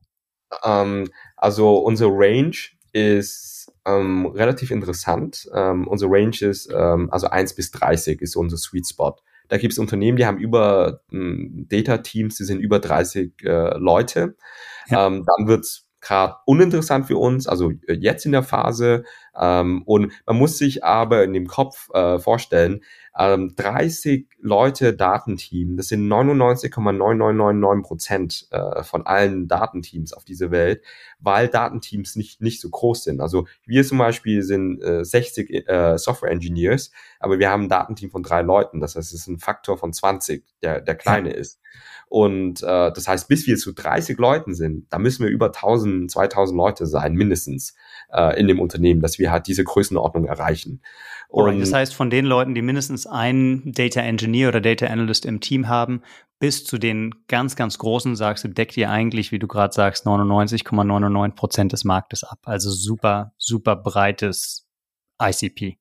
Ähm, 0.63 1.10
also 1.38 1.78
unsere 1.78 2.10
Range 2.12 2.56
ist 2.92 3.72
ähm, 3.86 4.26
relativ 4.28 4.72
interessant. 4.72 5.48
Ähm, 5.54 5.88
unsere 5.88 6.12
Range 6.12 6.36
ist, 6.42 6.70
ähm, 6.74 7.10
also 7.12 7.28
1 7.28 7.56
bis 7.56 7.72
30 7.72 8.22
ist 8.22 8.36
unser 8.36 8.58
Sweet 8.58 8.88
Spot. 8.88 9.15
Da 9.48 9.58
gibt 9.58 9.74
es 9.74 9.80
Unternehmen, 9.80 10.18
die 10.18 10.26
haben 10.26 10.38
über 10.38 11.02
ähm, 11.12 11.65
Data-Teams, 11.70 12.36
die 12.36 12.44
sind 12.44 12.60
über 12.60 12.80
30 12.80 13.34
äh, 13.44 13.78
Leute. 13.78 14.36
Ja. 14.88 15.08
Ähm, 15.08 15.26
dann 15.26 15.48
wird's 15.48 15.88
gerade 16.01 16.35
uninteressant 16.45 17.07
für 17.07 17.17
uns, 17.17 17.47
also 17.47 17.71
äh, 17.88 17.93
jetzt 17.93 18.25
in 18.25 18.31
der 18.31 18.43
Phase. 18.43 19.03
Ähm, 19.38 19.83
und 19.85 20.12
man 20.25 20.38
muss 20.38 20.57
sich 20.57 20.83
aber 20.83 21.23
in 21.23 21.33
dem 21.33 21.47
Kopf 21.47 21.89
äh, 21.93 22.19
vorstellen, 22.19 22.81
ähm, 23.17 23.53
30 23.55 24.27
Leute 24.39 24.93
Datenteam, 24.93 25.75
das 25.75 25.89
sind 25.89 26.07
99,9999 26.07 27.81
Prozent 27.81 28.47
äh, 28.51 28.83
von 28.83 29.05
allen 29.05 29.47
Datenteams 29.47 30.13
auf 30.13 30.23
dieser 30.23 30.51
Welt, 30.51 30.83
weil 31.19 31.49
Datenteams 31.49 32.15
nicht, 32.15 32.41
nicht 32.41 32.62
so 32.62 32.69
groß 32.69 33.03
sind. 33.03 33.19
Also 33.19 33.45
wir 33.65 33.83
zum 33.83 33.97
Beispiel 33.97 34.41
sind 34.43 34.81
äh, 34.81 35.03
60 35.03 35.67
äh, 35.67 35.97
Software 35.97 36.31
Engineers, 36.31 36.91
aber 37.19 37.39
wir 37.39 37.49
haben 37.49 37.63
ein 37.63 37.69
Datenteam 37.69 38.09
von 38.09 38.23
drei 38.23 38.41
Leuten. 38.41 38.79
Das 38.79 38.95
heißt, 38.95 39.13
es 39.13 39.21
ist 39.21 39.27
ein 39.27 39.39
Faktor 39.39 39.77
von 39.77 39.91
20, 39.91 40.45
der, 40.62 40.79
der 40.79 40.95
kleine 40.95 41.33
ist. 41.33 41.59
Und 42.10 42.63
äh, 42.63 42.91
das 42.91 43.08
heißt, 43.08 43.28
bis 43.28 43.45
wir 43.45 43.56
zu 43.58 43.72
30 43.72 44.17
Leuten 44.17 44.56
sind, 44.56 44.91
da 44.91 44.98
müssen 44.98 45.24
wir 45.24 45.30
über 45.30 45.48
1000, 45.48 46.10
2000 46.10 46.58
Leute 46.58 46.88
sein, 46.88 47.13
mindestens 47.13 47.76
äh, 48.12 48.39
in 48.39 48.48
dem 48.48 48.60
Unternehmen, 48.60 49.02
dass 49.02 49.19
wir 49.19 49.32
halt 49.32 49.45
diese 49.45 49.63
Größenordnung 49.63 50.26
erreichen. 50.26 50.82
Und 51.28 51.60
das 51.60 51.72
heißt, 51.72 51.93
von 51.93 52.10
den 52.10 52.26
Leuten, 52.26 52.56
die 52.56 52.63
mindestens 52.63 53.06
einen 53.06 53.72
Data 53.74 54.02
Engineer 54.02 54.48
oder 54.48 54.62
Data 54.62 54.88
Analyst 54.88 55.28
im 55.28 55.39
Team 55.39 55.67
haben, 55.67 56.02
bis 56.39 56.65
zu 56.65 56.80
den 56.80 57.13
ganz, 57.28 57.56
ganz 57.56 57.78
großen, 57.78 58.15
sagst 58.15 58.43
du, 58.43 58.48
deckt 58.48 58.76
ihr 58.78 58.89
eigentlich, 58.89 59.32
wie 59.32 59.38
du 59.38 59.48
gerade 59.48 59.72
sagst, 59.72 60.08
99,99 60.08 61.36
Prozent 61.36 61.74
des 61.74 61.84
Marktes 61.84 62.24
ab. 62.24 62.39
Also 62.45 62.72
super, 62.72 63.34
super 63.38 63.76
breites 63.76 64.67
ICP. 65.22 65.78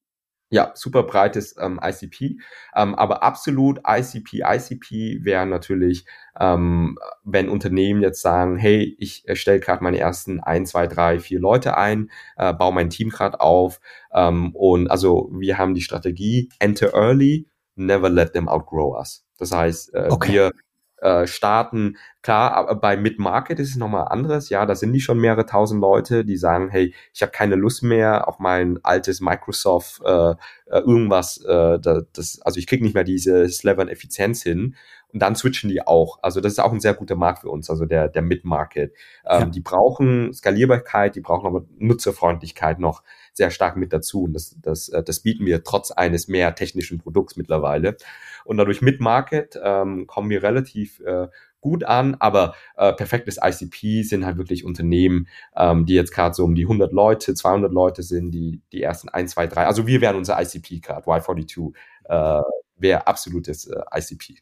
Ja, 0.51 0.73
super 0.75 1.03
breites 1.03 1.57
ähm, 1.61 1.79
ICP, 1.83 2.39
ähm, 2.75 2.95
aber 2.95 3.23
absolut 3.23 3.81
ICP, 3.87 4.45
ICP 4.47 5.23
wäre 5.23 5.45
natürlich, 5.45 6.07
ähm, 6.41 6.97
wenn 7.23 7.51
Unternehmen 7.51 8.01
jetzt 8.01 8.23
sagen, 8.23 8.57
hey, 8.57 8.97
ich 8.99 9.29
erstelle 9.29 9.61
gerade 9.61 9.85
meine 9.85 9.99
ersten 9.99 10.41
ein, 10.41 10.65
zwei, 10.65 10.87
drei, 10.87 11.21
vier 11.21 11.39
Leute 11.39 11.77
ein, 11.77 12.11
äh, 12.39 12.55
baue 12.55 12.73
mein 12.73 12.89
Team 12.89 13.11
gerade 13.11 13.41
auf 13.41 13.81
ähm, 14.15 14.55
und 14.55 14.91
also 14.91 15.29
wir 15.33 15.59
haben 15.59 15.75
die 15.75 15.83
Strategie, 15.83 16.49
enter 16.59 16.95
early, 16.95 17.47
never 17.75 18.09
let 18.09 18.33
them 18.33 18.49
outgrow 18.49 18.99
us. 18.99 19.27
Das 19.37 19.53
heißt, 19.53 19.93
äh, 19.95 20.09
okay. 20.11 20.33
wir 20.33 20.53
äh, 21.01 21.27
starten. 21.27 21.97
Klar, 22.23 22.55
aber 22.55 22.75
bei 22.75 22.97
Mid-Market 22.97 23.59
ist 23.61 23.71
es 23.71 23.77
nochmal 23.77 24.09
anderes. 24.09 24.49
Ja, 24.49 24.67
da 24.67 24.75
sind 24.75 24.93
die 24.93 25.01
schon 25.01 25.19
mehrere 25.19 25.47
tausend 25.47 25.81
Leute, 25.81 26.25
die 26.25 26.37
sagen, 26.37 26.71
hey, 26.71 26.95
ich 27.13 27.23
habe 27.23 27.33
keine 27.33 27.55
Lust 27.55 27.83
mehr 27.83 28.29
auf 28.29 28.39
mein 28.39 28.79
altes 28.83 29.21
Microsoft 29.21 30.03
äh, 30.05 30.31
äh 30.31 30.35
irgendwas. 30.67 31.39
Äh, 31.45 31.79
das, 31.81 32.41
also 32.43 32.59
ich 32.59 32.67
kriege 32.67 32.85
nicht 32.85 32.95
mehr 32.95 33.05
dieses 33.05 33.63
Level 33.63 33.83
an 33.83 33.89
Effizienz 33.89 34.43
hin. 34.43 34.75
Und 35.13 35.23
dann 35.23 35.37
switchen 35.37 35.71
die 35.71 35.87
auch. 35.87 36.19
Also 36.21 36.41
das 36.41 36.53
ist 36.53 36.59
auch 36.59 36.73
ein 36.73 36.81
sehr 36.81 36.95
guter 36.95 37.17
Markt 37.17 37.41
für 37.41 37.49
uns, 37.49 37.71
also 37.71 37.87
der, 37.87 38.09
der 38.09 38.21
Mid-Market. 38.23 38.93
Ähm, 39.25 39.41
ja. 39.41 39.47
Die 39.47 39.61
brauchen 39.61 40.35
Skalierbarkeit, 40.35 41.17
die 41.17 41.21
brauchen 41.21 41.47
aber 41.47 41.65
Nutzerfreundlichkeit 41.79 42.79
noch 42.79 43.03
sehr 43.39 43.51
stark 43.51 43.77
mit 43.79 43.95
dazu. 43.95 44.25
Und 44.25 44.35
das, 44.35 44.55
das, 44.61 44.91
äh, 44.91 45.03
das 45.03 45.21
bieten 45.21 45.47
wir 45.47 45.65
trotz 45.65 45.91
eines 45.91 46.29
mehr 46.29 46.55
technischen 46.55 46.99
Produkts 46.99 47.37
mittlerweile. 47.37 47.97
Und 48.45 48.59
dadurch 48.59 48.83
mit 48.83 49.01
Market 49.01 49.59
ähm, 49.63 50.07
kommen 50.07 50.29
wir 50.29 50.43
relativ 50.43 51.01
äh, 51.01 51.29
gut 51.61 51.85
an, 51.85 52.17
aber 52.21 52.55
äh, 52.77 52.93
perfektes 52.93 53.39
ICP 53.43 54.03
sind 54.03 54.25
halt 54.25 54.37
wirklich 54.37 54.65
Unternehmen, 54.65 55.29
ähm, 55.57 55.87
die 55.87 55.95
jetzt 55.95 56.13
gerade 56.13 56.35
so 56.35 56.45
um 56.45 56.55
die 56.55 56.65
100 56.65 56.93
Leute, 56.93 57.35
200 57.35 57.73
Leute 57.73 58.03
sind, 58.03 58.31
die 58.31 58.61
die 58.73 58.83
ersten 58.83 59.09
1, 59.09 59.33
2, 59.33 59.47
3, 59.49 59.67
also 59.67 59.87
wir 59.87 60.01
wären 60.01 60.17
unser 60.17 60.41
ICP 60.41 60.81
gerade, 60.81 61.07
Y42 61.07 61.73
äh, 62.05 62.43
wäre 62.77 63.07
absolutes 63.07 63.67
äh, 63.67 63.81
ICP. 63.93 64.39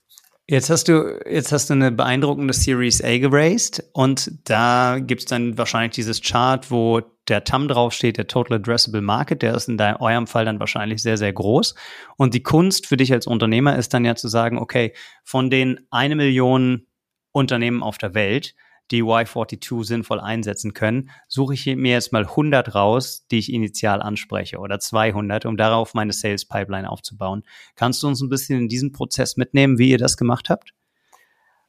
Jetzt 0.49 0.71
hast 0.71 0.87
du, 0.87 1.19
jetzt 1.29 1.51
hast 1.51 1.71
du 1.71 1.75
eine 1.75 1.91
beeindruckende 1.91 2.55
Series 2.55 3.03
A 3.03 3.19
geraced 3.19 3.83
und 3.93 4.31
da 4.45 5.01
gibt's 5.01 5.25
dann 5.25 5.59
wahrscheinlich 5.59 5.97
dieses 5.97 6.23
Chart, 6.23 6.71
wo 6.71 7.01
der 7.27 7.43
TAM 7.43 7.67
draufsteht, 7.67 8.17
der 8.17 8.29
Total 8.29 8.59
Addressable 8.59 9.01
Market, 9.01 9.43
der 9.43 9.55
ist 9.57 9.69
in 9.69 9.77
deinem, 9.77 9.97
eurem 9.97 10.29
Fall 10.29 10.45
dann 10.45 10.61
wahrscheinlich 10.61 11.03
sehr, 11.03 11.17
sehr 11.17 11.33
groß. 11.33 11.75
Und 12.17 12.33
die 12.33 12.45
Kunst 12.45 12.87
für 12.87 12.97
dich 12.97 13.13
als 13.13 13.27
Unternehmer 13.27 13.77
ist 13.77 13.93
dann 13.93 14.05
ja 14.05 14.15
zu 14.15 14.29
sagen, 14.29 14.59
okay, 14.59 14.93
von 15.25 15.51
den 15.51 15.81
eine 15.91 16.15
Million 16.15 16.87
Unternehmen 17.33 17.83
auf 17.83 17.99
der 17.99 18.15
Welt, 18.15 18.55
die 18.91 19.03
Y42 19.03 19.85
sinnvoll 19.85 20.21
einsetzen 20.21 20.75
können, 20.75 21.11
suche 21.29 21.55
ich 21.55 21.67
mir 21.67 21.93
jetzt 21.93 22.13
mal 22.13 22.25
100 22.25 22.75
raus, 22.75 23.27
die 23.31 23.39
ich 23.39 23.53
initial 23.53 24.01
anspreche 24.03 24.59
oder 24.59 24.79
200, 24.79 25.47
um 25.47 25.57
darauf 25.57 25.95
meine 25.95 26.13
Sales 26.13 26.45
Pipeline 26.45 26.89
aufzubauen. 26.89 27.43
Kannst 27.75 28.03
du 28.03 28.09
uns 28.09 28.21
ein 28.23 28.29
bisschen 28.29 28.61
in 28.61 28.69
diesen 28.69 28.93
Prozess 28.93 29.37
mitnehmen, 29.37 29.79
wie 29.79 29.91
ihr 29.91 29.99
das 29.99 30.17
gemacht 30.17 30.51
habt? 30.51 30.73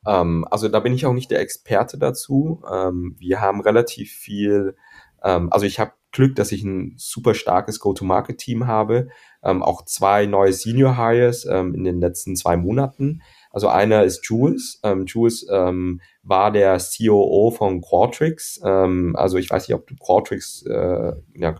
Ähm, 0.06 0.45
also 0.49 0.69
da 0.69 0.80
bin 0.80 0.93
ich 0.93 1.06
auch 1.06 1.13
nicht 1.13 1.32
der 1.32 1.41
Experte 1.41 1.97
dazu. 1.97 2.63
Ähm, 2.71 3.15
wir 3.17 3.41
haben 3.41 3.62
relativ 3.62 4.12
viel, 4.12 4.75
ähm, 5.23 5.51
also 5.51 5.65
ich 5.65 5.80
habe 5.80 5.93
Glück, 6.12 6.36
dass 6.36 6.51
ich 6.51 6.63
ein 6.63 6.93
super 6.97 7.34
starkes 7.34 7.80
Go-to-Market-Team 7.80 8.65
habe, 8.65 9.10
auch 9.41 9.86
zwei 9.86 10.25
neue 10.25 10.51
Senior 10.51 10.97
Hires 10.97 11.45
in 11.45 11.84
den 11.84 11.99
letzten 11.99 12.36
zwei 12.36 12.58
Monaten. 12.58 13.21
Also 13.51 13.67
einer 13.67 14.03
ist 14.03 14.25
Jules. 14.25 14.79
Ähm, 14.83 15.05
Jules 15.05 15.47
ähm, 15.51 16.01
war 16.23 16.51
der 16.51 16.77
COO 16.77 17.51
von 17.51 17.81
Qualtrics. 17.81 18.62
Ähm, 18.63 19.15
also 19.15 19.38
ich 19.38 19.49
weiß 19.49 19.67
nicht, 19.67 19.75
ob 19.75 19.88
du 19.88 19.95
Qualtrics, 19.95 20.63
äh, 20.63 21.13
ja, 21.36 21.55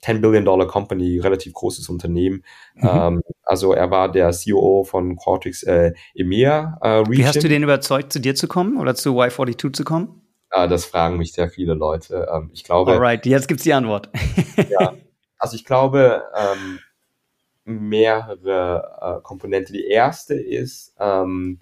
10 0.00 0.20
Billion 0.20 0.44
Dollar 0.44 0.66
Company, 0.66 1.18
relativ 1.18 1.52
großes 1.52 1.88
Unternehmen. 1.88 2.44
Mhm. 2.74 2.88
Ähm, 2.88 3.22
also 3.42 3.72
er 3.72 3.90
war 3.90 4.10
der 4.10 4.32
COO 4.32 4.84
von 4.84 5.16
Qualtrics 5.16 5.62
äh, 5.64 5.92
EMEA 6.14 6.78
äh, 6.80 6.88
Region. 6.88 7.16
Wie 7.16 7.26
hast 7.26 7.42
du 7.42 7.48
den 7.48 7.62
überzeugt, 7.62 8.12
zu 8.12 8.20
dir 8.20 8.34
zu 8.34 8.48
kommen 8.48 8.78
oder 8.78 8.94
zu 8.94 9.10
Y42 9.10 9.72
zu 9.72 9.84
kommen? 9.84 10.22
Ah, 10.50 10.66
das 10.66 10.84
fragen 10.84 11.16
mich 11.16 11.32
sehr 11.32 11.48
viele 11.48 11.74
Leute. 11.74 12.28
Ähm, 12.32 12.50
ich 12.52 12.64
glaube. 12.64 12.92
Alright, 12.92 13.24
jetzt 13.26 13.48
gibt's 13.48 13.62
die 13.62 13.72
Antwort. 13.72 14.10
ja, 14.68 14.94
also 15.38 15.54
ich 15.54 15.64
glaube, 15.64 16.22
ähm, 16.36 16.80
mehrere 17.70 19.18
äh, 19.18 19.22
Komponenten. 19.22 19.72
Die 19.72 19.86
erste 19.86 20.34
ist 20.34 20.94
ähm, 20.98 21.60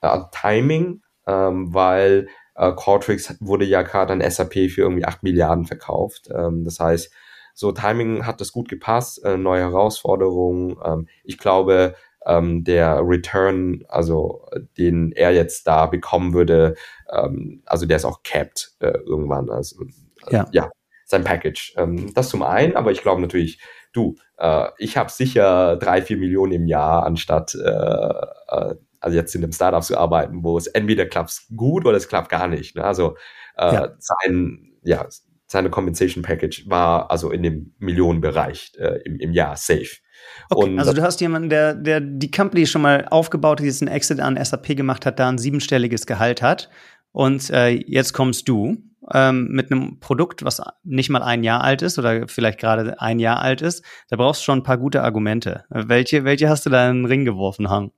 äh, 0.00 0.18
Timing, 0.32 1.02
ähm, 1.26 1.72
weil 1.72 2.28
äh, 2.54 2.72
Qualtrics 2.72 3.36
wurde 3.40 3.64
ja 3.64 3.82
gerade 3.82 4.12
an 4.12 4.30
SAP 4.30 4.70
für 4.70 4.82
irgendwie 4.82 5.04
8 5.04 5.22
Milliarden 5.22 5.64
verkauft. 5.64 6.28
Ähm, 6.34 6.64
das 6.64 6.80
heißt, 6.80 7.12
so 7.54 7.72
Timing 7.72 8.26
hat 8.26 8.40
das 8.40 8.52
gut 8.52 8.68
gepasst, 8.68 9.24
äh, 9.24 9.36
neue 9.36 9.62
Herausforderungen. 9.62 10.76
Ähm, 10.84 11.08
ich 11.24 11.38
glaube, 11.38 11.94
ähm, 12.26 12.64
der 12.64 13.00
Return, 13.02 13.84
also 13.88 14.46
den 14.78 15.12
er 15.12 15.32
jetzt 15.32 15.66
da 15.66 15.86
bekommen 15.86 16.34
würde, 16.34 16.76
ähm, 17.10 17.62
also 17.66 17.86
der 17.86 17.96
ist 17.96 18.04
auch 18.04 18.22
capped 18.22 18.72
äh, 18.80 18.98
irgendwann. 19.06 19.50
Also, 19.50 19.84
ja. 20.30 20.46
ja, 20.52 20.70
sein 21.04 21.24
Package. 21.24 21.74
Ähm, 21.76 22.12
das 22.14 22.28
zum 22.28 22.42
einen, 22.42 22.76
aber 22.76 22.92
ich 22.92 23.02
glaube 23.02 23.20
natürlich, 23.20 23.60
du, 23.92 24.16
äh, 24.38 24.68
ich 24.78 24.96
habe 24.96 25.10
sicher 25.10 25.76
drei, 25.76 26.02
vier 26.02 26.16
Millionen 26.16 26.52
im 26.52 26.66
Jahr, 26.66 27.04
anstatt 27.04 27.54
äh, 27.54 27.68
äh, 27.68 28.74
also 29.00 29.16
jetzt 29.16 29.34
in 29.34 29.42
einem 29.42 29.52
Startup 29.52 29.82
zu 29.82 29.98
arbeiten, 29.98 30.44
wo 30.44 30.56
es 30.56 30.68
entweder 30.68 31.06
klappt 31.06 31.42
gut 31.56 31.84
oder 31.84 31.96
es 31.96 32.08
klappt 32.08 32.28
gar 32.28 32.46
nicht. 32.46 32.76
Ne? 32.76 32.84
Also 32.84 33.16
äh, 33.56 33.74
ja. 33.74 33.88
sein, 33.98 34.72
ja, 34.82 35.06
seine 35.46 35.70
Compensation 35.70 36.22
Package 36.22 36.68
war 36.68 37.10
also 37.10 37.30
in 37.30 37.42
dem 37.42 37.74
Millionenbereich 37.78 38.72
äh, 38.78 39.00
im, 39.04 39.18
im 39.18 39.32
Jahr 39.32 39.56
safe. 39.56 39.98
Okay, 40.50 40.70
und, 40.70 40.78
also 40.78 40.92
du 40.92 41.02
hast 41.02 41.20
jemanden, 41.20 41.50
der, 41.50 41.74
der 41.74 42.00
die 42.00 42.30
Company 42.30 42.66
schon 42.66 42.82
mal 42.82 43.06
aufgebaut, 43.10 43.60
die 43.60 43.64
jetzt 43.64 43.82
einen 43.82 43.92
Exit 43.92 44.20
an 44.20 44.42
SAP 44.42 44.76
gemacht 44.76 45.04
hat, 45.04 45.18
da 45.18 45.28
ein 45.28 45.38
siebenstelliges 45.38 46.06
Gehalt 46.06 46.40
hat. 46.40 46.70
Und 47.10 47.50
äh, 47.50 47.68
jetzt 47.70 48.12
kommst 48.12 48.48
du 48.48 48.78
ähm, 49.12 49.48
mit 49.50 49.70
einem 49.70 49.98
Produkt, 50.00 50.44
was 50.44 50.62
nicht 50.84 51.10
mal 51.10 51.22
ein 51.22 51.42
Jahr 51.42 51.62
alt 51.62 51.82
ist 51.82 51.98
oder 51.98 52.28
vielleicht 52.28 52.60
gerade 52.60 53.00
ein 53.00 53.18
Jahr 53.18 53.40
alt 53.40 53.62
ist, 53.62 53.84
da 54.08 54.16
brauchst 54.16 54.42
du 54.42 54.44
schon 54.44 54.60
ein 54.60 54.64
paar 54.64 54.78
gute 54.78 55.02
Argumente. 55.02 55.64
Welche, 55.70 56.24
welche 56.24 56.48
hast 56.48 56.66
du 56.66 56.70
da 56.70 56.88
in 56.90 56.98
den 56.98 57.06
Ring 57.06 57.24
geworfen, 57.24 57.68
Hang? 57.68 57.92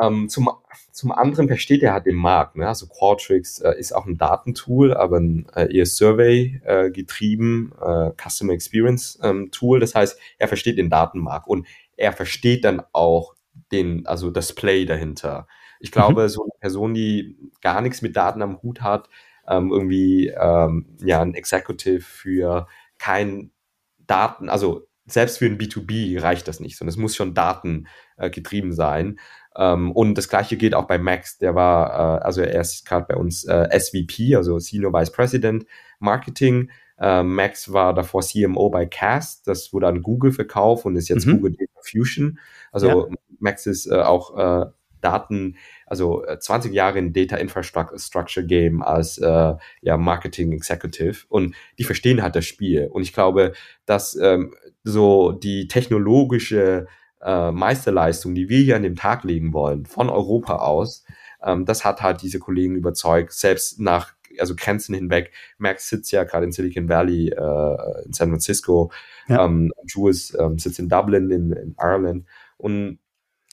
Ähm, 0.00 0.28
zum, 0.28 0.48
zum 0.92 1.12
anderen 1.12 1.48
versteht 1.48 1.82
er 1.82 1.92
halt 1.92 2.06
den 2.06 2.16
Markt. 2.16 2.56
Ne? 2.56 2.66
Also 2.66 2.86
Qualtrics 2.86 3.60
äh, 3.60 3.78
ist 3.78 3.92
auch 3.92 4.06
ein 4.06 4.16
Datentool, 4.16 4.94
aber 4.94 5.18
ein 5.18 5.46
äh, 5.54 5.74
eher 5.76 5.86
Survey 5.86 6.60
äh, 6.64 6.86
äh, 6.86 8.12
Customer 8.16 8.52
Experience 8.52 9.18
ähm, 9.22 9.50
Tool. 9.50 9.80
Das 9.80 9.94
heißt, 9.94 10.18
er 10.38 10.48
versteht 10.48 10.78
den 10.78 10.90
Datenmarkt 10.90 11.48
und 11.48 11.66
er 11.96 12.12
versteht 12.12 12.64
dann 12.64 12.82
auch 12.92 13.34
den, 13.72 14.06
also 14.06 14.30
das 14.30 14.54
Play 14.54 14.86
dahinter. 14.86 15.46
Ich 15.80 15.92
glaube, 15.92 16.24
mhm. 16.24 16.28
so 16.28 16.42
eine 16.42 16.52
Person, 16.60 16.94
die 16.94 17.36
gar 17.60 17.80
nichts 17.80 18.00
mit 18.00 18.16
Daten 18.16 18.42
am 18.42 18.62
Hut 18.62 18.80
hat, 18.82 19.08
ähm, 19.50 19.70
irgendwie 19.70 20.28
ähm, 20.28 20.86
ja 21.02 21.20
ein 21.20 21.34
Executive 21.34 22.00
für 22.00 22.66
kein 22.98 23.50
Daten, 23.98 24.48
also 24.48 24.86
selbst 25.06 25.38
für 25.38 25.46
ein 25.46 25.58
B2B 25.58 26.22
reicht 26.22 26.48
das 26.48 26.60
nicht, 26.60 26.76
sondern 26.78 26.90
es 26.90 26.96
muss 26.96 27.16
schon 27.16 27.34
Daten 27.34 27.86
äh, 28.16 28.30
getrieben 28.30 28.72
sein. 28.72 29.18
Ähm, 29.56 29.90
und 29.92 30.16
das 30.16 30.28
gleiche 30.28 30.56
gilt 30.56 30.74
auch 30.74 30.86
bei 30.86 30.98
Max, 30.98 31.38
der 31.38 31.54
war, 31.54 32.20
äh, 32.20 32.22
also 32.22 32.40
er 32.42 32.60
ist 32.60 32.86
gerade 32.86 33.06
bei 33.08 33.16
uns 33.16 33.44
äh, 33.44 33.68
SVP, 33.78 34.36
also 34.36 34.58
Senior 34.58 34.92
Vice 34.92 35.12
President 35.12 35.66
Marketing. 35.98 36.70
Äh, 36.98 37.22
Max 37.22 37.72
war 37.72 37.94
davor 37.94 38.22
CMO 38.22 38.70
bei 38.70 38.86
Cast, 38.86 39.48
das 39.48 39.72
wurde 39.72 39.88
an 39.88 40.02
Google 40.02 40.32
verkauft 40.32 40.84
und 40.84 40.96
ist 40.96 41.08
jetzt 41.08 41.26
mhm. 41.26 41.36
Google 41.36 41.52
Data 41.52 41.80
Fusion. 41.82 42.38
Also 42.70 43.08
ja. 43.08 43.16
Max 43.38 43.66
ist 43.66 43.86
äh, 43.86 43.94
auch 43.94 44.36
äh, 44.36 44.66
Daten, 45.00 45.56
also 45.90 46.24
20 46.38 46.70
äh, 46.70 46.74
Jahre 46.74 46.98
in 46.98 47.12
Data 47.12 47.36
Infrastructure 47.36 48.46
Game 48.46 48.80
als 48.80 49.18
äh, 49.18 49.54
ja, 49.82 49.96
Marketing 49.96 50.52
Executive 50.52 51.26
und 51.28 51.54
die 51.78 51.84
verstehen 51.84 52.22
halt 52.22 52.36
das 52.36 52.46
Spiel. 52.46 52.86
Und 52.86 53.02
ich 53.02 53.12
glaube, 53.12 53.52
dass 53.84 54.14
ähm, 54.14 54.54
so 54.84 55.32
die 55.32 55.68
technologische 55.68 56.86
äh, 57.20 57.50
Meisterleistung, 57.50 58.34
die 58.34 58.48
wir 58.48 58.60
hier 58.60 58.76
an 58.76 58.84
den 58.84 58.96
Tag 58.96 59.24
legen 59.24 59.52
wollen, 59.52 59.84
von 59.84 60.08
Europa 60.08 60.56
aus, 60.56 61.04
ähm, 61.42 61.66
das 61.66 61.84
hat 61.84 62.02
halt 62.02 62.22
diese 62.22 62.38
Kollegen 62.38 62.76
überzeugt, 62.76 63.32
selbst 63.32 63.80
nach 63.80 64.14
also 64.38 64.54
Grenzen 64.56 64.94
hinweg. 64.94 65.32
Max 65.58 65.88
sitzt 65.88 66.12
ja 66.12 66.22
gerade 66.22 66.46
in 66.46 66.52
Silicon 66.52 66.88
Valley, 66.88 67.30
äh, 67.30 68.04
in 68.06 68.12
San 68.12 68.28
Francisco. 68.28 68.92
Ja. 69.26 69.44
Ähm, 69.44 69.72
Jules 69.86 70.36
ähm, 70.38 70.56
sitzt 70.56 70.78
in 70.78 70.88
Dublin, 70.88 71.30
in, 71.30 71.52
in 71.52 71.74
Ireland. 71.80 72.26
Und 72.58 73.00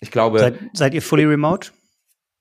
ich 0.01 0.11
glaube. 0.11 0.37
Seid, 0.37 0.59
seid 0.73 0.93
ihr 0.93 1.01
fully 1.01 1.25
remote? 1.25 1.71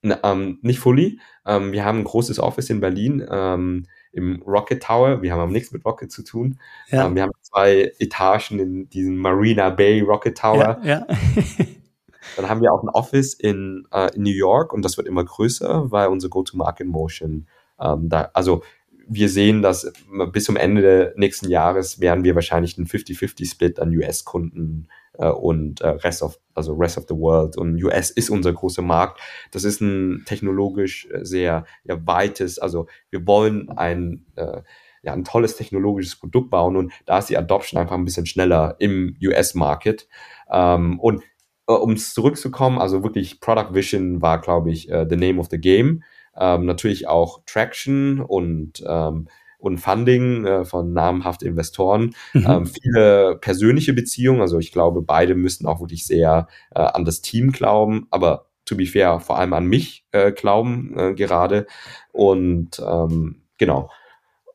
Na, 0.01 0.19
ähm, 0.23 0.59
nicht 0.61 0.79
fully. 0.79 1.19
Ähm, 1.45 1.71
wir 1.71 1.83
haben 1.83 1.99
ein 1.99 2.03
großes 2.03 2.39
Office 2.39 2.69
in 2.69 2.79
Berlin 2.79 3.25
ähm, 3.29 3.87
im 4.11 4.41
Rocket 4.43 4.83
Tower. 4.83 5.21
Wir 5.21 5.31
haben 5.31 5.39
aber 5.39 5.51
nichts 5.51 5.71
mit 5.71 5.85
Rocket 5.85 6.11
zu 6.11 6.23
tun. 6.23 6.59
Ja. 6.89 7.05
Ähm, 7.05 7.15
wir 7.15 7.23
haben 7.23 7.31
zwei 7.41 7.91
Etagen 7.99 8.59
in 8.59 8.89
diesem 8.89 9.17
Marina 9.17 9.69
Bay 9.69 10.01
Rocket 10.01 10.37
Tower. 10.37 10.79
Ja, 10.83 11.05
ja. 11.07 11.07
Dann 12.35 12.49
haben 12.49 12.61
wir 12.61 12.73
auch 12.73 12.83
ein 12.83 12.89
Office 12.89 13.33
in, 13.33 13.87
äh, 13.91 14.13
in, 14.15 14.23
New 14.23 14.31
York 14.31 14.73
und 14.73 14.83
das 14.83 14.97
wird 14.97 15.07
immer 15.07 15.23
größer, 15.23 15.91
weil 15.91 16.09
unsere 16.09 16.29
Go-to-Market-Motion 16.29 17.47
ähm, 17.79 18.09
da, 18.09 18.29
also 18.33 18.63
wir 19.07 19.29
sehen, 19.29 19.61
dass 19.61 19.91
bis 20.33 20.43
zum 20.43 20.57
Ende 20.57 21.13
nächsten 21.15 21.49
Jahres 21.49 22.01
werden 22.01 22.23
wir 22.23 22.35
wahrscheinlich 22.35 22.77
einen 22.77 22.87
50-50-Split 22.87 23.79
an 23.79 23.95
US-Kunden 23.95 24.89
äh, 24.89 25.06
und 25.25 25.81
äh, 25.81 25.89
Rest 25.89 26.21
of, 26.21 26.39
also 26.53 26.73
Rest 26.73 26.97
of 26.97 27.05
the 27.07 27.15
World. 27.15 27.57
Und 27.57 27.81
US 27.83 28.09
ist 28.09 28.29
unser 28.29 28.53
großer 28.53 28.81
Markt. 28.81 29.19
Das 29.51 29.63
ist 29.63 29.81
ein 29.81 30.23
technologisch 30.25 31.07
äh, 31.11 31.25
sehr 31.25 31.65
ja, 31.83 31.97
weites, 32.05 32.59
also 32.59 32.87
wir 33.09 33.25
wollen 33.25 33.69
ein, 33.69 34.25
äh, 34.35 34.61
ja, 35.03 35.13
ein 35.13 35.23
tolles 35.23 35.55
technologisches 35.55 36.17
Produkt 36.17 36.49
bauen 36.49 36.75
und 36.75 36.91
da 37.05 37.19
ist 37.19 37.29
die 37.29 37.37
Adoption 37.37 37.79
einfach 37.79 37.95
ein 37.95 38.05
bisschen 38.05 38.25
schneller 38.25 38.75
im 38.79 39.15
US-Market. 39.21 40.07
Ähm, 40.51 40.99
und 40.99 41.23
äh, 41.67 41.73
um 41.73 41.97
zurückzukommen, 41.97 42.79
also 42.79 43.03
wirklich 43.03 43.39
Product 43.39 43.73
Vision 43.73 44.21
war, 44.21 44.41
glaube 44.41 44.71
ich, 44.71 44.91
uh, 44.91 45.05
the 45.07 45.15
name 45.15 45.39
of 45.39 45.47
the 45.49 45.59
game. 45.59 46.03
Ähm, 46.35 46.65
natürlich 46.65 47.07
auch 47.07 47.41
Traction 47.45 48.21
und 48.21 48.83
ähm, 48.87 49.27
und 49.57 49.79
Funding 49.79 50.45
äh, 50.45 50.65
von 50.65 50.93
namhaften 50.93 51.47
Investoren, 51.47 52.15
mhm. 52.33 52.45
ähm, 52.47 52.65
viele 52.65 53.37
persönliche 53.41 53.93
Beziehungen. 53.93 54.41
Also 54.41 54.59
ich 54.59 54.71
glaube, 54.71 55.01
beide 55.01 55.35
müssten 55.35 55.65
auch 55.65 55.79
wirklich 55.79 56.05
sehr 56.05 56.47
äh, 56.75 56.79
an 56.79 57.05
das 57.05 57.21
Team 57.21 57.51
glauben, 57.51 58.07
aber 58.11 58.47
to 58.65 58.75
be 58.75 58.85
fair, 58.85 59.19
vor 59.19 59.39
allem 59.39 59.53
an 59.53 59.65
mich 59.65 60.05
äh, 60.11 60.31
glauben 60.31 60.93
äh, 60.97 61.13
gerade. 61.13 61.65
Und 62.11 62.79
ähm, 62.85 63.43
genau. 63.57 63.89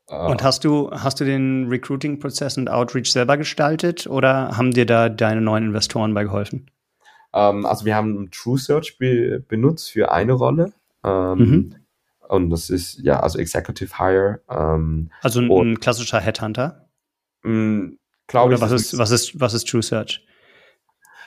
Äh, 0.09 0.27
und 0.27 0.43
hast 0.43 0.65
du, 0.65 0.91
hast 0.93 1.21
du 1.21 1.25
den 1.25 1.69
Recruiting-Prozess 1.69 2.59
und 2.59 2.71
Outreach 2.71 3.11
selber 3.11 3.37
gestaltet 3.37 4.07
oder 4.07 4.57
haben 4.57 4.73
dir 4.73 4.87
da 4.87 5.09
deine 5.09 5.41
neuen 5.41 5.65
Investoren 5.65 6.15
bei 6.15 6.25
geholfen? 6.25 6.71
Ähm, 7.33 7.67
also 7.67 7.85
wir 7.85 7.97
haben 7.97 8.31
True 8.31 8.59
Search 8.59 8.99
be 8.99 9.43
benutzt 9.49 9.91
für 9.91 10.13
eine 10.13 10.35
Rolle. 10.35 10.73
Ähm, 11.05 11.39
mhm. 11.39 11.75
Und 12.33 12.49
das 12.49 12.71
ist 12.71 12.99
ja, 13.03 13.21
also 13.21 13.39
Executive 13.39 13.99
Hire. 13.99 14.41
Ähm, 14.49 15.11
also 15.21 15.41
ein, 15.41 15.51
und, 15.51 15.73
ein 15.73 15.81
klassischer 15.81 16.19
Headhunter? 16.19 16.89
Mm, 17.43 17.97
glaube 18.27 18.55
ich. 18.55 18.61
Was 18.63 18.73
ist, 18.73 18.97
was, 18.97 19.11
ist, 19.11 19.39
was 19.39 19.53
ist 19.53 19.69
True 19.69 19.83
Search? 19.83 20.25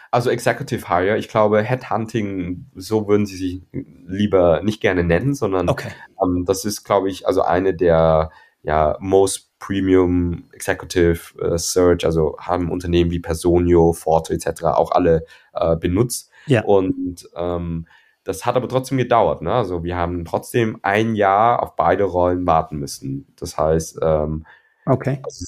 Also 0.10 0.32
Executive 0.32 0.89
Hire, 0.89 1.18
ich 1.18 1.28
glaube 1.28 1.62
Headhunting, 1.62 2.72
so 2.74 3.08
würden 3.08 3.28
sie 3.28 3.38
sich 3.38 3.62
lieber 4.08 4.64
nicht 4.64 4.82
gerne 4.82 5.03
nennen, 5.03 5.36
sondern 5.36 5.70
okay. 5.70 5.89
ähm, 6.24 6.43
das 6.47 6.66
ist, 6.66 6.86
glaube 6.86 7.12
ich, 7.12 7.28
also 7.28 7.43
eine 7.43 7.76
der 7.76 8.32
ja, 8.64 8.97
most 8.99 9.60
Premium 9.60 10.49
Executive 10.53 11.39
äh, 11.39 11.60
Search, 11.60 12.03
also 12.03 12.36
haben 12.39 12.72
Unternehmen 12.72 13.12
wie 13.12 13.20
Personio, 13.20 13.93
Forte 13.93 14.34
etc. 14.34 14.64
auch 14.64 14.89
alle 14.89 15.24
äh, 15.53 15.76
benutzt. 15.76 16.32
Ja. 16.47 16.64
Und 16.64 17.30
ähm, 17.36 17.86
das 18.26 18.45
hat 18.45 18.55
aber 18.55 18.67
trotzdem 18.67 18.97
gedauert. 18.97 19.41
Ne? 19.41 19.53
Also 19.53 19.84
wir 19.84 19.95
haben 19.95 20.26
trotzdem 20.26 20.80
ein 20.82 21.15
Jahr 21.15 21.63
auf 21.63 21.76
beide 21.76 22.03
Rollen 22.03 22.45
warten 22.45 22.78
müssen. 22.78 23.34
Das 23.38 23.57
heißt, 23.57 23.99
ähm, 24.01 24.45
okay. 24.86 25.21
Also 25.23 25.45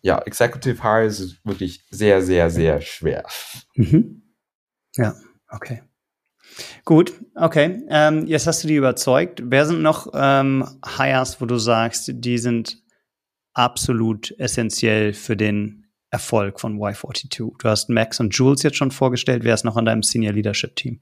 ja, 0.00 0.18
Executive 0.18 0.82
Hire 0.82 1.04
ist 1.04 1.44
wirklich 1.44 1.86
sehr, 1.90 2.22
sehr, 2.22 2.50
sehr 2.50 2.80
schwer. 2.80 3.24
Mhm. 3.74 4.22
Ja, 4.96 5.14
okay. 5.48 5.82
Gut, 6.84 7.12
okay. 7.34 7.82
Ähm, 7.88 8.26
jetzt 8.26 8.46
hast 8.46 8.64
du 8.64 8.68
die 8.68 8.76
überzeugt. 8.76 9.42
Wer 9.44 9.66
sind 9.66 9.82
noch 9.82 10.08
ähm, 10.14 10.66
Hires, 10.96 11.40
wo 11.40 11.46
du 11.46 11.58
sagst, 11.58 12.10
die 12.12 12.38
sind 12.38 12.82
absolut 13.52 14.34
essentiell 14.38 15.12
für 15.12 15.36
den 15.36 15.88
Erfolg 16.10 16.60
von 16.60 16.78
Y42? 16.78 17.58
Du 17.58 17.68
hast 17.68 17.88
Max 17.90 18.20
und 18.20 18.34
Jules 18.34 18.62
jetzt 18.62 18.76
schon 18.76 18.90
vorgestellt. 18.90 19.44
Wer 19.44 19.54
ist 19.54 19.64
noch 19.64 19.76
an 19.76 19.84
deinem 19.84 20.02
Senior 20.02 20.32
Leadership 20.32 20.76
Team? 20.76 21.00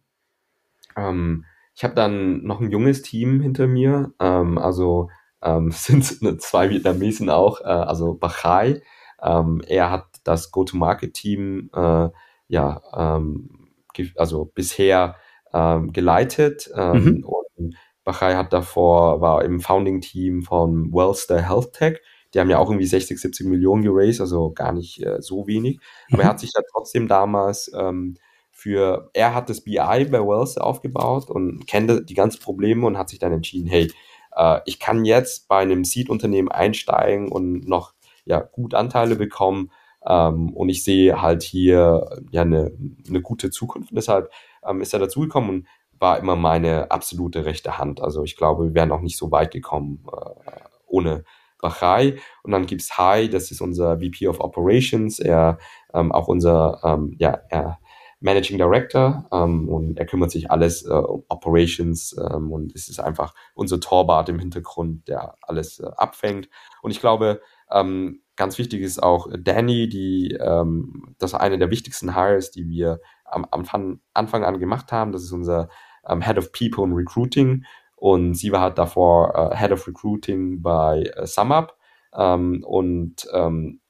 Ähm, 0.97 1.45
ich 1.74 1.84
habe 1.84 1.95
dann 1.95 2.43
noch 2.45 2.61
ein 2.61 2.70
junges 2.70 3.03
Team 3.03 3.40
hinter 3.40 3.66
mir. 3.66 4.12
Ähm, 4.20 4.59
also 4.59 5.09
ähm, 5.43 5.70
sind 5.72 6.43
zwei 6.43 6.70
Vietnamesen 6.70 7.30
auch, 7.30 7.61
äh, 7.61 7.64
also 7.64 8.14
Bachai. 8.14 8.82
Ähm, 9.22 9.62
er 9.66 9.90
hat 9.90 10.07
das 10.24 10.51
Go-to-Market-Team 10.51 11.70
äh, 11.74 12.09
ja, 12.49 12.82
ähm, 12.95 13.68
also 14.16 14.45
bisher 14.47 15.16
ähm, 15.53 15.93
geleitet 15.93 16.70
ähm, 16.74 17.05
mhm. 17.05 17.24
und 17.24 17.76
Bachai 18.05 18.34
hat 18.34 18.53
davor, 18.53 19.20
war 19.20 19.45
im 19.45 19.61
Founding-Team 19.61 20.43
von 20.43 20.93
Wellster 20.93 21.40
Health 21.40 21.72
Tech. 21.72 22.01
Die 22.34 22.40
haben 22.40 22.51
ja 22.51 22.59
auch 22.59 22.68
irgendwie 22.68 22.86
60, 22.86 23.20
70 23.20 23.47
Millionen 23.47 23.82
geraced, 23.82 24.20
also 24.20 24.53
gar 24.53 24.72
nicht 24.72 25.05
äh, 25.05 25.20
so 25.20 25.47
wenig. 25.47 25.78
Aber 26.11 26.22
er 26.22 26.30
hat 26.30 26.40
sich 26.40 26.51
da 26.53 26.62
trotzdem 26.72 27.07
damals 27.07 27.70
ähm, 27.78 28.16
für, 28.63 29.11
er 29.13 29.35
hat 29.35 29.51
das 29.51 29.63
BI 29.63 29.75
bei 29.77 30.21
Wellster 30.21 30.65
aufgebaut 30.65 31.29
und 31.29 31.67
kennt 31.67 32.09
die 32.09 32.15
ganzen 32.15 32.41
Probleme 32.41 32.87
und 32.87 32.97
hat 32.97 33.09
sich 33.09 33.19
dann 33.19 33.33
entschieden, 33.33 33.69
hey, 33.69 33.91
äh, 34.37 34.61
ich 34.67 34.79
kann 34.79 35.05
jetzt 35.05 35.49
bei 35.49 35.59
einem 35.59 35.85
Seed-Unternehmen 35.85 36.49
einsteigen 36.49 37.31
und 37.31 37.67
noch 37.67 37.93
ja, 38.25 38.39
gut 38.41 38.75
Anteile 38.75 39.17
bekommen. 39.17 39.73
Ähm, 40.07 40.53
und 40.53 40.69
ich 40.69 40.85
sehe 40.85 41.21
halt 41.21 41.43
hier 41.43 42.09
ja 42.31 42.43
eine, 42.43 42.71
eine 43.09 43.21
gute 43.21 43.51
Zukunft. 43.51 43.91
Und 43.91 43.97
deshalb 43.97 44.31
ähm, 44.65 44.81
ist 44.81 44.93
er 44.93 45.01
dazugekommen 45.01 45.51
und 45.51 45.67
war 45.99 46.21
immer 46.21 46.37
meine 46.37 46.93
absolute 46.93 47.45
rechte 47.45 47.79
Hand. 47.79 48.01
Also 48.01 48.23
ich 48.23 48.37
glaube, 48.37 48.67
wir 48.67 48.75
wären 48.75 48.93
auch 48.93 49.01
nicht 49.01 49.17
so 49.17 49.33
weit 49.33 49.51
gekommen 49.51 50.05
äh, 50.07 50.61
ohne 50.87 51.25
Bachai. 51.61 52.19
Und 52.45 52.53
dann 52.53 52.67
gibt's 52.67 52.97
Hai, 52.97 53.27
das 53.27 53.51
ist 53.51 53.61
unser 53.61 53.99
VP 53.99 54.29
of 54.29 54.39
Operations, 54.39 55.19
er 55.19 55.59
ähm, 55.93 56.13
auch 56.13 56.29
unser 56.29 56.81
ähm, 56.85 57.17
ja, 57.19 57.41
er, 57.49 57.79
Managing 58.23 58.57
Director 58.57 59.29
ähm, 59.33 59.68
und 59.68 59.99
er 59.99 60.07
kümmert 60.07 60.31
sich 60.31 60.51
alles 60.51 60.85
äh, 60.85 60.93
um 60.93 61.25
Operations 61.29 62.16
ähm, 62.18 62.53
und 62.53 62.75
es 62.75 62.89
ist 62.89 63.01
einfach 63.01 63.35
unser 63.55 63.81
Torbart 63.81 64.29
im 64.29 64.39
Hintergrund, 64.39 65.09
der 65.09 65.37
alles 65.43 65.81
äh, 65.81 65.91
abfängt. 65.97 66.49
Und 66.83 66.93
ich 66.93 67.01
glaube, 67.01 67.41
ähm, 67.70 68.23
ganz 68.37 68.59
wichtig 68.59 68.81
ist 68.83 69.03
auch 69.03 69.27
Danny, 69.37 69.89
die 69.89 70.37
ähm, 70.41 71.14
das 71.18 71.33
ist 71.33 71.39
eine 71.39 71.59
der 71.59 71.70
wichtigsten 71.70 72.14
Hires, 72.14 72.51
die 72.51 72.68
wir 72.68 73.01
am 73.25 73.47
Anfang, 73.51 74.01
Anfang 74.14 74.45
an 74.45 74.61
gemacht 74.61 74.93
haben. 74.93 75.12
Das 75.12 75.23
ist 75.23 75.33
unser 75.33 75.68
ähm, 76.07 76.23
Head 76.23 76.39
of 76.39 76.53
People 76.53 76.85
und 76.85 76.93
Recruiting 76.93 77.64
und 77.97 78.35
sie 78.35 78.53
war 78.53 78.61
halt 78.61 78.79
davor 78.79 79.53
äh, 79.53 79.57
Head 79.57 79.73
of 79.73 79.87
Recruiting 79.87 80.62
bei 80.62 81.03
äh, 81.16 81.27
SumUp 81.27 81.75
ähm, 82.14 82.64
und 82.64 83.27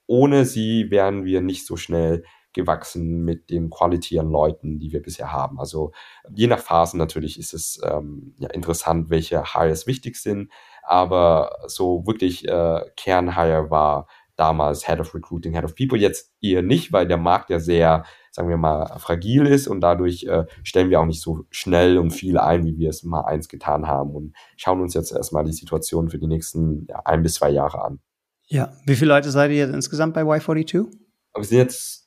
ohne 0.06 0.44
sie 0.44 0.90
wären 0.90 1.24
wir 1.24 1.40
nicht 1.40 1.64
so 1.64 1.76
schnell 1.76 2.24
gewachsen 2.52 3.24
mit 3.24 3.50
dem 3.50 3.70
Quality 3.70 4.18
an 4.18 4.30
Leuten, 4.30 4.78
die 4.78 4.92
wir 4.92 5.02
bisher 5.02 5.32
haben. 5.32 5.58
Also 5.58 5.92
je 6.34 6.46
nach 6.46 6.58
Phasen 6.58 6.98
natürlich 6.98 7.38
ist 7.38 7.54
es 7.54 7.80
ähm, 7.84 8.34
ja, 8.38 8.48
interessant, 8.50 9.10
welche 9.10 9.54
Hires 9.54 9.86
wichtig 9.86 10.16
sind, 10.16 10.50
aber 10.82 11.56
so 11.66 12.06
wirklich 12.06 12.46
äh, 12.48 12.80
Kernhire 12.96 13.70
war 13.70 14.06
damals 14.36 14.86
Head 14.86 15.00
of 15.00 15.14
Recruiting, 15.14 15.54
Head 15.54 15.64
of 15.64 15.74
People, 15.74 15.98
jetzt 15.98 16.34
eher 16.40 16.62
nicht, 16.62 16.92
weil 16.92 17.06
der 17.06 17.16
Markt 17.16 17.50
ja 17.50 17.60
sehr, 17.60 18.04
sagen 18.30 18.48
wir 18.48 18.56
mal, 18.56 18.98
fragil 18.98 19.46
ist 19.46 19.68
und 19.68 19.80
dadurch 19.80 20.24
äh, 20.24 20.46
stellen 20.62 20.90
wir 20.90 21.00
auch 21.00 21.06
nicht 21.06 21.20
so 21.20 21.44
schnell 21.50 21.98
und 21.98 22.10
viel 22.10 22.38
ein, 22.38 22.64
wie 22.64 22.78
wir 22.78 22.90
es 22.90 23.02
mal 23.02 23.22
eins 23.22 23.48
getan 23.48 23.86
haben 23.86 24.14
und 24.14 24.34
schauen 24.56 24.80
uns 24.80 24.94
jetzt 24.94 25.12
erstmal 25.12 25.44
die 25.44 25.52
Situation 25.52 26.08
für 26.08 26.18
die 26.18 26.26
nächsten 26.26 26.86
ja, 26.88 27.00
ein 27.04 27.22
bis 27.22 27.34
zwei 27.34 27.50
Jahre 27.50 27.84
an. 27.84 28.00
Ja, 28.46 28.72
wie 28.86 28.96
viele 28.96 29.12
Leute 29.14 29.30
seid 29.30 29.50
ihr 29.50 29.58
jetzt 29.58 29.74
insgesamt 29.74 30.14
bei 30.14 30.22
Y42? 30.22 30.86
Wir 31.34 31.44
sind 31.44 31.58
jetzt 31.58 32.01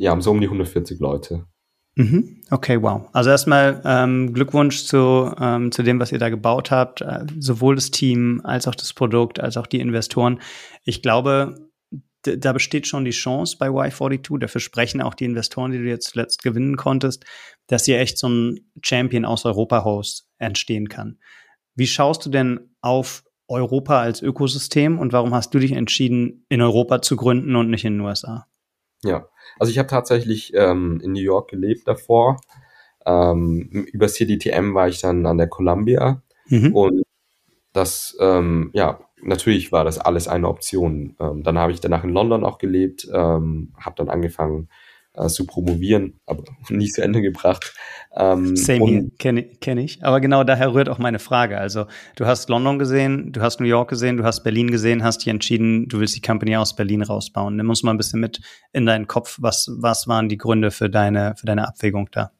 haben 0.00 0.22
so 0.22 0.30
um 0.30 0.40
die 0.40 0.46
140 0.46 1.00
Leute. 1.00 1.46
Mhm. 1.94 2.42
Okay, 2.50 2.80
wow. 2.80 3.08
Also 3.12 3.30
erstmal 3.30 3.82
ähm, 3.84 4.32
Glückwunsch 4.32 4.84
zu, 4.84 5.32
ähm, 5.38 5.72
zu 5.72 5.82
dem, 5.82 6.00
was 6.00 6.10
ihr 6.10 6.18
da 6.18 6.30
gebaut 6.30 6.70
habt, 6.70 7.02
äh, 7.02 7.26
sowohl 7.38 7.74
das 7.74 7.90
Team 7.90 8.40
als 8.44 8.66
auch 8.66 8.74
das 8.74 8.94
Produkt, 8.94 9.40
als 9.40 9.56
auch 9.56 9.66
die 9.66 9.80
Investoren. 9.80 10.40
Ich 10.84 11.02
glaube, 11.02 11.70
da 12.22 12.52
besteht 12.52 12.86
schon 12.86 13.04
die 13.04 13.10
Chance 13.10 13.56
bei 13.58 13.68
Y42, 13.68 14.38
dafür 14.38 14.60
sprechen 14.60 15.02
auch 15.02 15.14
die 15.14 15.24
Investoren, 15.24 15.72
die 15.72 15.78
du 15.78 15.84
jetzt 15.88 16.10
zuletzt 16.10 16.42
gewinnen 16.42 16.76
konntest, 16.76 17.24
dass 17.66 17.84
hier 17.84 17.98
echt 17.98 18.16
so 18.16 18.28
ein 18.28 18.60
Champion 18.82 19.24
aus 19.24 19.44
Europa-Host 19.44 20.28
entstehen 20.38 20.88
kann. 20.88 21.18
Wie 21.74 21.86
schaust 21.86 22.24
du 22.24 22.30
denn 22.30 22.74
auf 22.80 23.24
Europa 23.48 24.00
als 24.00 24.22
Ökosystem 24.22 24.98
und 24.98 25.12
warum 25.12 25.34
hast 25.34 25.52
du 25.52 25.58
dich 25.58 25.72
entschieden, 25.72 26.46
in 26.48 26.62
Europa 26.62 27.02
zu 27.02 27.16
gründen 27.16 27.56
und 27.56 27.70
nicht 27.70 27.84
in 27.84 27.94
den 27.94 28.00
USA? 28.00 28.46
Ja, 29.02 29.26
also 29.58 29.70
ich 29.70 29.78
habe 29.78 29.88
tatsächlich 29.88 30.52
ähm, 30.54 31.00
in 31.02 31.12
New 31.12 31.20
York 31.20 31.50
gelebt 31.50 31.86
davor. 31.86 32.40
Ähm, 33.04 33.86
über 33.92 34.08
CDTM 34.08 34.74
war 34.74 34.88
ich 34.88 35.00
dann 35.00 35.26
an 35.26 35.38
der 35.38 35.48
Columbia 35.48 36.22
mhm. 36.48 36.74
und 36.74 37.02
das, 37.72 38.16
ähm, 38.20 38.70
ja, 38.74 39.00
natürlich 39.22 39.72
war 39.72 39.84
das 39.84 39.98
alles 39.98 40.28
eine 40.28 40.48
Option. 40.48 41.16
Ähm, 41.18 41.42
dann 41.42 41.58
habe 41.58 41.72
ich 41.72 41.80
danach 41.80 42.04
in 42.04 42.10
London 42.10 42.44
auch 42.44 42.58
gelebt, 42.58 43.08
ähm, 43.12 43.72
habe 43.78 43.96
dann 43.96 44.08
angefangen, 44.08 44.68
äh, 45.14 45.28
zu 45.28 45.46
promovieren, 45.46 46.20
aber 46.26 46.44
nicht 46.68 46.94
zu 46.94 47.02
Ende 47.02 47.22
gebracht. 47.22 47.74
Ähm, 48.14 48.56
Same 48.56 48.86
hier, 48.86 49.10
kenne 49.18 49.44
kenn 49.44 49.78
ich. 49.78 50.04
Aber 50.04 50.20
genau 50.20 50.44
daher 50.44 50.74
rührt 50.74 50.88
auch 50.88 50.98
meine 50.98 51.18
Frage. 51.18 51.58
Also 51.58 51.86
du 52.16 52.26
hast 52.26 52.48
London 52.48 52.78
gesehen, 52.78 53.32
du 53.32 53.40
hast 53.40 53.60
New 53.60 53.66
York 53.66 53.90
gesehen, 53.90 54.16
du 54.16 54.24
hast 54.24 54.42
Berlin 54.42 54.70
gesehen, 54.70 55.02
hast 55.02 55.18
dich 55.18 55.28
entschieden, 55.28 55.88
du 55.88 56.00
willst 56.00 56.16
die 56.16 56.20
Company 56.20 56.56
aus 56.56 56.76
Berlin 56.76 57.02
rausbauen. 57.02 57.56
Nimm 57.56 57.68
uns 57.68 57.82
mal 57.82 57.92
ein 57.92 57.98
bisschen 57.98 58.20
mit 58.20 58.40
in 58.72 58.86
deinen 58.86 59.06
Kopf. 59.06 59.38
Was, 59.40 59.70
was 59.78 60.08
waren 60.08 60.28
die 60.28 60.38
Gründe 60.38 60.70
für 60.70 60.90
deine, 60.90 61.34
für 61.36 61.46
deine 61.46 61.68
Abwägung 61.68 62.08
da? 62.10 62.32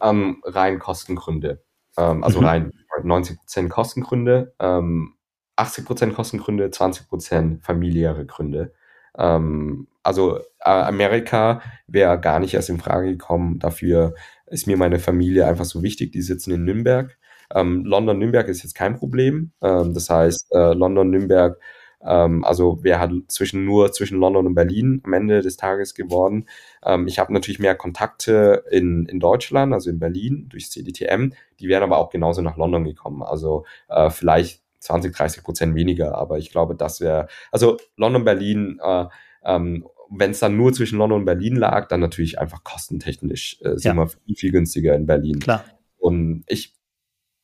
Ähm, 0.00 0.42
rein 0.44 0.78
Kostengründe. 0.78 1.62
Ähm, 1.96 2.24
also 2.24 2.40
mhm. 2.40 2.46
rein 2.46 2.72
90% 3.02 3.68
Kostengründe, 3.68 4.54
ähm, 4.58 5.14
80% 5.56 6.12
Kostengründe, 6.12 6.66
20% 6.66 7.62
familiäre 7.62 8.26
Gründe. 8.26 8.72
Ähm, 9.16 9.88
also 10.02 10.40
Amerika 10.70 11.62
wäre 11.86 12.18
gar 12.20 12.40
nicht 12.40 12.54
erst 12.54 12.70
in 12.70 12.78
Frage 12.80 13.10
gekommen. 13.10 13.58
Dafür 13.58 14.14
ist 14.46 14.66
mir 14.66 14.76
meine 14.76 14.98
Familie 14.98 15.46
einfach 15.46 15.64
so 15.64 15.82
wichtig. 15.82 16.12
Die 16.12 16.22
sitzen 16.22 16.52
in 16.52 16.64
Nürnberg. 16.64 17.16
Ähm, 17.54 17.84
London-Nürnberg 17.84 18.48
ist 18.48 18.62
jetzt 18.62 18.74
kein 18.74 18.96
Problem. 18.96 19.52
Ähm, 19.62 19.94
das 19.94 20.08
heißt, 20.10 20.46
äh, 20.54 20.72
London-Nürnberg 20.74 21.58
Ähm, 22.04 22.44
also 22.44 22.82
wäre 22.82 22.98
halt 22.98 23.30
zwischen 23.30 23.64
nur 23.64 23.92
zwischen 23.92 24.18
London 24.18 24.48
und 24.48 24.54
Berlin 24.56 25.00
am 25.04 25.12
Ende 25.12 25.40
des 25.40 25.56
Tages 25.56 25.94
geworden. 25.94 26.46
Ähm, 26.84 27.06
ich 27.06 27.18
habe 27.20 27.32
natürlich 27.32 27.60
mehr 27.60 27.76
Kontakte 27.76 28.64
in, 28.72 29.06
in 29.06 29.20
Deutschland, 29.20 29.72
also 29.72 29.88
in 29.90 30.00
Berlin 30.00 30.46
durch 30.48 30.68
CDTM. 30.70 31.32
Die 31.60 31.68
wären 31.68 31.84
aber 31.84 31.98
auch 31.98 32.10
genauso 32.10 32.42
nach 32.42 32.56
London 32.56 32.84
gekommen. 32.84 33.22
Also 33.22 33.64
äh, 33.88 34.10
vielleicht 34.10 34.62
20, 34.80 35.14
30 35.14 35.44
Prozent 35.44 35.74
weniger. 35.76 36.16
Aber 36.16 36.38
ich 36.38 36.50
glaube, 36.50 36.74
das 36.74 37.00
wäre, 37.00 37.28
also 37.52 37.76
London, 37.96 38.24
Berlin, 38.24 38.80
äh, 38.82 39.06
ähm, 39.44 39.86
wenn 40.14 40.32
es 40.32 40.40
dann 40.40 40.56
nur 40.56 40.72
zwischen 40.72 40.98
London 40.98 41.20
und 41.20 41.24
Berlin 41.24 41.56
lag, 41.56 41.88
dann 41.88 42.00
natürlich 42.00 42.38
einfach 42.38 42.64
kostentechnisch 42.64 43.58
äh, 43.62 43.76
sind 43.76 43.82
ja. 43.84 43.94
wir 43.94 44.08
viel, 44.08 44.36
viel 44.36 44.52
günstiger 44.52 44.94
in 44.94 45.06
Berlin. 45.06 45.38
Klar. 45.40 45.64
Und 45.96 46.44
ich 46.48 46.74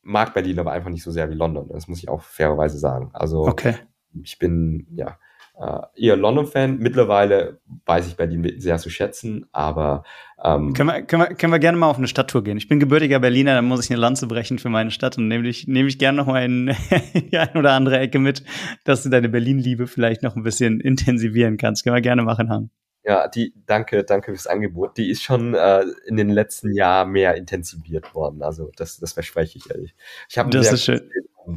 mag 0.03 0.35
Berlin 0.35 0.59
aber 0.59 0.73
einfach 0.73 0.91
nicht 0.91 1.03
so 1.03 1.11
sehr 1.11 1.31
wie 1.31 1.35
London. 1.35 1.69
Das 1.69 1.89
muss 1.89 1.99
ich 1.99 2.09
auch 2.09 2.23
fairerweise 2.23 2.79
sagen. 2.79 3.11
Also 3.15 3.47
okay. 3.47 3.77
ich 4.23 4.39
bin 4.39 4.87
ja 4.91 5.19
äh, 5.61 5.81
eher 5.97 6.17
London-Fan. 6.17 6.79
Mittlerweile 6.79 7.59
weiß 7.85 8.07
ich 8.07 8.17
Berlin 8.17 8.55
sehr 8.59 8.79
zu 8.79 8.91
schätzen, 8.91 9.47
aber 9.53 10.05
ähm, 10.43 10.73
können, 10.73 10.89
wir, 10.89 11.03
können, 11.03 11.23
wir, 11.23 11.35
können 11.35 11.53
wir 11.53 11.59
gerne 11.59 11.77
mal 11.77 11.89
auf 11.89 11.99
eine 11.99 12.07
Stadttour 12.07 12.45
gehen. 12.45 12.57
Ich 12.57 12.69
bin 12.69 12.79
gebürtiger 12.79 13.19
Berliner, 13.19 13.55
dann 13.55 13.65
muss 13.65 13.85
ich 13.85 13.91
eine 13.91 14.01
Lanze 14.01 14.27
brechen 14.27 14.59
für 14.59 14.69
meine 14.69 14.91
Stadt 14.91 15.19
und 15.19 15.27
nehme 15.27 15.49
ich, 15.49 15.67
nehme 15.67 15.89
ich 15.89 15.99
gerne 15.99 16.17
noch 16.19 16.27
mal 16.27 16.45
in 16.45 16.67
die 17.15 17.37
ein 17.37 17.57
oder 17.57 17.73
andere 17.73 17.99
Ecke 17.99 18.19
mit, 18.19 18.45
dass 18.85 19.03
du 19.03 19.09
deine 19.09 19.29
Berlin-Liebe 19.29 19.87
vielleicht 19.87 20.23
noch 20.23 20.37
ein 20.37 20.43
bisschen 20.43 20.81
intensivieren 20.81 21.57
kannst. 21.57 21.83
Können 21.83 21.97
wir 21.97 22.03
gerne 22.03 22.23
machen, 22.23 22.51
Han. 22.51 22.71
Ja, 23.05 23.27
die, 23.27 23.55
danke, 23.67 24.05
danke 24.05 24.33
fürs 24.33 24.47
Angebot. 24.47 24.97
Die 24.99 25.11
ist 25.11 25.23
schon 25.23 25.55
äh, 25.55 25.85
in 26.07 26.17
den 26.17 26.29
letzten 26.29 26.73
Jahren 26.73 27.11
mehr 27.11 27.37
intensiviert 27.37 28.15
worden. 28.15 28.43
Also 28.43 28.71
das, 28.77 28.99
das 28.99 29.15
verspreche 29.15 29.59
ich 29.59 29.71
ehrlich. 29.71 29.95
Ich 30.29 30.37
habe 30.37 30.51
das 30.51 30.73
ist 30.73 30.85
schön. 30.85 31.01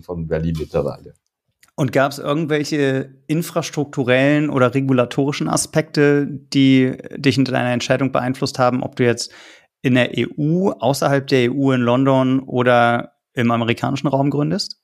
von 0.02 0.28
Berlin 0.28 0.56
mittlerweile. 0.58 1.14
Und 1.82 1.92
gab 1.92 2.12
es 2.12 2.20
irgendwelche 2.20 3.10
infrastrukturellen 3.26 4.52
oder 4.52 4.76
regulatorischen 4.76 5.50
Aspekte, 5.50 6.28
die 6.28 6.96
dich 7.16 7.40
in 7.40 7.46
deiner 7.46 7.72
Entscheidung 7.72 8.12
beeinflusst 8.12 8.60
haben, 8.60 8.84
ob 8.84 8.98
du 8.98 9.04
jetzt 9.04 9.34
in 9.82 9.96
der 9.96 10.12
EU, 10.16 10.70
außerhalb 10.70 11.26
der 11.26 11.52
EU 11.52 11.72
in 11.72 11.82
London 11.82 12.42
oder 12.42 13.14
im 13.34 13.50
amerikanischen 13.50 14.10
Raum 14.10 14.30
gründest? 14.30 14.80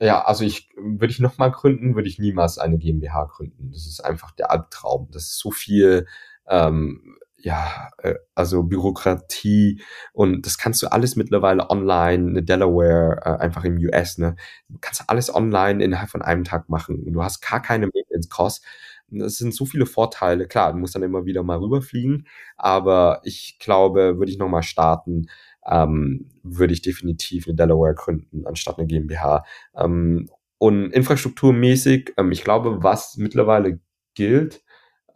Ja, 0.00 0.24
also 0.24 0.44
ich 0.44 0.70
würde 0.78 1.12
ich 1.12 1.20
nochmal 1.20 1.50
gründen, 1.50 1.94
würde 1.94 2.08
ich 2.08 2.18
niemals 2.18 2.56
eine 2.56 2.78
GmbH 2.78 3.26
gründen. 3.26 3.70
Das 3.70 3.86
ist 3.86 4.02
einfach 4.02 4.30
der 4.30 4.50
Albtraum. 4.50 5.08
Das 5.12 5.24
ist 5.24 5.40
so 5.40 5.50
viel, 5.50 6.06
ähm, 6.48 7.18
ja, 7.42 7.90
äh, 7.98 8.14
also 8.34 8.62
Bürokratie 8.62 9.82
und 10.12 10.46
das 10.46 10.58
kannst 10.58 10.82
du 10.82 10.88
alles 10.92 11.16
mittlerweile 11.16 11.70
online, 11.70 12.28
eine 12.30 12.42
Delaware, 12.42 13.20
äh, 13.24 13.42
einfach 13.42 13.64
im 13.64 13.76
US, 13.78 14.18
ne? 14.18 14.36
Du 14.68 14.78
kannst 14.80 15.04
alles 15.08 15.34
online 15.34 15.82
innerhalb 15.82 16.10
von 16.10 16.22
einem 16.22 16.44
Tag 16.44 16.68
machen 16.68 17.02
und 17.04 17.12
du 17.12 17.22
hast 17.22 17.40
gar 17.40 17.60
keine 17.62 17.86
Maintenance 17.86 18.28
Costs. 18.28 18.64
Das 19.08 19.36
sind 19.38 19.54
so 19.54 19.66
viele 19.66 19.86
Vorteile. 19.86 20.46
Klar, 20.46 20.72
du 20.72 20.78
musst 20.78 20.94
dann 20.94 21.02
immer 21.02 21.24
wieder 21.24 21.42
mal 21.42 21.58
rüberfliegen, 21.58 22.26
aber 22.56 23.20
ich 23.24 23.58
glaube, 23.58 24.18
würde 24.18 24.30
ich 24.30 24.38
nochmal 24.38 24.62
starten, 24.62 25.26
ähm, 25.66 26.28
würde 26.42 26.72
ich 26.72 26.82
definitiv 26.82 27.46
eine 27.46 27.56
Delaware 27.56 27.94
gründen, 27.94 28.46
anstatt 28.46 28.78
eine 28.78 28.86
GmbH. 28.86 29.44
Ähm, 29.76 30.28
und 30.58 30.90
infrastrukturmäßig, 30.92 32.12
ähm, 32.18 32.32
ich 32.32 32.44
glaube, 32.44 32.82
was 32.82 33.16
mittlerweile 33.16 33.80
gilt, 34.14 34.62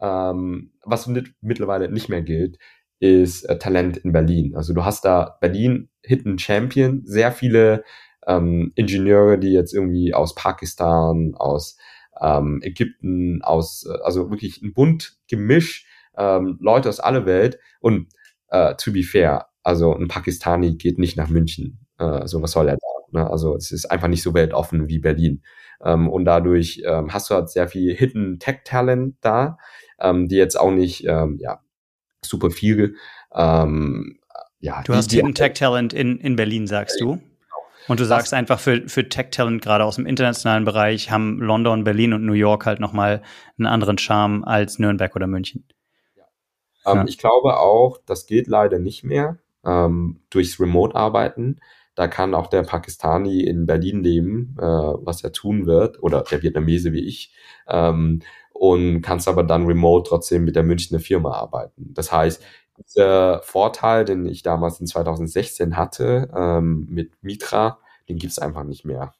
ähm, 0.05 0.71
was 0.83 1.07
mit, 1.07 1.33
mittlerweile 1.41 1.89
nicht 1.89 2.09
mehr 2.09 2.21
gilt, 2.21 2.59
ist 2.99 3.43
äh, 3.43 3.57
Talent 3.57 3.97
in 3.97 4.11
Berlin. 4.11 4.55
Also 4.55 4.73
du 4.73 4.85
hast 4.85 5.03
da 5.03 5.37
Berlin 5.41 5.89
Hidden 6.03 6.37
Champion, 6.37 7.01
sehr 7.05 7.31
viele 7.31 7.83
ähm, 8.27 8.71
Ingenieure, 8.75 9.37
die 9.37 9.51
jetzt 9.51 9.73
irgendwie 9.73 10.13
aus 10.13 10.35
Pakistan, 10.35 11.33
aus 11.35 11.77
ähm, 12.21 12.61
Ägypten, 12.63 13.41
aus, 13.41 13.85
äh, 13.85 13.97
also 14.03 14.29
wirklich 14.29 14.61
ein 14.61 14.73
bunt 14.73 15.17
Gemisch, 15.27 15.87
ähm, 16.17 16.57
Leute 16.61 16.89
aus 16.89 16.99
aller 16.99 17.25
Welt. 17.25 17.59
Und 17.79 18.07
äh, 18.49 18.75
to 18.75 18.91
be 18.91 19.03
fair, 19.03 19.47
also 19.63 19.95
ein 19.95 20.07
Pakistani 20.07 20.75
geht 20.75 20.99
nicht 20.99 21.17
nach 21.17 21.29
München. 21.29 21.79
Äh, 21.99 22.03
also 22.03 22.41
was 22.41 22.51
soll 22.51 22.67
er 22.67 22.77
da? 22.77 23.19
Ne? 23.19 23.29
Also 23.29 23.55
es 23.55 23.71
ist 23.71 23.85
einfach 23.85 24.07
nicht 24.07 24.23
so 24.23 24.33
weltoffen 24.33 24.87
wie 24.87 24.99
Berlin. 24.99 25.41
Ähm, 25.83 26.09
und 26.09 26.25
dadurch 26.25 26.81
ähm, 26.85 27.13
hast 27.13 27.29
du 27.29 27.35
halt 27.35 27.49
sehr 27.49 27.67
viel 27.67 27.93
Hidden 27.95 28.39
Tech 28.39 28.59
Talent 28.63 29.15
da, 29.21 29.57
ähm, 29.99 30.27
die 30.27 30.35
jetzt 30.35 30.59
auch 30.59 30.71
nicht, 30.71 31.05
ähm, 31.05 31.37
ja, 31.39 31.61
super 32.23 32.49
viel, 32.49 32.95
ähm, 33.33 34.19
ja. 34.59 34.81
Du 34.83 34.95
hast 34.95 35.11
Hidden 35.11 35.35
Tech 35.35 35.53
Talent 35.53 35.93
in, 35.93 36.17
in 36.17 36.35
Berlin, 36.35 36.65
sagst 36.65 36.99
du? 36.99 37.13
Genau. 37.13 37.25
Und 37.87 37.99
du 37.99 38.05
sagst 38.05 38.33
einfach 38.33 38.59
für, 38.59 38.87
für 38.89 39.07
Tech-Talent 39.07 39.61
gerade 39.61 39.83
aus 39.83 39.97
dem 39.97 40.05
internationalen 40.05 40.65
Bereich 40.65 41.11
haben 41.11 41.39
London, 41.39 41.83
Berlin 41.83 42.13
und 42.13 42.25
New 42.25 42.33
York 42.33 42.65
halt 42.65 42.79
nochmal 42.79 43.21
einen 43.57 43.67
anderen 43.67 43.97
Charme 43.97 44.43
als 44.43 44.79
Nürnberg 44.79 45.15
oder 45.15 45.27
München. 45.27 45.67
Ja. 46.15 46.23
Ähm, 46.91 46.97
ja. 46.99 47.05
Ich 47.07 47.17
glaube 47.17 47.59
auch, 47.59 47.99
das 48.05 48.25
geht 48.25 48.47
leider 48.47 48.79
nicht 48.79 49.03
mehr 49.03 49.37
ähm, 49.63 50.21
durchs 50.31 50.59
Remote-Arbeiten. 50.59 51.59
Da 51.93 52.07
kann 52.07 52.33
auch 52.33 52.47
der 52.47 52.63
Pakistani 52.63 53.41
in 53.41 53.67
Berlin 53.67 54.03
leben, 54.03 54.55
äh, 54.59 54.63
was 54.63 55.23
er 55.23 55.31
tun 55.31 55.65
wird, 55.65 56.01
oder 56.01 56.23
der 56.23 56.41
Vietnamese 56.41 56.91
wie 56.91 57.05
ich, 57.05 57.33
ähm, 57.67 58.21
und 58.55 59.01
kannst 59.01 59.27
aber 59.27 59.43
dann 59.43 59.65
remote 59.65 60.07
trotzdem 60.07 60.45
mit 60.45 60.55
der 60.55 60.63
Münchner 60.63 60.99
Firma 60.99 61.33
arbeiten. 61.33 61.93
Das 61.93 62.11
heißt, 62.11 62.41
dieser 62.87 63.41
Vorteil, 63.43 64.05
den 64.05 64.25
ich 64.25 64.43
damals 64.43 64.79
in 64.79 64.87
2016 64.87 65.75
hatte 65.75 66.29
ähm, 66.33 66.87
mit 66.89 67.11
Mitra, 67.21 67.79
den 68.07 68.17
gibt's 68.17 68.39
einfach 68.39 68.63
nicht 68.63 68.85
mehr. 68.85 69.13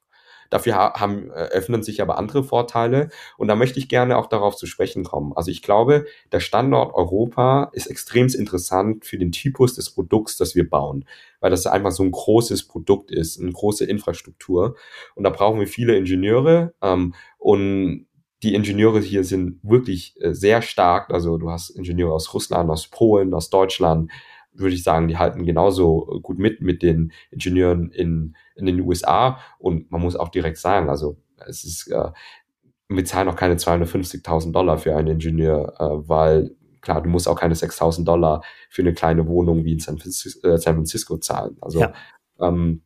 Dafür 0.50 0.76
haben, 0.76 1.32
öffnen 1.32 1.84
sich 1.84 2.02
aber 2.02 2.18
andere 2.18 2.44
Vorteile 2.44 3.10
und 3.38 3.50
da 3.50 3.56
möchte 3.56 3.80
ich 3.80 3.90
gerne 3.90 4.18
auch 4.18 4.28
darauf 4.28 4.56
zu 4.56 4.68
sprechen 4.68 5.04
kommen. 5.04 5.34
Also 5.36 5.52
ich 5.52 5.62
glaube, 5.62 6.06
der 6.32 6.40
Standort 6.40 6.94
Europa 6.94 7.72
ist 7.74 7.88
extrem 7.88 8.28
interessant 8.28 9.06
für 9.06 9.18
den 9.18 9.34
Typus 9.34 9.74
des 9.74 9.90
Produkts, 9.90 10.38
das 10.38 10.56
wir 10.56 10.70
bauen, 10.70 11.04
weil 11.42 11.52
das 11.52 11.66
einfach 11.66 11.92
so 11.92 12.04
ein 12.04 12.12
großes 12.12 12.68
Produkt 12.68 13.12
ist, 13.12 13.42
eine 13.42 13.52
große 13.52 13.86
Infrastruktur 13.86 14.78
und 15.16 15.24
da 15.24 15.30
brauchen 15.30 15.60
wir 15.60 15.68
viele 15.68 15.98
Ingenieure 15.98 16.74
ähm, 16.82 17.16
und 17.38 18.06
die 18.46 18.54
Ingenieure 18.54 19.00
hier 19.00 19.24
sind 19.24 19.60
wirklich 19.64 20.16
äh, 20.22 20.34
sehr 20.36 20.62
stark. 20.62 21.12
Also 21.12 21.38
du 21.38 21.50
hast 21.50 21.72
Ingenieure 21.72 22.14
aus 22.14 22.32
Russland, 22.34 22.70
aus 22.70 22.88
Polen, 22.88 23.34
aus 23.34 23.50
Deutschland, 23.50 24.12
würde 24.54 24.76
ich 24.76 24.84
sagen, 24.84 25.08
die 25.08 25.18
halten 25.18 25.46
genauso 25.46 26.20
gut 26.22 26.38
mit 26.38 26.62
mit 26.62 26.84
den 26.84 27.12
Ingenieuren 27.32 27.90
in, 27.90 28.36
in 28.56 28.68
den 28.68 28.80
USA. 28.82 29.40
Und 29.58 29.90
man 29.90 30.00
muss 30.00 30.16
auch 30.16 30.30
direkt 30.30 30.60
sagen, 30.60 30.90
also 30.90 31.18
es 31.48 31.64
ist, 31.64 31.88
äh, 31.88 32.12
wir 32.88 33.06
zahlen 33.06 33.30
auch 33.30 33.36
keine 33.36 33.56
250.000 33.56 34.52
Dollar 34.52 34.78
für 34.78 34.96
einen 34.96 35.08
Ingenieur, 35.08 35.74
äh, 35.80 36.08
weil 36.08 36.56
klar, 36.82 37.02
du 37.02 37.10
musst 37.10 37.28
auch 37.28 37.40
keine 37.40 37.56
6.000 37.56 38.06
Dollar 38.06 38.44
für 38.70 38.84
eine 38.84 38.94
kleine 38.94 39.28
Wohnung 39.28 39.66
wie 39.66 39.74
in 39.74 39.80
San 39.80 39.98
Francisco, 39.98 40.48
äh, 40.48 40.60
San 40.60 40.76
Francisco 40.76 41.18
zahlen. 41.18 41.58
Also 41.62 41.80
ja. 41.80 41.94
ähm, 42.40 42.84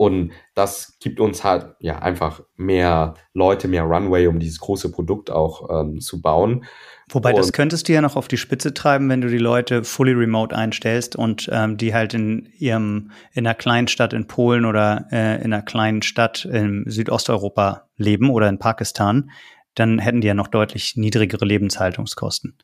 und 0.00 0.32
das 0.54 0.96
gibt 0.98 1.20
uns 1.20 1.44
halt 1.44 1.74
ja 1.78 1.98
einfach 1.98 2.40
mehr 2.56 3.16
Leute, 3.34 3.68
mehr 3.68 3.82
Runway, 3.82 4.28
um 4.28 4.40
dieses 4.40 4.58
große 4.58 4.90
Produkt 4.90 5.30
auch 5.30 5.68
ähm, 5.68 6.00
zu 6.00 6.22
bauen. 6.22 6.64
Wobei, 7.10 7.32
und 7.32 7.38
das 7.38 7.52
könntest 7.52 7.86
du 7.86 7.92
ja 7.92 8.00
noch 8.00 8.16
auf 8.16 8.26
die 8.26 8.38
Spitze 8.38 8.72
treiben, 8.72 9.10
wenn 9.10 9.20
du 9.20 9.28
die 9.28 9.36
Leute 9.36 9.84
fully 9.84 10.12
remote 10.12 10.56
einstellst 10.56 11.16
und 11.16 11.50
ähm, 11.52 11.76
die 11.76 11.92
halt 11.92 12.14
in 12.14 12.48
ihrem, 12.56 13.10
in 13.34 13.46
einer 13.46 13.54
kleinen 13.54 13.88
Stadt 13.88 14.14
in 14.14 14.26
Polen 14.26 14.64
oder 14.64 15.04
äh, 15.12 15.36
in 15.44 15.52
einer 15.52 15.60
kleinen 15.60 16.00
Stadt 16.00 16.46
in 16.46 16.84
Südosteuropa 16.86 17.90
leben 17.98 18.30
oder 18.30 18.48
in 18.48 18.58
Pakistan, 18.58 19.30
dann 19.74 19.98
hätten 19.98 20.22
die 20.22 20.28
ja 20.28 20.34
noch 20.34 20.48
deutlich 20.48 20.96
niedrigere 20.96 21.44
Lebenshaltungskosten. 21.44 22.56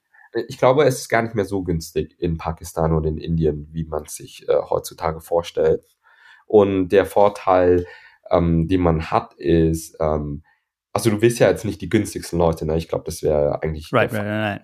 Ich 0.49 0.57
glaube, 0.57 0.85
es 0.85 1.01
ist 1.01 1.11
gar 1.11 1.21
nicht 1.21 1.35
mehr 1.35 1.45
so 1.45 1.63
günstig 1.63 2.17
in 2.19 2.39
Pakistan 2.39 2.95
oder 2.95 3.11
in 3.11 3.19
Indien, 3.19 3.69
wie 3.73 3.85
man 3.85 4.07
sich 4.07 4.49
äh, 4.49 4.55
heutzutage 4.71 5.21
vorstellt. 5.21 5.85
Und 6.47 6.89
der 6.89 7.07
Vorteil, 7.07 7.87
ähm, 8.31 8.69
den 8.69 8.81
man 8.81 9.11
hat, 9.11 9.35
ist, 9.35 9.97
ähm, 10.01 10.43
also 10.93 11.11
du 11.11 11.21
willst 11.21 11.39
ja 11.39 11.51
jetzt 11.51 11.65
nicht 11.65 11.81
die 11.81 11.89
günstigsten 11.91 12.39
Leute, 12.39 12.65
ne? 12.65 12.77
Ich 12.77 12.89
glaube, 12.89 13.05
das 13.05 13.23
wäre 13.23 13.63
eigentlich. 13.63 13.93
Right, 13.93 14.13
right, 14.13 14.25
right. 14.25 14.63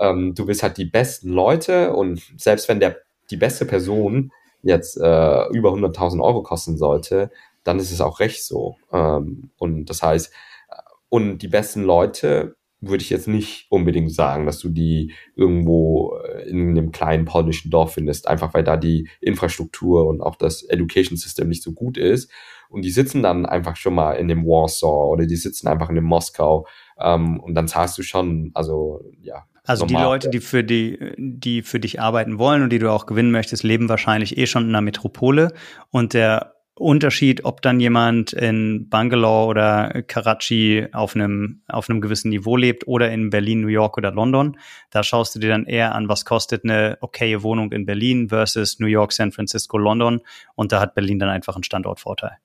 Ähm, 0.00 0.34
du 0.34 0.46
willst 0.46 0.62
halt 0.62 0.76
die 0.76 0.84
besten 0.84 1.30
Leute 1.30 1.92
und 1.92 2.22
selbst 2.36 2.68
wenn 2.68 2.80
der 2.80 2.96
die 3.30 3.36
beste 3.36 3.64
Person 3.64 4.32
jetzt 4.62 4.96
äh, 4.96 5.48
über 5.48 5.70
100.000 5.70 6.22
Euro 6.22 6.42
kosten 6.42 6.76
sollte, 6.76 7.30
dann 7.64 7.78
ist 7.78 7.90
es 7.90 8.00
auch 8.00 8.20
recht 8.20 8.44
so. 8.44 8.76
Ähm, 8.92 9.50
und 9.58 9.86
das 9.86 10.02
heißt, 10.02 10.32
äh, 10.70 10.74
und 11.08 11.38
die 11.38 11.48
besten 11.48 11.82
Leute 11.82 12.56
würde 12.80 13.02
ich 13.02 13.10
jetzt 13.10 13.28
nicht 13.28 13.66
unbedingt 13.70 14.12
sagen, 14.12 14.46
dass 14.46 14.58
du 14.58 14.68
die 14.68 15.12
irgendwo 15.36 16.16
äh, 16.16 16.48
in 16.48 16.70
einem 16.70 16.92
kleinen 16.92 17.24
polnischen 17.24 17.70
Dorf 17.70 17.94
findest, 17.94 18.28
einfach 18.28 18.54
weil 18.54 18.64
da 18.64 18.76
die 18.76 19.08
Infrastruktur 19.20 20.06
und 20.06 20.20
auch 20.20 20.36
das 20.36 20.62
Education 20.62 21.16
System 21.16 21.48
nicht 21.48 21.62
so 21.62 21.72
gut 21.72 21.96
ist. 21.96 22.30
Und 22.68 22.82
die 22.82 22.90
sitzen 22.90 23.22
dann 23.22 23.46
einfach 23.46 23.76
schon 23.76 23.94
mal 23.94 24.14
in 24.14 24.28
dem 24.28 24.44
Warsaw 24.44 25.12
oder 25.12 25.26
die 25.26 25.36
sitzen 25.36 25.68
einfach 25.68 25.88
in 25.88 25.94
dem 25.94 26.04
Moskau 26.04 26.66
ähm, 26.98 27.40
und 27.40 27.54
dann 27.54 27.68
zahlst 27.68 27.96
du 27.98 28.02
schon, 28.02 28.50
also 28.54 29.02
ja. 29.20 29.46
Also 29.66 29.86
normal, 29.86 30.02
die 30.02 30.04
Leute, 30.04 30.30
die 30.30 30.40
für 30.40 30.62
die, 30.62 30.98
die 31.16 31.62
für 31.62 31.80
dich 31.80 31.98
arbeiten 31.98 32.38
wollen 32.38 32.62
und 32.62 32.70
die 32.70 32.78
du 32.78 32.90
auch 32.90 33.06
gewinnen 33.06 33.30
möchtest, 33.30 33.62
leben 33.62 33.88
wahrscheinlich 33.88 34.36
eh 34.36 34.46
schon 34.46 34.64
in 34.64 34.68
einer 34.70 34.82
Metropole 34.82 35.54
und 35.90 36.12
der 36.12 36.53
Unterschied, 36.76 37.44
ob 37.44 37.62
dann 37.62 37.78
jemand 37.78 38.32
in 38.32 38.88
Bangalore 38.88 39.46
oder 39.46 40.02
Karachi 40.02 40.88
auf 40.92 41.14
einem, 41.14 41.62
auf 41.68 41.88
einem 41.88 42.00
gewissen 42.00 42.30
Niveau 42.30 42.56
lebt 42.56 42.88
oder 42.88 43.12
in 43.12 43.30
Berlin, 43.30 43.60
New 43.60 43.68
York 43.68 43.96
oder 43.96 44.10
London. 44.10 44.58
Da 44.90 45.04
schaust 45.04 45.36
du 45.36 45.38
dir 45.38 45.50
dann 45.50 45.66
eher 45.66 45.94
an, 45.94 46.08
was 46.08 46.24
kostet 46.24 46.64
eine 46.64 46.98
okaye 47.00 47.44
Wohnung 47.44 47.70
in 47.70 47.86
Berlin 47.86 48.28
versus 48.28 48.80
New 48.80 48.88
York, 48.88 49.12
San 49.12 49.30
Francisco, 49.30 49.78
London. 49.78 50.20
Und 50.56 50.72
da 50.72 50.80
hat 50.80 50.96
Berlin 50.96 51.20
dann 51.20 51.28
einfach 51.28 51.54
einen 51.54 51.62
Standortvorteil. 51.62 52.38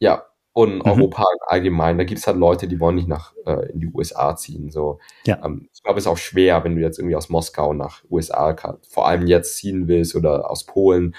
Ja, 0.00 0.24
und 0.56 0.76
mhm. 0.76 0.82
Europa 0.82 1.24
allgemein, 1.46 1.98
da 1.98 2.04
gibt 2.04 2.20
es 2.20 2.28
halt 2.28 2.36
Leute, 2.36 2.68
die 2.68 2.78
wollen 2.78 2.94
nicht 2.94 3.08
nach 3.08 3.34
äh, 3.44 3.72
in 3.72 3.80
die 3.80 3.88
USA 3.92 4.36
ziehen. 4.36 4.70
So, 4.70 5.00
ja. 5.26 5.44
ähm, 5.44 5.68
ich 5.74 5.82
glaube, 5.82 5.98
es 5.98 6.06
ist 6.06 6.10
auch 6.10 6.16
schwer, 6.16 6.62
wenn 6.62 6.76
du 6.76 6.80
jetzt 6.80 6.98
irgendwie 6.98 7.16
aus 7.16 7.28
Moskau 7.28 7.72
nach 7.72 8.04
USA 8.08 8.56
vor 8.88 9.08
allem 9.08 9.26
jetzt 9.26 9.56
ziehen 9.56 9.88
willst 9.88 10.14
oder 10.14 10.48
aus 10.48 10.64
Polen. 10.64 11.16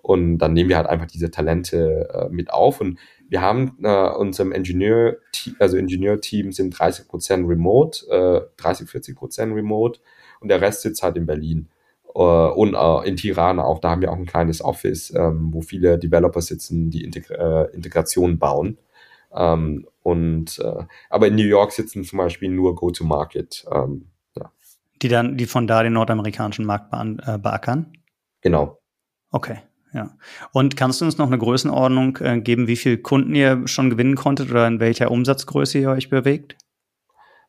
Und 0.00 0.38
dann 0.38 0.52
nehmen 0.52 0.70
wir 0.70 0.76
halt 0.76 0.86
einfach 0.86 1.06
diese 1.06 1.30
Talente 1.30 2.08
äh, 2.12 2.28
mit 2.32 2.50
auf. 2.50 2.80
Und 2.80 2.98
wir 3.28 3.42
haben 3.42 3.76
äh, 3.82 4.10
unserem 4.10 4.52
Ingenieur, 4.52 5.18
also 5.58 5.76
Ingenieurteam 5.76 6.52
sind 6.52 6.78
30 6.78 7.08
Prozent 7.08 7.48
remote, 7.48 8.06
äh, 8.10 8.40
30, 8.56 8.88
40 8.88 9.16
Prozent 9.16 9.54
remote 9.54 10.00
und 10.40 10.48
der 10.48 10.60
Rest 10.60 10.82
sitzt 10.82 11.02
halt 11.02 11.16
in 11.16 11.26
Berlin. 11.26 11.68
Äh, 12.14 12.20
und 12.20 12.74
äh, 12.74 13.08
in 13.08 13.16
Tirana 13.16 13.64
auch, 13.64 13.80
da 13.80 13.90
haben 13.90 14.00
wir 14.00 14.10
auch 14.10 14.16
ein 14.16 14.26
kleines 14.26 14.64
Office, 14.64 15.12
ähm, 15.14 15.52
wo 15.52 15.60
viele 15.60 15.98
Developer 15.98 16.40
sitzen, 16.40 16.90
die 16.90 17.04
Integra 17.04 17.64
äh, 17.64 17.74
Integration 17.74 18.38
bauen. 18.38 18.78
Ähm, 19.32 19.86
und 20.02 20.58
äh, 20.58 20.84
aber 21.10 21.28
in 21.28 21.34
New 21.34 21.44
York 21.44 21.72
sitzen 21.72 22.04
zum 22.04 22.18
Beispiel 22.18 22.48
nur 22.48 22.74
Go-to-Market. 22.74 23.66
Ähm, 23.70 24.06
ja. 24.36 24.50
Die 25.02 25.08
dann, 25.08 25.36
die 25.36 25.46
von 25.46 25.66
da 25.66 25.82
den 25.82 25.92
nordamerikanischen 25.92 26.64
Markt 26.64 26.90
be 26.90 27.38
beackern? 27.38 27.92
Genau. 28.40 28.78
Okay. 29.30 29.58
Ja. 29.92 30.10
Und 30.52 30.76
kannst 30.76 31.00
du 31.00 31.04
uns 31.04 31.18
noch 31.18 31.26
eine 31.26 31.38
Größenordnung 31.38 32.18
äh, 32.18 32.40
geben, 32.40 32.66
wie 32.66 32.76
viele 32.76 32.98
Kunden 32.98 33.34
ihr 33.34 33.66
schon 33.66 33.90
gewinnen 33.90 34.16
konntet 34.16 34.50
oder 34.50 34.66
in 34.66 34.80
welcher 34.80 35.10
Umsatzgröße 35.10 35.78
ihr 35.78 35.90
euch 35.90 36.10
bewegt? 36.10 36.56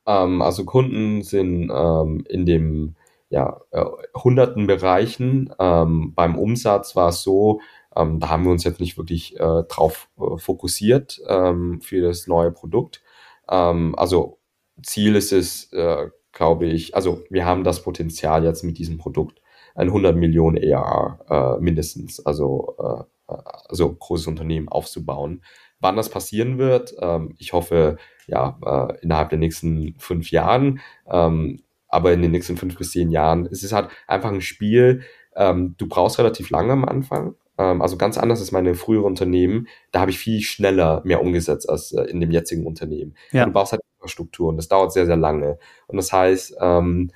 Ähm, 0.06 0.42
also 0.42 0.66
Kunden 0.66 1.22
sind 1.22 1.72
ähm, 1.74 2.24
in 2.30 2.46
dem 2.46 2.96
ja, 3.30 3.62
äh, 3.72 3.86
hunderten 4.16 4.68
Bereichen. 4.68 5.54
Ähm, 5.60 6.14
beim 6.16 6.36
Umsatz 6.36 6.96
war 6.96 7.10
es 7.10 7.22
so, 7.22 7.62
ähm, 7.96 8.20
da 8.20 8.30
haben 8.30 8.44
wir 8.44 8.52
uns 8.52 8.64
jetzt 8.64 8.80
nicht 8.80 8.98
wirklich 8.98 9.40
äh, 9.40 9.64
drauf 9.68 10.10
äh, 10.18 10.38
fokussiert 10.38 11.22
ähm, 11.28 11.82
für 11.82 12.02
das 12.02 12.28
neue 12.28 12.52
Produkt. 12.52 13.02
Ähm, 13.50 13.96
also 13.98 14.40
Ziel 14.82 15.16
ist 15.16 15.32
es, 15.32 15.72
äh, 15.74 16.10
glaube 16.32 16.68
ich, 16.68 16.96
also 16.96 17.24
wir 17.30 17.46
haben 17.46 17.64
das 17.64 17.84
Potenzial 17.84 18.44
jetzt 18.44 18.64
mit 18.64 18.78
diesem 18.78 18.98
Produkt 18.98 19.42
ein 19.80 19.88
100 19.88 20.16
Millionen 20.16 20.58
ERR 20.58 21.58
äh, 21.58 21.64
mindestens, 21.64 22.26
also, 22.26 22.76
äh, 22.80 23.34
also 23.68 23.94
großes 23.94 24.28
Unternehmen 24.28 24.68
aufzubauen. 24.68 25.42
Wann 25.80 25.96
das 25.96 26.10
passieren 26.10 26.58
wird, 26.58 26.94
ähm, 27.00 27.36
ich 27.38 27.54
hoffe, 27.54 27.98
ja, 28.28 28.60
äh, 28.66 29.00
innerhalb 29.02 29.30
der 29.30 29.40
nächsten 29.40 29.96
fünf 29.98 30.32
Jahren, 30.32 30.82
ähm, 31.10 31.62
aber 31.88 32.12
in 32.12 32.22
den 32.22 32.32
nächsten 32.32 32.58
fünf 32.58 32.78
bis 32.78 32.92
zehn 32.92 33.10
Jahren. 33.10 33.48
Es 33.48 33.64
ist 33.64 33.72
halt 33.72 33.90
einfach 34.06 34.32
ein 34.32 34.42
Spiel, 34.42 35.02
ähm, 35.36 35.76
du 35.78 35.88
brauchst 35.88 36.20
relativ 36.20 36.50
lange 36.50 36.74
am 36.74 36.86
Anfang. 36.86 37.36
Ähm, 37.58 37.82
also 37.82 37.96
ganz 37.98 38.18
anders 38.18 38.42
als 38.42 38.52
meine 38.52 38.76
frühere 38.76 39.06
Unternehmen. 39.06 39.68
Da 39.92 40.02
habe 40.02 40.12
ich 40.12 40.20
viel 40.20 40.42
schneller 40.42 41.02
mehr 41.06 41.22
umgesetzt 41.22 41.70
als 41.70 41.94
äh, 41.94 42.04
in 42.04 42.20
dem 42.20 42.32
jetzigen 42.32 42.66
Unternehmen. 42.66 43.16
Ja. 43.32 43.46
Du 43.46 43.52
brauchst 43.52 43.72
halt 43.72 43.82
Infrastruktur 43.98 44.50
und 44.50 44.58
das 44.58 44.68
dauert 44.68 44.92
sehr, 44.92 45.06
sehr 45.06 45.18
lange. 45.18 45.58
Und 45.88 45.96
das 45.96 46.12
heißt, 46.12 46.58
ähm, 46.60 47.12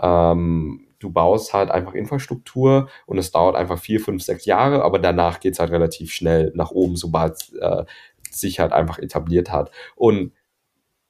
ähm, 0.00 0.85
du 0.98 1.10
baust 1.10 1.52
halt 1.52 1.70
einfach 1.70 1.94
Infrastruktur 1.94 2.88
und 3.06 3.18
es 3.18 3.30
dauert 3.30 3.56
einfach 3.56 3.78
vier, 3.78 4.00
fünf, 4.00 4.22
sechs 4.22 4.44
Jahre, 4.44 4.82
aber 4.82 4.98
danach 4.98 5.40
geht's 5.40 5.58
halt 5.58 5.70
relativ 5.70 6.12
schnell 6.12 6.52
nach 6.54 6.70
oben, 6.70 6.96
sobald 6.96 7.52
äh, 7.60 7.84
sich 8.30 8.60
halt 8.60 8.72
einfach 8.72 8.98
etabliert 8.98 9.50
hat. 9.50 9.70
Und 9.94 10.32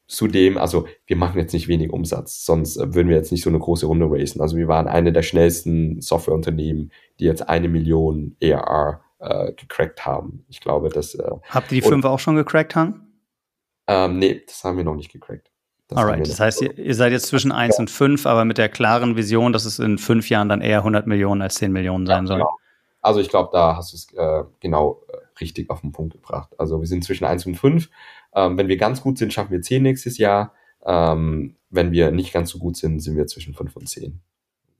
zudem, 0.07 0.57
also 0.57 0.87
wir 1.07 1.17
machen 1.17 1.39
jetzt 1.39 1.53
nicht 1.53 1.69
wenig 1.69 1.91
Umsatz, 1.91 2.45
sonst 2.45 2.77
äh, 2.77 2.95
würden 2.95 3.09
wir 3.09 3.17
jetzt 3.17 3.33
nicht 3.33 3.43
so 3.43 3.51
eine 3.51 3.59
große 3.59 3.87
Runde 3.87 4.07
racen. 4.09 4.41
Also 4.41 4.57
wir 4.57 4.69
waren 4.69 4.89
eine 4.89 5.13
der 5.13 5.23
schnellsten 5.23 6.01
Softwareunternehmen, 6.01 6.93
die 7.19 7.25
jetzt 7.25 7.49
eine 7.49 7.69
Million 7.69 8.37
ERR 8.41 9.03
äh, 9.19 9.53
gecrackt 9.53 10.07
haben. 10.07 10.45
Ich 10.49 10.61
glaube, 10.61 10.89
dass. 10.89 11.15
Äh, 11.15 11.31
Habt 11.49 11.73
ihr 11.73 11.81
die 11.81 11.89
fünf 11.89 12.05
auch 12.05 12.19
schon 12.19 12.37
gecrackt, 12.37 12.77
Han? 12.77 13.03
Ähm, 13.89 14.19
nee, 14.19 14.43
das 14.47 14.65
haben 14.65 14.77
wir 14.77 14.85
noch 14.85 14.97
nicht 14.97 15.13
gecrackt. 15.13 15.51
Das 15.89 15.99
Alright, 15.99 16.29
das 16.29 16.41
heißt, 16.41 16.63
ihr, 16.63 16.77
ihr, 16.79 16.95
seid 16.95 17.13
jetzt 17.13 17.27
zwischen 17.27 17.53
1 17.53 17.77
ja. 17.77 17.81
und 17.81 17.91
5, 17.91 18.27
aber 18.27 18.45
mit 18.45 18.59
der 18.59 18.69
klaren 18.69 19.17
Vision, 19.17 19.53
dass 19.53 19.65
es 19.65 19.79
in 19.79 19.99
fünf 19.99 20.29
Jahren 20.29 20.49
dann 20.49 20.61
eher 20.61 20.79
100 20.79 21.07
Millionen 21.07 21.43
als 21.43 21.57
10 21.57 21.71
Millionen 21.71 22.07
sein 22.07 22.25
ja, 22.25 22.27
soll. 22.27 22.39
Genau. 22.39 22.57
Also 23.03 23.21
ich 23.21 23.29
glaube, 23.29 23.51
da 23.53 23.77
hast 23.77 23.93
du 23.93 23.97
es 23.97 24.13
äh, 24.15 24.45
genau 24.59 25.03
äh, 25.09 25.17
richtig 25.41 25.71
auf 25.71 25.83
den 25.83 25.93
Punkt 25.93 26.15
gebracht. 26.15 26.51
Also 26.59 26.81
wir 26.81 26.89
sind 26.89 27.05
zwischen 27.05 27.25
1 27.25 27.47
und 27.47 27.55
5. 27.55 27.89
Ähm, 28.35 28.59
wenn 28.59 28.67
wir 28.67 28.77
ganz 28.77 29.01
gut 29.01 29.17
sind, 29.17 29.33
schaffen 29.33 29.53
wir 29.53 29.63
10 29.63 29.83
nächstes 29.83 30.19
Jahr. 30.19 30.55
Ähm, 30.85 31.55
wenn 31.71 31.93
wir 31.93 32.11
nicht 32.11 32.33
ganz 32.33 32.51
so 32.51 32.59
gut 32.59 32.77
sind, 32.77 32.99
sind 32.99 33.17
wir 33.17 33.29
zwischen 33.29 33.55
5 33.55 33.77
und 33.77 33.89
10. 33.89 34.21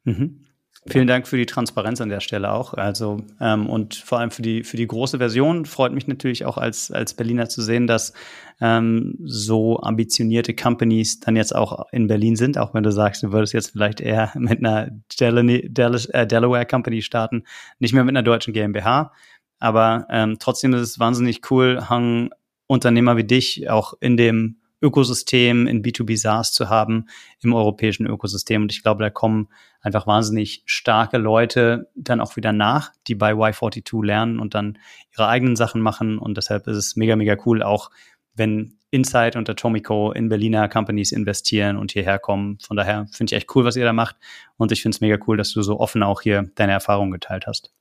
Mhm. 0.05 0.45
Vielen 0.89 1.09
Dank 1.09 1.27
für 1.27 1.37
die 1.37 1.47
Transparenz 1.47 2.01
an 2.01 2.09
der 2.09 2.21
Stelle 2.21 2.53
auch. 2.53 2.75
Also 2.75 3.25
ähm, 3.41 3.69
und 3.69 3.97
vor 3.97 4.21
allem 4.21 4.31
für 4.31 4.43
die 4.43 4.63
für 4.63 4.77
die 4.77 4.87
große 4.87 5.19
Version 5.19 5.65
freut 5.65 5.93
mich 5.93 6.07
natürlich 6.07 6.45
auch 6.45 6.59
als 6.59 6.93
als 6.93 7.15
Berliner 7.15 7.49
zu 7.49 7.61
sehen, 7.61 7.89
dass 7.89 8.13
ähm, 8.61 9.17
so 9.25 9.81
ambitionierte 9.81 10.55
Companies 10.55 11.19
dann 11.19 11.35
jetzt 11.35 11.55
auch 11.55 11.87
in 11.91 12.07
Berlin 12.07 12.37
sind. 12.37 12.57
Auch 12.57 12.73
wenn 12.73 12.85
du 12.85 12.93
sagst, 12.93 13.25
du 13.25 13.33
würdest 13.33 13.53
jetzt 13.53 13.73
vielleicht 13.73 14.01
eher 14.01 14.31
mit 14.37 14.59
einer 14.59 14.91
Del 15.19 15.69
Del 15.69 16.01
äh, 16.13 16.27
Delaware 16.27 16.67
Company 16.67 17.03
starten, 17.03 17.43
nicht 17.81 17.93
mehr 17.93 18.05
mit 18.05 18.13
einer 18.13 18.23
deutschen 18.23 18.53
GmbH. 18.53 19.13
Aber 19.59 20.07
ähm, 20.11 20.37
trotzdem 20.39 20.73
ist 20.75 20.83
es 20.83 20.99
wahnsinnig 21.01 21.51
cool, 21.51 21.89
Hang 21.89 22.31
Unternehmer 22.69 23.17
wie 23.17 23.25
dich 23.25 23.71
auch 23.71 23.95
in 24.01 24.17
dem 24.17 24.61
Ökosystem 24.87 25.67
in 25.67 25.83
B2B 25.83 26.17
SaaS 26.17 26.53
zu 26.53 26.69
haben 26.69 27.07
im 27.41 27.53
europäischen 27.53 28.07
Ökosystem. 28.07 28.63
Und 28.63 28.73
ich 28.73 28.83
glaube, 28.83 29.03
da 29.03 29.11
kommen 29.11 29.49
einfach 29.81 30.07
wahnsinnig 30.07 30.63
starke 30.65 31.19
Leute 31.19 31.91
dann 31.95 32.21
auch 32.21 32.37
wieder 32.37 32.53
nach, 32.53 32.93
die 33.07 33.15
bei 33.15 33.33
Y42 33.33 34.05
lernen 34.05 34.39
und 34.39 34.55
dann 34.55 34.79
ihre 35.13 35.29
eigenen 35.29 35.57
Sachen 35.57 35.81
machen. 35.81 36.19
Und 36.19 36.37
deshalb 36.37 36.67
ist 36.67 36.77
es 36.77 36.97
mega, 36.97 37.17
mega 37.17 37.37
cool, 37.45 37.63
auch 37.63 37.91
wenn 38.35 38.79
Insight 38.91 39.37
und 39.37 39.51
Atomico 39.51 40.13
in 40.13 40.29
Berliner 40.29 40.69
Companies 40.69 41.13
investieren 41.13 41.77
und 41.77 41.93
hierher 41.93 42.19
kommen. 42.19 42.59
Von 42.61 42.77
daher 42.77 43.07
finde 43.13 43.33
ich 43.33 43.37
echt 43.37 43.55
cool, 43.55 43.65
was 43.65 43.77
ihr 43.77 43.85
da 43.85 43.93
macht. 43.93 44.17
Und 44.57 44.73
ich 44.73 44.83
finde 44.83 44.95
es 44.95 45.01
mega 45.01 45.19
cool, 45.27 45.37
dass 45.37 45.53
du 45.53 45.63
so 45.63 45.81
offen 45.81 46.03
auch 46.03 46.23
hier 46.23 46.51
deine 46.55 46.73
Erfahrungen 46.73 47.11
geteilt 47.11 47.47
hast. 47.47 47.73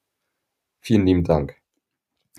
Vielen 0.81 1.05
lieben 1.05 1.23
Dank. 1.23 1.55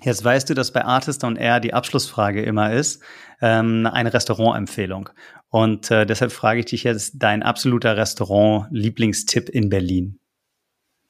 Jetzt 0.01 0.23
weißt 0.23 0.49
du, 0.49 0.53
dass 0.53 0.71
bei 0.71 0.85
Artist 0.85 1.23
on 1.23 1.35
Air 1.35 1.59
die 1.59 1.73
Abschlussfrage 1.73 2.43
immer 2.43 2.71
ist, 2.71 3.01
ähm, 3.41 3.89
eine 3.91 4.13
Restaurantempfehlung. 4.13 5.09
Und 5.49 5.89
äh, 5.89 6.05
deshalb 6.05 6.31
frage 6.31 6.59
ich 6.59 6.67
dich 6.67 6.83
jetzt, 6.83 7.15
dein 7.15 7.41
absoluter 7.41 7.97
Restaurant-Lieblingstipp 7.97 9.49
in 9.49 9.69
Berlin. 9.69 10.19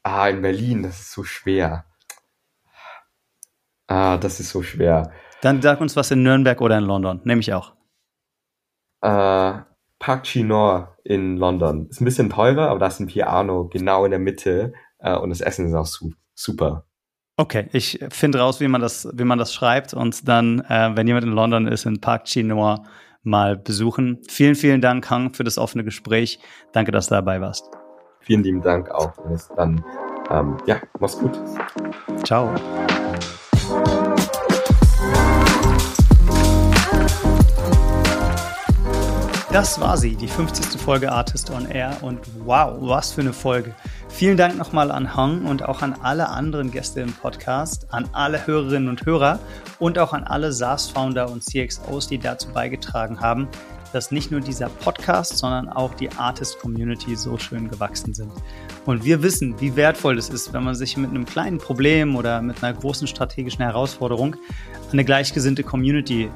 Ah, 0.03 0.29
in 0.29 0.41
Berlin, 0.41 0.83
das 0.83 0.99
ist 0.99 1.11
so 1.11 1.23
schwer. 1.23 1.85
Ah, 3.87 4.17
das 4.17 4.39
ist 4.39 4.51
so 4.51 4.63
schwer. 4.63 5.11
Dann 5.41 5.61
sag 5.61 5.81
uns 5.81 5.95
was 5.95 6.11
in 6.11 6.23
Nürnberg 6.23 6.61
oder 6.61 6.77
in 6.77 6.85
London. 6.85 7.21
Nehme 7.25 7.41
ich 7.41 7.53
auch. 7.53 7.73
Äh, 9.01 9.61
Park 9.99 10.23
Chinor 10.23 10.97
in 11.03 11.37
London. 11.37 11.87
Ist 11.89 12.01
ein 12.01 12.05
bisschen 12.05 12.29
teurer, 12.29 12.69
aber 12.69 12.79
da 12.79 12.87
ist 12.87 12.99
ein 12.99 13.07
Piano 13.07 13.67
genau 13.67 14.05
in 14.05 14.11
der 14.11 14.19
Mitte 14.19 14.73
äh, 14.99 15.15
und 15.15 15.29
das 15.29 15.41
Essen 15.41 15.67
ist 15.67 15.73
auch 15.73 15.85
su 15.85 16.13
super. 16.33 16.86
Okay, 17.39 17.67
ich 17.71 17.99
finde 18.09 18.39
raus, 18.39 18.59
wie 18.59 18.67
man 18.67 18.81
das, 18.81 19.07
wie 19.13 19.23
man 19.23 19.37
das 19.37 19.53
schreibt 19.53 19.93
und 19.93 20.27
dann, 20.27 20.61
äh, 20.61 20.95
wenn 20.95 21.05
jemand 21.05 21.23
in 21.23 21.31
London 21.31 21.67
ist, 21.67 21.85
in 21.85 22.01
Park 22.01 22.27
Chinois 22.27 22.79
mal 23.21 23.55
besuchen. 23.55 24.19
Vielen, 24.27 24.55
vielen 24.55 24.81
Dank, 24.81 25.07
Hang, 25.11 25.33
für 25.33 25.43
das 25.43 25.59
offene 25.59 25.83
Gespräch. 25.83 26.39
Danke, 26.71 26.91
dass 26.91 27.09
du 27.09 27.15
dabei 27.15 27.39
warst. 27.39 27.69
Vielen 28.21 28.41
lieben 28.41 28.61
Dank 28.63 28.89
auch. 28.89 29.13
Dann, 29.55 29.83
ähm, 30.31 30.57
ja, 30.65 30.81
mach's 30.99 31.19
gut. 31.19 31.39
Ciao. 32.23 32.51
Das 39.57 39.81
war 39.81 39.97
sie, 39.97 40.15
die 40.15 40.27
50. 40.27 40.79
Folge 40.79 41.11
Artist 41.11 41.49
on 41.49 41.65
Air 41.65 41.97
und 42.03 42.19
wow, 42.45 42.77
was 42.79 43.13
für 43.13 43.21
eine 43.21 43.33
Folge. 43.33 43.73
Vielen 44.07 44.37
Dank 44.37 44.55
nochmal 44.55 44.91
an 44.91 45.17
Hong 45.17 45.45
und 45.45 45.63
auch 45.63 45.81
an 45.81 45.95
alle 46.03 46.29
anderen 46.29 46.69
Gäste 46.69 47.01
im 47.01 47.11
Podcast, 47.11 47.87
an 47.89 48.07
alle 48.11 48.45
Hörerinnen 48.45 48.87
und 48.87 49.03
Hörer 49.07 49.39
und 49.79 49.97
auch 49.97 50.13
an 50.13 50.25
alle 50.25 50.53
SaaS-Founder 50.53 51.31
und 51.31 51.43
CXOs, 51.43 52.07
die 52.07 52.19
dazu 52.19 52.49
beigetragen 52.49 53.19
haben, 53.19 53.47
dass 53.93 54.11
nicht 54.11 54.29
nur 54.29 54.41
dieser 54.41 54.69
Podcast, 54.69 55.39
sondern 55.39 55.69
auch 55.69 55.95
die 55.95 56.11
Artist-Community 56.11 57.15
so 57.15 57.39
schön 57.39 57.67
gewachsen 57.67 58.13
sind. 58.13 58.31
Und 58.85 59.05
wir 59.05 59.23
wissen, 59.23 59.59
wie 59.59 59.75
wertvoll 59.75 60.19
es 60.19 60.29
ist, 60.29 60.53
wenn 60.53 60.65
man 60.65 60.75
sich 60.75 60.97
mit 60.97 61.09
einem 61.09 61.25
kleinen 61.25 61.57
Problem 61.57 62.15
oder 62.15 62.43
mit 62.43 62.63
einer 62.63 62.77
großen 62.77 63.07
strategischen 63.07 63.63
Herausforderung 63.63 64.35
an 64.35 64.39
eine 64.91 65.03
gleichgesinnte 65.03 65.63
Community 65.63 66.29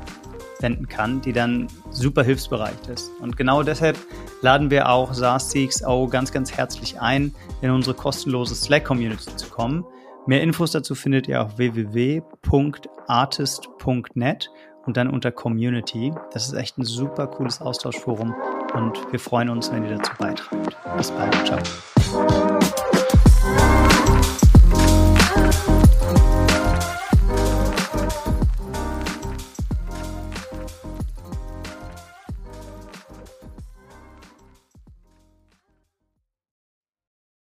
wenden 0.60 0.88
kann, 0.88 1.22
die 1.22 1.34
dann 1.34 1.68
super 1.92 2.24
hilfsbereit 2.24 2.88
ist. 2.88 3.12
Und 3.20 3.38
genau 3.38 3.62
deshalb 3.64 3.98
laden 4.42 4.72
wir 4.72 4.90
auch 4.90 5.14
SaaS 5.14 5.50
CXO 5.50 6.08
ganz, 6.08 6.32
ganz 6.32 6.52
herzlich 6.52 7.00
ein, 7.00 7.36
in 7.62 7.70
unsere 7.72 7.96
kostenlose 7.96 8.56
Slack-Community 8.56 9.36
zu 9.36 9.50
kommen. 9.50 9.86
Mehr 10.28 10.42
Infos 10.42 10.72
dazu 10.72 10.96
findet 10.96 11.28
ihr 11.28 11.42
auf 11.42 11.58
www.artist.net 11.58 14.50
und 14.86 14.98
dann 14.98 15.10
unter 15.10 15.32
Community. 15.32 16.14
Das 16.32 16.48
ist 16.48 16.54
echt 16.54 16.78
ein 16.78 16.86
super 16.86 17.26
cooles 17.28 17.62
Austauschforum 17.62 18.36
und 18.74 19.00
wir 19.12 19.20
freuen 19.20 19.50
uns, 19.50 19.72
wenn 19.72 19.84
ihr 19.84 19.98
dazu 19.98 20.14
beitragt. 20.18 20.76
Bis 20.98 21.12
bald, 21.12 21.36
ciao. 21.46 21.60